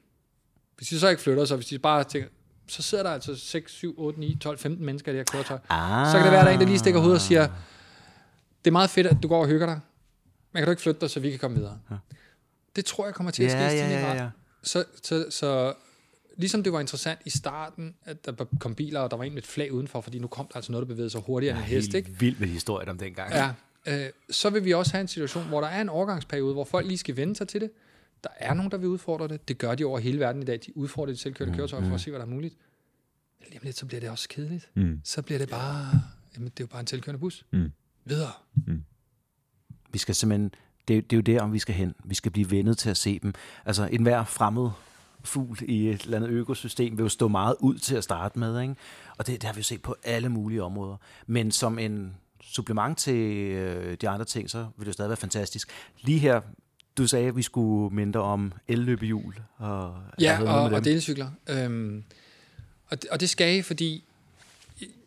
Hvis 0.76 0.88
de 0.88 1.00
så 1.00 1.09
ikke 1.09 1.22
flytter 1.22 1.44
sig, 1.44 1.57
hvis 1.57 1.66
de 1.66 1.79
bare 1.79 2.05
tænker, 2.05 2.29
så 2.68 2.83
sidder 2.83 3.05
der 3.05 3.11
altså 3.11 3.37
6, 3.37 3.72
7, 3.72 3.94
8, 3.98 4.20
9, 4.20 4.37
12, 4.40 4.59
15 4.59 4.87
mennesker 4.87 5.12
i 5.12 5.16
det 5.16 5.18
her 5.18 5.33
køretøj. 5.33 5.59
Ah. 5.68 6.07
Så 6.07 6.12
kan 6.12 6.24
det 6.24 6.33
være, 6.33 6.40
at 6.40 6.44
der 6.44 6.50
er 6.50 6.55
en, 6.55 6.61
der 6.61 6.66
lige 6.66 6.79
stikker 6.79 7.00
hovedet 7.00 7.16
og 7.16 7.20
siger, 7.20 7.48
det 8.64 8.70
er 8.70 8.72
meget 8.72 8.90
fedt, 8.90 9.07
at 9.07 9.16
du 9.22 9.29
går 9.29 9.40
og 9.40 9.46
hygger 9.48 9.66
dig, 9.66 9.81
men 10.52 10.61
kan 10.61 10.64
du 10.64 10.70
ikke 10.70 10.83
flytte 10.83 11.00
dig, 11.00 11.11
så 11.11 11.20
vi 11.20 11.31
kan 11.31 11.38
komme 11.38 11.57
videre? 11.57 11.79
Ja. 11.90 11.96
Det 12.76 12.85
tror 12.85 13.05
jeg 13.05 13.14
kommer 13.14 13.31
til 13.31 13.42
at 13.42 13.50
ske 13.50 13.59
ja, 13.59 13.70
ja, 13.70 13.88
ja, 13.88 14.22
ja. 14.22 14.31
Så, 14.62 14.85
så, 15.02 15.26
så 15.31 15.74
ligesom 16.37 16.62
det 16.62 16.72
var 16.72 16.81
interessant 16.81 17.20
i 17.24 17.31
starten, 17.31 17.94
at 18.05 18.26
der 18.26 18.44
kom 18.61 18.74
biler, 18.74 19.00
og 19.00 19.11
der 19.11 19.16
var 19.16 19.24
en 19.24 19.35
med 19.35 19.42
et 19.42 19.46
flag 19.48 19.72
udenfor, 19.72 20.00
fordi 20.00 20.18
nu 20.18 20.26
kom 20.26 20.46
der 20.46 20.57
altså 20.57 20.72
noget, 20.72 20.87
der 20.87 20.94
bevægede 20.94 21.11
sig 21.11 21.20
hurtigere 21.20 21.57
end 21.57 21.64
en 21.64 21.68
hest. 21.68 21.94
Ikke? 21.94 22.11
vildt 22.11 22.40
med 22.40 22.48
historien 22.48 22.88
om 22.88 22.98
dengang. 22.98 23.33
Ja, 23.33 23.50
øh, 23.87 24.11
så 24.31 24.50
vil 24.50 24.64
vi 24.64 24.74
også 24.74 24.92
have 24.92 25.00
en 25.00 25.09
situation, 25.09 25.44
hvor 25.44 25.61
der 25.61 25.68
er 25.68 25.81
en 25.81 25.88
overgangsperiode, 25.88 26.52
hvor 26.52 26.64
folk 26.64 26.87
lige 26.87 26.98
skal 26.98 27.16
vende 27.16 27.37
sig 27.37 27.48
til 27.48 27.61
det. 27.61 27.70
Der 28.26 28.46
er 28.46 28.54
nogen, 28.54 28.70
der 28.70 28.78
vil 28.78 28.88
udfordre 28.88 29.28
det. 29.28 29.48
Det 29.48 29.58
gør 29.58 29.74
de 29.74 29.84
over 29.84 29.98
hele 29.98 30.20
verden 30.20 30.42
i 30.42 30.44
dag. 30.44 30.60
De 30.66 30.76
udfordrer 30.76 31.12
de 31.12 31.18
selvkørende 31.18 31.52
mm, 31.52 31.56
køretøjer 31.56 31.88
for 31.88 31.94
at 31.94 32.00
se, 32.00 32.10
hvad 32.10 32.20
der 32.20 32.26
er 32.26 32.30
muligt. 32.30 32.56
Men 33.40 33.48
lige 33.48 33.58
om 33.58 33.64
lidt, 33.64 33.76
så 33.76 33.86
bliver 33.86 34.00
det 34.00 34.10
også 34.10 34.28
kedeligt. 34.28 34.70
Mm. 34.74 35.00
Så 35.04 35.22
bliver 35.22 35.38
det 35.38 35.48
bare, 35.48 36.02
jamen, 36.34 36.48
det 36.48 36.60
er 36.60 36.64
jo 36.64 36.66
bare 36.66 36.80
en 36.80 36.86
selvkørende 36.86 37.20
bus. 37.20 37.46
Mm. 37.50 37.72
Videre. 38.04 38.32
Mm. 38.66 38.82
Vi 39.92 39.98
skal 39.98 40.14
simpelthen, 40.14 40.50
det, 40.88 41.10
det 41.10 41.16
er 41.16 41.16
jo 41.16 41.22
der, 41.22 41.42
om 41.42 41.52
vi 41.52 41.58
skal 41.58 41.74
hen. 41.74 41.94
Vi 42.04 42.14
skal 42.14 42.32
blive 42.32 42.50
vendet 42.50 42.78
til 42.78 42.90
at 42.90 42.96
se 42.96 43.18
dem. 43.18 43.34
Altså, 43.64 43.88
enhver 43.92 44.24
fremmed 44.24 44.70
fugl 45.24 45.58
i 45.62 45.88
et 45.88 46.02
eller 46.02 46.16
andet 46.16 46.30
økosystem 46.30 46.98
vil 46.98 47.02
jo 47.02 47.08
stå 47.08 47.28
meget 47.28 47.56
ud 47.60 47.78
til 47.78 47.96
at 47.96 48.04
starte 48.04 48.38
med. 48.38 48.60
Ikke? 48.60 48.74
Og 49.18 49.26
det, 49.26 49.34
det 49.34 49.44
har 49.44 49.52
vi 49.52 49.58
jo 49.58 49.64
set 49.64 49.82
på 49.82 49.96
alle 50.04 50.28
mulige 50.28 50.62
områder. 50.62 50.96
Men 51.26 51.50
som 51.50 51.78
en 51.78 52.16
supplement 52.40 52.98
til 52.98 53.16
øh, 53.52 53.96
de 54.00 54.08
andre 54.08 54.24
ting, 54.24 54.50
så 54.50 54.58
vil 54.58 54.80
det 54.80 54.86
jo 54.86 54.92
stadig 54.92 55.08
være 55.08 55.16
fantastisk. 55.16 55.70
Lige 56.00 56.18
her, 56.18 56.40
du 56.96 57.06
sagde, 57.06 57.28
at 57.28 57.37
vi 57.37 57.42
skulle 57.42 57.94
mindre 57.94 58.20
om 58.20 58.52
elløbehjul. 58.68 59.35
Og 59.56 59.96
ja, 60.20 60.42
og, 60.42 60.70
og 60.70 60.85
delcykler. 60.85 61.30
Øhm, 61.48 62.04
og, 62.87 63.02
det, 63.02 63.11
og 63.11 63.20
det 63.20 63.30
skal 63.30 63.59
I, 63.59 63.62
fordi 63.62 64.04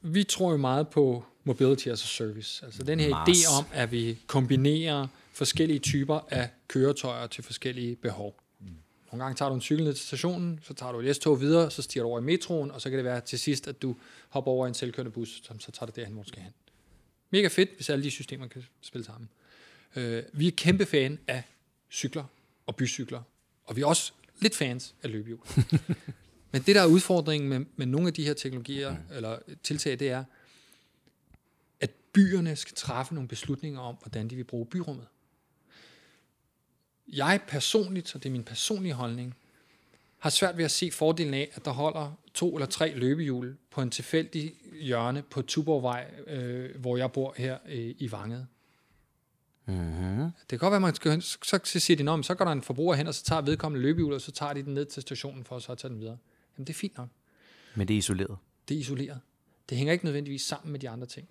vi 0.01 0.23
tror 0.23 0.51
jo 0.51 0.57
meget 0.57 0.87
på 0.87 1.25
mobility 1.43 1.87
as 1.87 2.03
a 2.03 2.07
service. 2.07 2.65
Altså 2.65 2.83
den 2.83 2.99
her 2.99 3.09
Mars. 3.09 3.29
idé 3.29 3.57
om, 3.59 3.65
at 3.73 3.91
vi 3.91 4.17
kombinerer 4.27 5.07
forskellige 5.33 5.79
typer 5.79 6.19
af 6.29 6.49
køretøjer 6.67 7.27
til 7.27 7.43
forskellige 7.43 7.95
behov. 7.95 8.35
Nogle 9.11 9.23
gange 9.23 9.35
tager 9.35 9.49
du 9.49 9.55
en 9.55 9.61
cykel 9.61 9.83
ned 9.83 9.93
til 9.93 10.07
stationen, 10.07 10.59
så 10.63 10.73
tager 10.73 10.91
du 10.91 10.99
et 10.99 11.15
S-tog 11.15 11.41
videre, 11.41 11.71
så 11.71 11.81
stiger 11.81 12.03
du 12.03 12.09
over 12.09 12.19
i 12.19 12.23
metroen, 12.23 12.71
og 12.71 12.81
så 12.81 12.89
kan 12.89 12.97
det 12.97 13.05
være 13.05 13.21
til 13.21 13.39
sidst, 13.39 13.67
at 13.67 13.81
du 13.81 13.95
hopper 14.29 14.51
over 14.51 14.65
i 14.65 14.67
en 14.67 14.73
selvkørende 14.73 15.11
bus, 15.11 15.41
som 15.43 15.59
så 15.59 15.71
tager 15.71 15.85
dig 15.85 15.95
derhen, 15.95 16.13
hvor 16.13 16.23
du 16.23 16.29
skal 16.29 16.41
hen. 16.41 16.51
Mega 17.29 17.47
fedt, 17.47 17.69
hvis 17.75 17.89
alle 17.89 18.03
de 18.03 18.11
systemer 18.11 18.47
kan 18.47 18.63
spille 18.81 19.05
sammen. 19.05 19.29
Øh, 19.95 20.23
vi 20.33 20.47
er 20.47 20.51
kæmpe 20.51 20.85
fan 20.85 21.19
af 21.27 21.43
cykler 21.91 22.23
og 22.65 22.75
bycykler, 22.75 23.21
og 23.65 23.75
vi 23.75 23.81
er 23.81 23.85
også 23.85 24.13
lidt 24.39 24.55
fans 24.55 24.95
af 25.03 25.11
løbehjul. 25.11 25.39
Men 26.51 26.61
det, 26.61 26.75
der 26.75 26.81
er 26.81 26.85
udfordringen 26.85 27.49
med, 27.49 27.65
med 27.75 27.85
nogle 27.85 28.07
af 28.07 28.13
de 28.13 28.23
her 28.23 28.33
teknologier, 28.33 28.95
eller 29.11 29.39
tiltag, 29.63 29.99
det 29.99 30.09
er, 30.09 30.23
at 31.79 31.91
byerne 32.13 32.55
skal 32.55 32.75
træffe 32.75 33.13
nogle 33.13 33.27
beslutninger 33.27 33.79
om, 33.79 33.95
hvordan 33.95 34.27
de 34.27 34.35
vil 34.35 34.43
bruge 34.43 34.65
byrummet 34.65 35.07
jeg 37.13 37.39
personligt, 37.47 38.09
så 38.09 38.17
det 38.17 38.25
er 38.25 38.31
min 38.31 38.43
personlige 38.43 38.93
holdning, 38.93 39.35
har 40.19 40.29
svært 40.29 40.57
ved 40.57 40.65
at 40.65 40.71
se 40.71 40.91
fordelen 40.91 41.33
af, 41.33 41.49
at 41.53 41.65
der 41.65 41.71
holder 41.71 42.13
to 42.33 42.55
eller 42.55 42.65
tre 42.65 42.93
løbehjul 42.95 43.57
på 43.71 43.81
en 43.81 43.91
tilfældig 43.91 44.53
hjørne 44.81 45.21
på 45.21 45.41
Tuborgvej, 45.41 46.11
øh, 46.27 46.79
hvor 46.79 46.97
jeg 46.97 47.11
bor 47.11 47.33
her 47.37 47.57
øh, 47.69 47.95
i 47.97 48.11
Vanget. 48.11 48.47
Mm-hmm. 49.69 50.23
Det 50.23 50.49
kan 50.49 50.59
godt 50.59 50.71
være, 50.71 50.79
man 50.79 50.95
skal, 50.95 51.21
så 51.21 51.59
siger 51.65 51.97
de, 51.97 52.07
om, 52.07 52.23
så 52.23 52.35
går 52.35 52.45
der 52.45 52.51
en 52.51 52.61
forbruger 52.61 52.95
hen, 52.95 53.07
og 53.07 53.13
så 53.13 53.23
tager 53.23 53.41
vedkommende 53.41 53.81
løbehjul, 53.81 54.13
og 54.13 54.21
så 54.21 54.31
tager 54.31 54.53
de 54.53 54.63
den 54.63 54.73
ned 54.73 54.85
til 54.85 55.01
stationen 55.01 55.43
for 55.43 55.55
at 55.55 55.61
så 55.61 55.75
tage 55.75 55.91
den 55.91 55.99
videre. 55.99 56.17
Jamen, 56.57 56.67
det 56.67 56.73
er 56.73 56.77
fint 56.77 56.97
nok. 56.97 57.07
Men 57.75 57.87
det 57.87 57.93
er 57.93 57.97
isoleret? 57.97 58.37
Det 58.69 58.75
er 58.75 58.79
isoleret. 58.79 59.19
Det 59.69 59.77
hænger 59.77 59.93
ikke 59.93 60.05
nødvendigvis 60.05 60.41
sammen 60.41 60.71
med 60.71 60.79
de 60.79 60.89
andre 60.89 61.07
ting. 61.07 61.27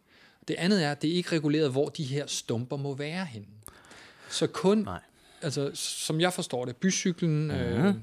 Det 0.49 0.55
andet 0.55 0.85
er, 0.85 0.91
at 0.91 1.03
det 1.03 1.11
er 1.11 1.15
ikke 1.15 1.33
reguleret, 1.33 1.71
hvor 1.71 1.89
de 1.89 2.05
her 2.05 2.27
stumper 2.27 2.77
må 2.77 2.95
være 2.95 3.25
henne. 3.25 3.47
Så 4.31 4.47
kun 4.47 4.79
Nej 4.79 5.01
altså, 5.43 5.71
som 5.75 6.21
jeg 6.21 6.33
forstår 6.33 6.65
det, 6.65 6.77
bycyklen 6.77 7.45
mm-hmm. 7.45 7.87
øh, 7.87 7.95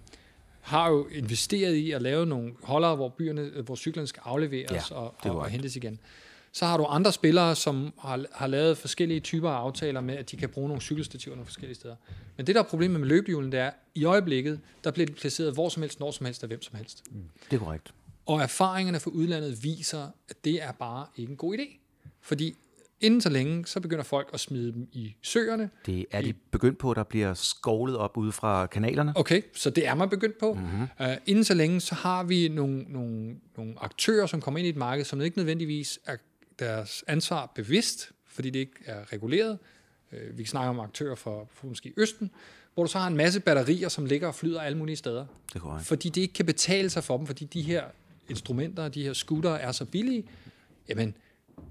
har 0.62 0.90
jo 0.90 1.08
investeret 1.08 1.74
i 1.74 1.92
at 1.92 2.02
lave 2.02 2.26
nogle 2.26 2.54
holdere, 2.64 2.96
hvor, 2.96 3.10
byerne, 3.10 3.62
hvor 3.66 3.76
cyklerne 3.76 4.08
skal 4.08 4.22
afleveres 4.26 4.92
ja, 4.92 4.96
og, 4.96 5.16
og, 5.20 5.36
og 5.36 5.50
hentes 5.50 5.76
igen. 5.76 6.00
Så 6.56 6.66
har 6.66 6.78
du 6.78 6.86
andre 6.86 7.12
spillere, 7.12 7.56
som 7.56 7.94
har, 8.00 8.26
har 8.34 8.48
lavet 8.48 8.78
forskellige 8.78 9.20
typer 9.20 9.50
af 9.50 9.58
aftaler 9.58 10.02
med, 10.02 10.16
at 10.16 10.32
de 10.32 10.38
kan 10.38 10.50
bruge 10.50 10.68
nogle 10.68 10.82
cykelstativer 10.82 11.36
nogle 11.36 11.46
forskellige 11.46 11.76
steder. 11.76 11.96
Men 12.38 12.48
det, 12.48 12.56
der 12.56 12.62
er 12.62 12.66
problemet 12.66 13.00
med 13.00 13.08
løbehjulen, 13.08 13.52
det 13.52 13.60
er, 13.60 13.72
i 13.96 14.06
øjeblikket, 14.06 14.60
der 14.84 14.92
bliver 14.92 15.08
de 15.08 15.14
placeret 15.14 15.54
hvor 15.54 15.70
som 15.70 15.84
helst, 15.84 16.00
når 16.00 16.12
som 16.12 16.26
helst, 16.26 16.44
af 16.44 16.50
hvem 16.50 16.62
som 16.62 16.76
helst. 16.76 17.04
Mm, 17.12 17.22
det 17.52 17.56
er 17.56 17.64
korrekt. 17.64 17.94
Og 18.26 18.42
erfaringerne 18.42 19.00
fra 19.00 19.12
udlandet 19.12 19.64
viser, 19.64 20.08
at 20.30 20.46
det 20.46 20.64
er 20.64 20.72
bare 20.72 21.06
ikke 21.16 21.32
en 21.32 21.38
god 21.38 21.58
idé. 21.58 21.80
Fordi 22.22 22.56
Inden 23.02 23.22
så 23.22 23.30
længe, 23.30 23.66
så 23.66 23.80
begynder 23.80 24.04
folk 24.04 24.30
at 24.34 24.40
smide 24.40 24.74
dem 24.74 24.88
i 24.92 25.16
søerne. 25.22 25.70
Det 25.86 26.06
er 26.12 26.22
de 26.22 26.34
begyndt 26.52 26.78
på, 26.80 26.94
der 26.94 27.04
bliver 27.04 27.34
skovlet 27.34 27.98
op 27.98 28.18
ude 28.18 28.32
fra 28.32 28.66
kanalerne. 28.66 29.14
Okay, 29.16 29.42
så 29.54 29.70
det 29.70 29.88
er 29.88 29.96
man 29.96 30.10
begyndt 30.10 30.38
på. 30.38 30.54
Mm-hmm. 30.54 30.88
Uh, 31.00 31.06
inden 31.26 31.44
så 31.44 31.54
længe, 31.54 31.82
så 31.82 31.96
har 31.96 32.24
vi 32.24 32.48
nogle, 32.48 32.86
nogle, 32.88 33.36
nogle 33.58 33.74
aktører, 33.82 34.26
som 34.26 34.42
kommer 34.42 34.58
ind 34.58 34.68
i 34.68 34.70
et 34.70 34.76
marked, 34.76 35.06
som 35.06 35.22
ikke 35.22 35.38
nødvendigvis 35.38 36.00
er 36.06 36.16
deres 36.60 37.04
ansvar 37.08 37.52
bevidst, 37.56 38.12
fordi 38.28 38.50
det 38.50 38.60
ikke 38.60 38.74
er 38.86 39.14
reguleret. 39.14 39.60
Uh, 40.12 40.38
vi 40.38 40.46
snakker 40.46 40.70
om 40.70 40.80
aktører 40.80 41.16
fra, 41.16 41.46
fra 41.54 41.68
måske 41.68 41.94
Østen, 41.98 42.32
hvor 42.74 42.84
du 42.84 42.92
så 42.92 43.00
har 43.00 43.08
en 43.08 43.18
masse 43.18 43.40
batterier, 43.40 43.90
som 43.90 44.06
ligger 44.06 44.28
og 44.28 44.36
flyder 44.36 44.62
alle 44.62 44.78
mulige 44.78 44.96
steder. 44.96 45.26
Det 45.54 45.62
er 45.62 45.80
fordi 45.80 46.10
det 46.10 46.22
ikke 46.22 46.34
kan 46.34 46.46
betale 46.46 46.90
sig 46.90 47.04
for 47.04 47.18
dem, 47.18 47.28
fordi 47.28 47.46
de 47.46 47.62
her 47.62 47.84
instrumenter, 48.30 48.88
de 48.88 49.04
her 49.04 49.14
scooter 49.14 49.52
er 49.52 49.72
så 49.72 49.86
billige. 49.86 50.24
Jamen, 50.90 51.16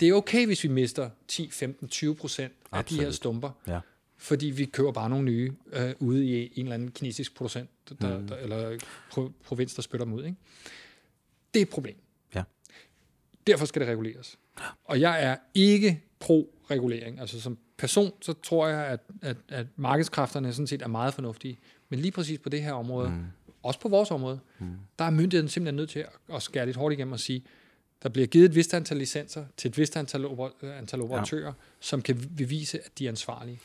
det 0.01 0.09
er 0.09 0.15
okay, 0.15 0.47
hvis 0.47 0.65
vi 0.65 0.69
mister 0.69 1.11
10, 1.29 1.51
15, 1.51 1.89
20 1.89 2.15
procent 2.15 2.53
af 2.73 2.85
de 2.85 3.01
her 3.01 3.11
stumper. 3.11 3.51
Ja. 3.67 3.81
fordi 4.17 4.47
vi 4.47 4.65
køber 4.65 4.93
bare 4.93 5.11
nogle 5.11 5.25
nye 5.25 5.53
øh, 5.73 5.95
ude 5.99 6.27
i 6.27 6.43
en 6.43 6.67
eller 6.67 6.75
anden 6.75 6.91
kinesisk 6.91 7.35
producent, 7.35 7.71
der, 8.01 8.19
mm. 8.19 8.29
der, 8.29 8.37
eller 8.37 8.79
pro, 9.11 9.31
provins, 9.45 9.75
der 9.75 9.83
spytter 9.83 10.05
dem 10.05 10.15
ud. 10.15 10.25
Ikke? 10.25 10.37
Det 11.55 11.61
er 11.61 11.63
et 11.63 11.71
problem. 11.71 11.97
Derfor 13.47 13.67
skal 13.67 13.81
det 13.81 13.89
reguleres. 13.89 14.39
Og 14.85 15.01
jeg 15.01 15.25
er 15.25 15.37
ikke 15.55 16.03
pro-regulering. 16.21 17.21
Altså 17.21 17.41
som 17.41 17.59
person, 17.77 18.13
så 18.23 18.33
tror 18.33 18.69
jeg, 18.69 18.87
at, 18.87 19.01
at, 19.23 19.37
at 19.49 19.67
markedskræfterne 19.77 20.53
sådan 20.53 20.67
set 20.67 20.83
er 20.83 20.89
meget 20.89 21.15
fornuftige. 21.15 21.59
Men 21.89 22.01
lige 22.01 22.13
præcis 22.13 22.39
på 22.39 22.49
det 22.49 22.63
her 22.63 22.73
område, 22.73 23.09
mm. 23.09 23.25
også 23.63 23.81
på 23.81 23.89
vores 23.89 24.11
område, 24.11 24.41
mm. 24.59 24.67
der 24.99 25.05
er 25.05 25.11
myndigheden 25.11 25.49
simpelthen 25.49 25.77
nødt 25.77 25.91
til 25.91 25.99
at, 25.99 26.09
at 26.35 26.43
skære 26.43 26.67
lidt 26.67 26.77
hårdt 26.77 26.93
igennem 26.93 27.13
og 27.13 27.21
sige, 27.21 27.45
der 28.03 28.09
bliver 28.09 28.27
givet 28.27 28.45
et 28.45 28.55
vist 28.55 28.75
antal 28.75 28.97
licenser 28.97 29.45
til 29.57 29.69
et 29.69 29.79
vist 29.79 29.97
antal, 29.97 30.25
oper- 30.25 30.67
antal 30.67 31.01
operatører, 31.01 31.47
ja. 31.47 31.53
som 31.81 32.03
kan 32.03 32.31
bevise, 32.37 32.79
at 32.85 32.99
de 32.99 33.05
er 33.05 33.09
ansvarlige. 33.09 33.61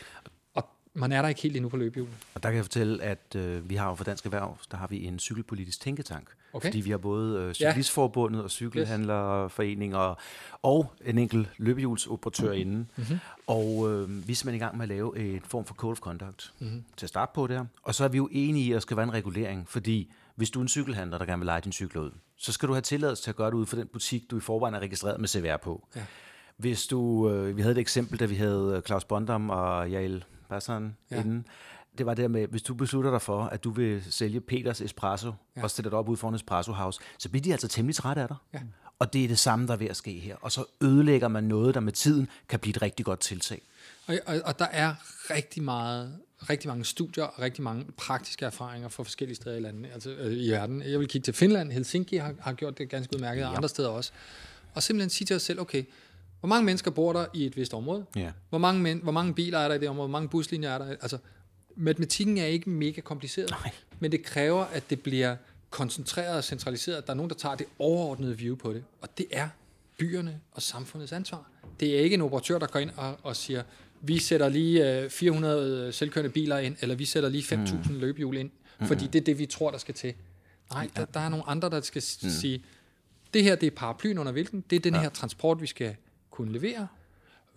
Man 0.93 1.11
er 1.11 1.21
der 1.21 1.29
ikke 1.29 1.41
helt 1.41 1.55
endnu 1.55 1.69
på 1.69 1.77
løbehjulet. 1.77 2.13
Og 2.33 2.43
der 2.43 2.49
kan 2.49 2.55
jeg 2.55 2.65
fortælle, 2.65 3.03
at 3.03 3.35
øh, 3.35 3.69
vi 3.69 3.75
har 3.75 3.89
jo 3.89 3.95
for 3.95 4.03
Dansk 4.03 4.25
Erhverv, 4.25 4.57
der 4.71 4.77
har 4.77 4.87
vi 4.87 5.05
en 5.05 5.19
cykelpolitisk 5.19 5.81
tænketank. 5.81 6.29
Okay. 6.53 6.67
Fordi 6.67 6.81
vi 6.81 6.89
har 6.89 6.97
både 6.97 7.39
øh, 7.39 7.53
Cyklistforbundet 7.53 8.43
og 8.43 8.51
Cykelhandlerforening 8.51 9.95
og, 9.95 10.17
og 10.61 10.93
en 11.05 11.17
enkelt 11.17 11.49
løbehjulsoperatør 11.57 12.43
mm-hmm. 12.43 12.61
inde. 12.61 12.85
Mm-hmm. 12.95 13.19
Og 13.47 13.91
øh, 13.91 14.27
vi 14.27 14.31
er 14.31 14.35
simpelthen 14.35 14.55
i 14.55 14.59
gang 14.59 14.77
med 14.77 14.83
at 14.83 14.89
lave 14.89 15.35
en 15.35 15.41
form 15.41 15.65
for 15.65 15.73
code 15.73 15.91
of 15.91 15.99
conduct 15.99 16.53
mm-hmm. 16.59 16.83
til 16.97 17.05
at 17.05 17.09
starte 17.09 17.31
på 17.35 17.47
der. 17.47 17.65
Og 17.83 17.95
så 17.95 18.03
er 18.03 18.07
vi 18.07 18.17
jo 18.17 18.29
enige 18.31 18.65
i, 18.65 18.71
at 18.71 18.73
der 18.73 18.79
skal 18.79 18.97
være 18.97 19.03
en 19.03 19.13
regulering, 19.13 19.69
fordi 19.69 20.11
hvis 20.35 20.49
du 20.49 20.59
er 20.59 20.61
en 20.61 20.69
cykelhandler, 20.69 21.17
der 21.17 21.25
gerne 21.25 21.39
vil 21.39 21.45
lege 21.45 21.61
din 21.61 21.71
cykel 21.71 21.97
ud, 21.97 22.11
så 22.37 22.51
skal 22.51 22.67
du 22.67 22.73
have 22.73 22.81
tilladelse 22.81 23.23
til 23.23 23.29
at 23.29 23.35
gøre 23.35 23.47
det 23.47 23.55
ud 23.55 23.65
for 23.65 23.75
den 23.75 23.87
butik, 23.87 24.31
du 24.31 24.37
i 24.37 24.39
forvejen 24.39 24.75
er 24.75 24.79
registreret 24.79 25.19
med 25.19 25.27
CVR 25.27 25.57
på. 25.57 25.87
Ja. 25.95 26.01
Hvis 26.57 26.87
du, 26.87 27.29
øh, 27.29 27.57
vi 27.57 27.61
havde 27.61 27.71
et 27.71 27.77
eksempel, 27.77 28.19
da 28.19 28.25
vi 28.25 28.35
havde 28.35 28.73
øh, 28.75 28.81
Claus 28.81 29.05
Bondam 29.05 29.49
og 29.49 29.91
Jael 29.91 30.25
Bassan 30.49 30.95
ja. 31.11 31.19
inden, 31.19 31.45
det 31.97 32.05
var 32.05 32.13
det 32.13 32.21
der 32.21 32.27
med, 32.27 32.47
hvis 32.47 32.61
du 32.61 32.73
beslutter 32.73 33.11
dig 33.11 33.21
for, 33.21 33.43
at 33.43 33.63
du 33.63 33.71
vil 33.71 34.03
sælge 34.09 34.41
Peters 34.41 34.81
Espresso, 34.81 35.33
ja. 35.55 35.63
og 35.63 35.71
stille 35.71 35.89
dig 35.89 35.99
op 35.99 36.09
ud 36.09 36.17
foran 36.17 36.35
Espresso 36.35 36.71
House, 36.71 36.99
så 37.17 37.29
bliver 37.29 37.43
de 37.43 37.51
altså 37.51 37.67
temmelig 37.67 37.95
trætte 37.95 38.21
af 38.21 38.27
dig. 38.27 38.37
Ja. 38.53 38.59
Og 38.99 39.13
det 39.13 39.23
er 39.23 39.27
det 39.27 39.39
samme, 39.39 39.67
der 39.67 39.73
er 39.73 39.77
ved 39.77 39.87
at 39.87 39.97
ske 39.97 40.11
her. 40.11 40.35
Og 40.41 40.51
så 40.51 40.65
ødelægger 40.81 41.27
man 41.27 41.43
noget, 41.43 41.75
der 41.75 41.81
med 41.81 41.93
tiden 41.93 42.27
kan 42.49 42.59
blive 42.59 42.75
et 42.75 42.81
rigtig 42.81 43.05
godt 43.05 43.19
tiltag. 43.19 43.61
Og, 44.07 44.15
og, 44.25 44.41
og 44.45 44.59
der 44.59 44.65
er 44.65 44.95
rigtig 45.29 45.63
meget 45.63 46.19
rigtig 46.49 46.67
mange 46.67 46.85
studier 46.85 47.23
og 47.23 47.39
rigtig 47.41 47.63
mange 47.63 47.85
praktiske 47.97 48.45
erfaringer 48.45 48.89
fra 48.89 49.03
forskellige 49.03 49.35
steder 49.35 49.55
i 49.55 49.59
landet, 49.59 49.89
altså 49.93 50.11
øh, 50.11 50.33
i 50.33 50.49
verden. 50.51 50.81
Jeg 50.81 50.99
vil 50.99 51.07
kigge 51.07 51.23
til 51.23 51.33
Finland, 51.33 51.71
Helsinki 51.71 52.17
har, 52.17 52.33
har 52.39 52.53
gjort 52.53 52.77
det 52.77 52.89
ganske 52.89 53.15
udmærket, 53.15 53.45
og 53.45 53.55
andre 53.55 53.69
steder 53.69 53.89
også. 53.89 54.11
Og 54.73 54.83
simpelthen 54.83 55.09
sige 55.09 55.25
til 55.25 55.35
os 55.35 55.41
selv, 55.41 55.59
okay, 55.61 55.83
hvor 56.39 56.49
mange 56.49 56.65
mennesker 56.65 56.91
bor 56.91 57.13
der 57.13 57.25
i 57.33 57.45
et 57.45 57.57
vist 57.57 57.73
område? 57.73 58.05
Ja. 58.15 58.31
Hvor, 58.49 58.57
mange 58.57 58.81
men, 58.81 58.99
hvor 59.03 59.11
mange 59.11 59.33
biler 59.33 59.59
er 59.59 59.67
der 59.67 59.75
i 59.75 59.79
det 59.79 59.89
område? 59.89 60.07
Hvor 60.07 60.19
mange 60.19 60.29
buslinjer 60.29 60.69
er 60.69 60.77
der? 60.77 60.85
Altså, 60.85 61.17
matematikken 61.75 62.37
er 62.37 62.45
ikke 62.45 62.69
mega 62.69 63.01
kompliceret, 63.01 63.49
Nej. 63.49 63.71
men 63.99 64.11
det 64.11 64.23
kræver, 64.23 64.63
at 64.63 64.89
det 64.89 65.01
bliver 65.01 65.35
koncentreret 65.69 66.37
og 66.37 66.43
centraliseret. 66.43 67.07
Der 67.07 67.13
er 67.13 67.17
nogen, 67.17 67.29
der 67.29 67.35
tager 67.35 67.55
det 67.55 67.67
overordnede 67.79 68.37
view 68.37 68.55
på 68.55 68.73
det, 68.73 68.83
og 69.01 69.17
det 69.17 69.25
er 69.31 69.49
byerne 69.97 70.39
og 70.51 70.61
samfundets 70.61 71.11
ansvar. 71.11 71.49
Det 71.79 71.95
er 71.95 71.99
ikke 71.99 72.13
en 72.13 72.21
operatør, 72.21 72.59
der 72.59 72.67
går 72.67 72.79
ind 72.79 72.91
og, 72.95 73.17
og 73.23 73.35
siger, 73.35 73.63
vi 74.01 74.19
sætter 74.19 74.49
lige 74.49 75.09
400 75.09 75.87
øh, 75.87 75.93
selvkørende 75.93 76.29
biler 76.29 76.57
ind, 76.57 76.75
eller 76.81 76.95
vi 76.95 77.05
sætter 77.05 77.29
lige 77.29 77.55
5.000 77.55 77.91
mm. 77.91 77.99
løbehjul 77.99 78.37
ind, 78.37 78.51
fordi 78.81 79.05
mm. 79.05 79.11
det 79.11 79.19
er 79.19 79.23
det, 79.23 79.39
vi 79.39 79.45
tror, 79.45 79.71
der 79.71 79.77
skal 79.77 79.95
til. 79.95 80.13
Nej, 80.73 80.89
der, 80.95 81.05
der 81.05 81.19
er 81.19 81.29
nogle 81.29 81.49
andre, 81.49 81.69
der 81.69 81.81
skal 81.81 82.03
mm. 82.23 82.29
sige, 82.29 82.63
det 83.33 83.43
her 83.43 83.55
det 83.55 83.67
er 83.67 83.71
paraplyen 83.71 84.17
under 84.17 84.31
hvilken, 84.31 84.63
det 84.69 84.75
er 84.75 84.79
den 84.79 84.93
ja. 84.93 85.01
her 85.01 85.09
transport, 85.09 85.61
vi 85.61 85.67
skal 85.67 85.95
kunne 86.39 86.51
levere. 86.51 86.87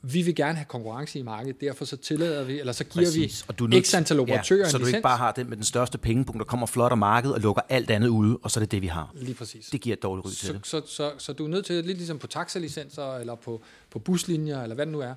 Vi 0.02 0.22
vil 0.22 0.34
gerne 0.34 0.54
have 0.54 0.64
konkurrence 0.64 1.18
i 1.18 1.22
markedet, 1.22 1.60
derfor 1.60 1.84
så 1.84 1.96
tillader 1.96 2.44
vi, 2.44 2.60
eller 2.60 2.72
så 2.72 2.84
giver 2.84 3.04
Præcis. 3.04 3.42
vi 3.42 3.44
og 3.48 3.58
du 3.58 3.66
nødt, 3.66 3.86
x 3.86 3.94
antal 3.94 4.20
operatører 4.20 4.60
ja, 4.60 4.68
Så 4.68 4.78
du 4.78 4.86
ikke 4.86 5.00
bare 5.00 5.16
har 5.16 5.32
den 5.32 5.48
med 5.48 5.56
den 5.56 5.64
største 5.64 5.98
pengepunkt, 5.98 6.38
der 6.38 6.44
kommer 6.44 6.66
flot 6.66 6.92
af 6.92 6.98
markedet 6.98 7.34
og 7.34 7.40
lukker 7.40 7.62
alt 7.68 7.90
andet 7.90 8.08
ude, 8.08 8.38
og 8.42 8.50
så 8.50 8.60
er 8.60 8.62
det 8.62 8.70
det, 8.70 8.82
vi 8.82 8.86
har. 8.86 9.12
Lige 9.14 9.34
præcis. 9.34 9.66
Det 9.66 9.80
giver 9.80 9.96
et 9.96 10.02
dårligt 10.02 10.26
ry 10.26 10.30
til 10.30 10.46
så, 10.46 10.52
det. 10.52 10.66
Så, 10.66 10.80
så, 10.80 10.86
så, 10.86 11.12
så 11.18 11.32
du 11.32 11.44
er 11.44 11.48
nødt 11.48 11.66
til, 11.66 11.84
lidt 11.84 11.98
ligesom 11.98 12.18
på 12.18 12.26
taxalicenser, 12.26 13.16
eller 13.16 13.34
på, 13.34 13.62
på 13.90 13.98
buslinjer, 13.98 14.62
eller 14.62 14.74
hvad 14.74 14.86
det 14.86 14.92
nu 14.92 15.00
er, 15.00 15.14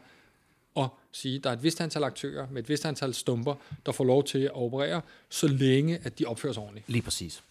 at 0.78 0.90
sige, 1.12 1.38
at 1.38 1.44
der 1.44 1.50
er 1.50 1.54
et 1.54 1.64
vist 1.64 1.82
antal 1.82 2.04
aktører 2.04 2.48
med 2.52 2.64
et 2.64 2.70
vist 2.70 2.86
antal 2.86 3.14
stumper, 3.14 3.56
der 3.86 3.92
får 3.92 4.04
lov 4.04 4.24
til 4.24 4.40
at 4.40 4.56
operere, 4.56 5.02
så 5.30 5.48
længe 5.48 6.00
at 6.04 6.20
de 6.20 6.26
opfører 6.26 6.54
sig 6.54 6.64
ordentligt. 6.64 6.90
Lige 6.90 7.02
præcis. 7.02 7.44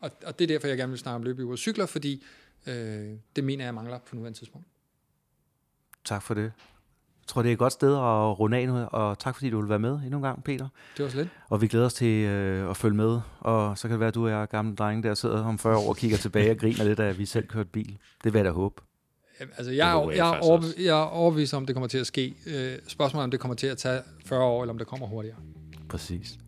Og, 0.00 0.10
og 0.24 0.38
det 0.38 0.44
er 0.44 0.48
derfor, 0.48 0.68
jeg 0.68 0.76
gerne 0.76 0.90
vil 0.90 0.98
snakke 0.98 1.16
om 1.16 1.22
løbehjul 1.22 1.52
og 1.52 1.58
cykler, 1.58 1.86
fordi 1.86 2.22
øh, 2.66 3.10
det 3.36 3.44
mener 3.44 3.64
jeg 3.64 3.74
mangler 3.74 3.98
på 3.98 4.16
nuværende 4.16 4.38
tidspunkt. 4.38 4.66
Tak 6.04 6.22
for 6.22 6.34
det. 6.34 6.42
Jeg 6.42 7.26
tror, 7.26 7.42
det 7.42 7.48
er 7.48 7.52
et 7.52 7.58
godt 7.58 7.72
sted 7.72 7.94
at 7.94 8.38
runde 8.40 8.56
af 8.56 8.66
nu, 8.68 8.84
og 8.84 9.18
tak 9.18 9.34
fordi 9.34 9.50
du 9.50 9.60
vil 9.60 9.68
være 9.68 9.78
med 9.78 9.94
endnu 9.94 10.16
en 10.16 10.22
gang, 10.22 10.44
Peter. 10.44 10.68
Det 10.96 11.04
var 11.04 11.10
så 11.10 11.16
lidt. 11.16 11.28
Og 11.48 11.60
vi 11.60 11.66
glæder 11.66 11.86
os 11.86 11.94
til 11.94 12.24
øh, 12.24 12.70
at 12.70 12.76
følge 12.76 12.96
med, 12.96 13.20
og 13.40 13.78
så 13.78 13.82
kan 13.82 13.90
det 13.90 14.00
være, 14.00 14.08
at 14.08 14.14
du 14.14 14.24
og 14.24 14.30
jeg 14.30 14.48
gamle 14.48 14.76
drenge 14.76 15.02
der 15.08 15.14
sidder 15.14 15.44
om 15.44 15.58
40 15.58 15.76
år 15.76 15.88
og 15.88 15.96
kigger 15.96 16.16
tilbage 16.16 16.50
og 16.50 16.56
griner 16.56 16.84
lidt 16.84 17.00
af, 17.00 17.08
at 17.08 17.18
vi 17.18 17.26
selv 17.26 17.46
kørte 17.46 17.68
bil. 17.68 17.98
Det 18.24 18.32
vil 18.32 18.38
jeg 18.38 18.44
da 18.44 18.50
håbe. 18.50 18.82
Altså, 19.40 19.72
jeg, 19.72 19.96
er, 19.96 20.10
jeg, 20.10 20.30
er 20.36 20.40
over, 20.40 20.62
jeg 20.78 21.00
er 21.00 21.04
overbevist 21.04 21.54
om, 21.54 21.66
det 21.66 21.74
kommer 21.74 21.88
til 21.88 21.98
at 21.98 22.06
ske. 22.06 22.34
Øh, 22.46 22.78
spørgsmålet 22.88 23.24
om 23.24 23.30
det 23.30 23.40
kommer 23.40 23.54
til 23.54 23.66
at 23.66 23.78
tage 23.78 24.00
40 24.26 24.44
år, 24.44 24.62
eller 24.62 24.72
om 24.72 24.78
det 24.78 24.86
kommer 24.86 25.06
hurtigere. 25.06 25.36
Præcis. 25.88 26.38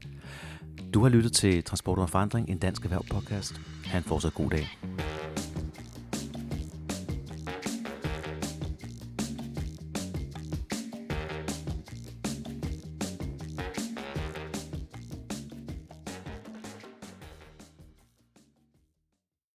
Du 0.95 1.03
har 1.03 1.09
lyttet 1.09 1.33
til 1.33 1.65
Transport 1.65 1.99
og 1.99 2.11
Forandring, 2.11 2.49
en 2.49 2.59
dansk 2.59 2.85
erhverv 2.85 3.05
podcast. 3.11 3.61
Han 3.85 4.03
får 4.03 4.19
så 4.19 4.31
god 4.31 4.51
dag. 4.51 4.69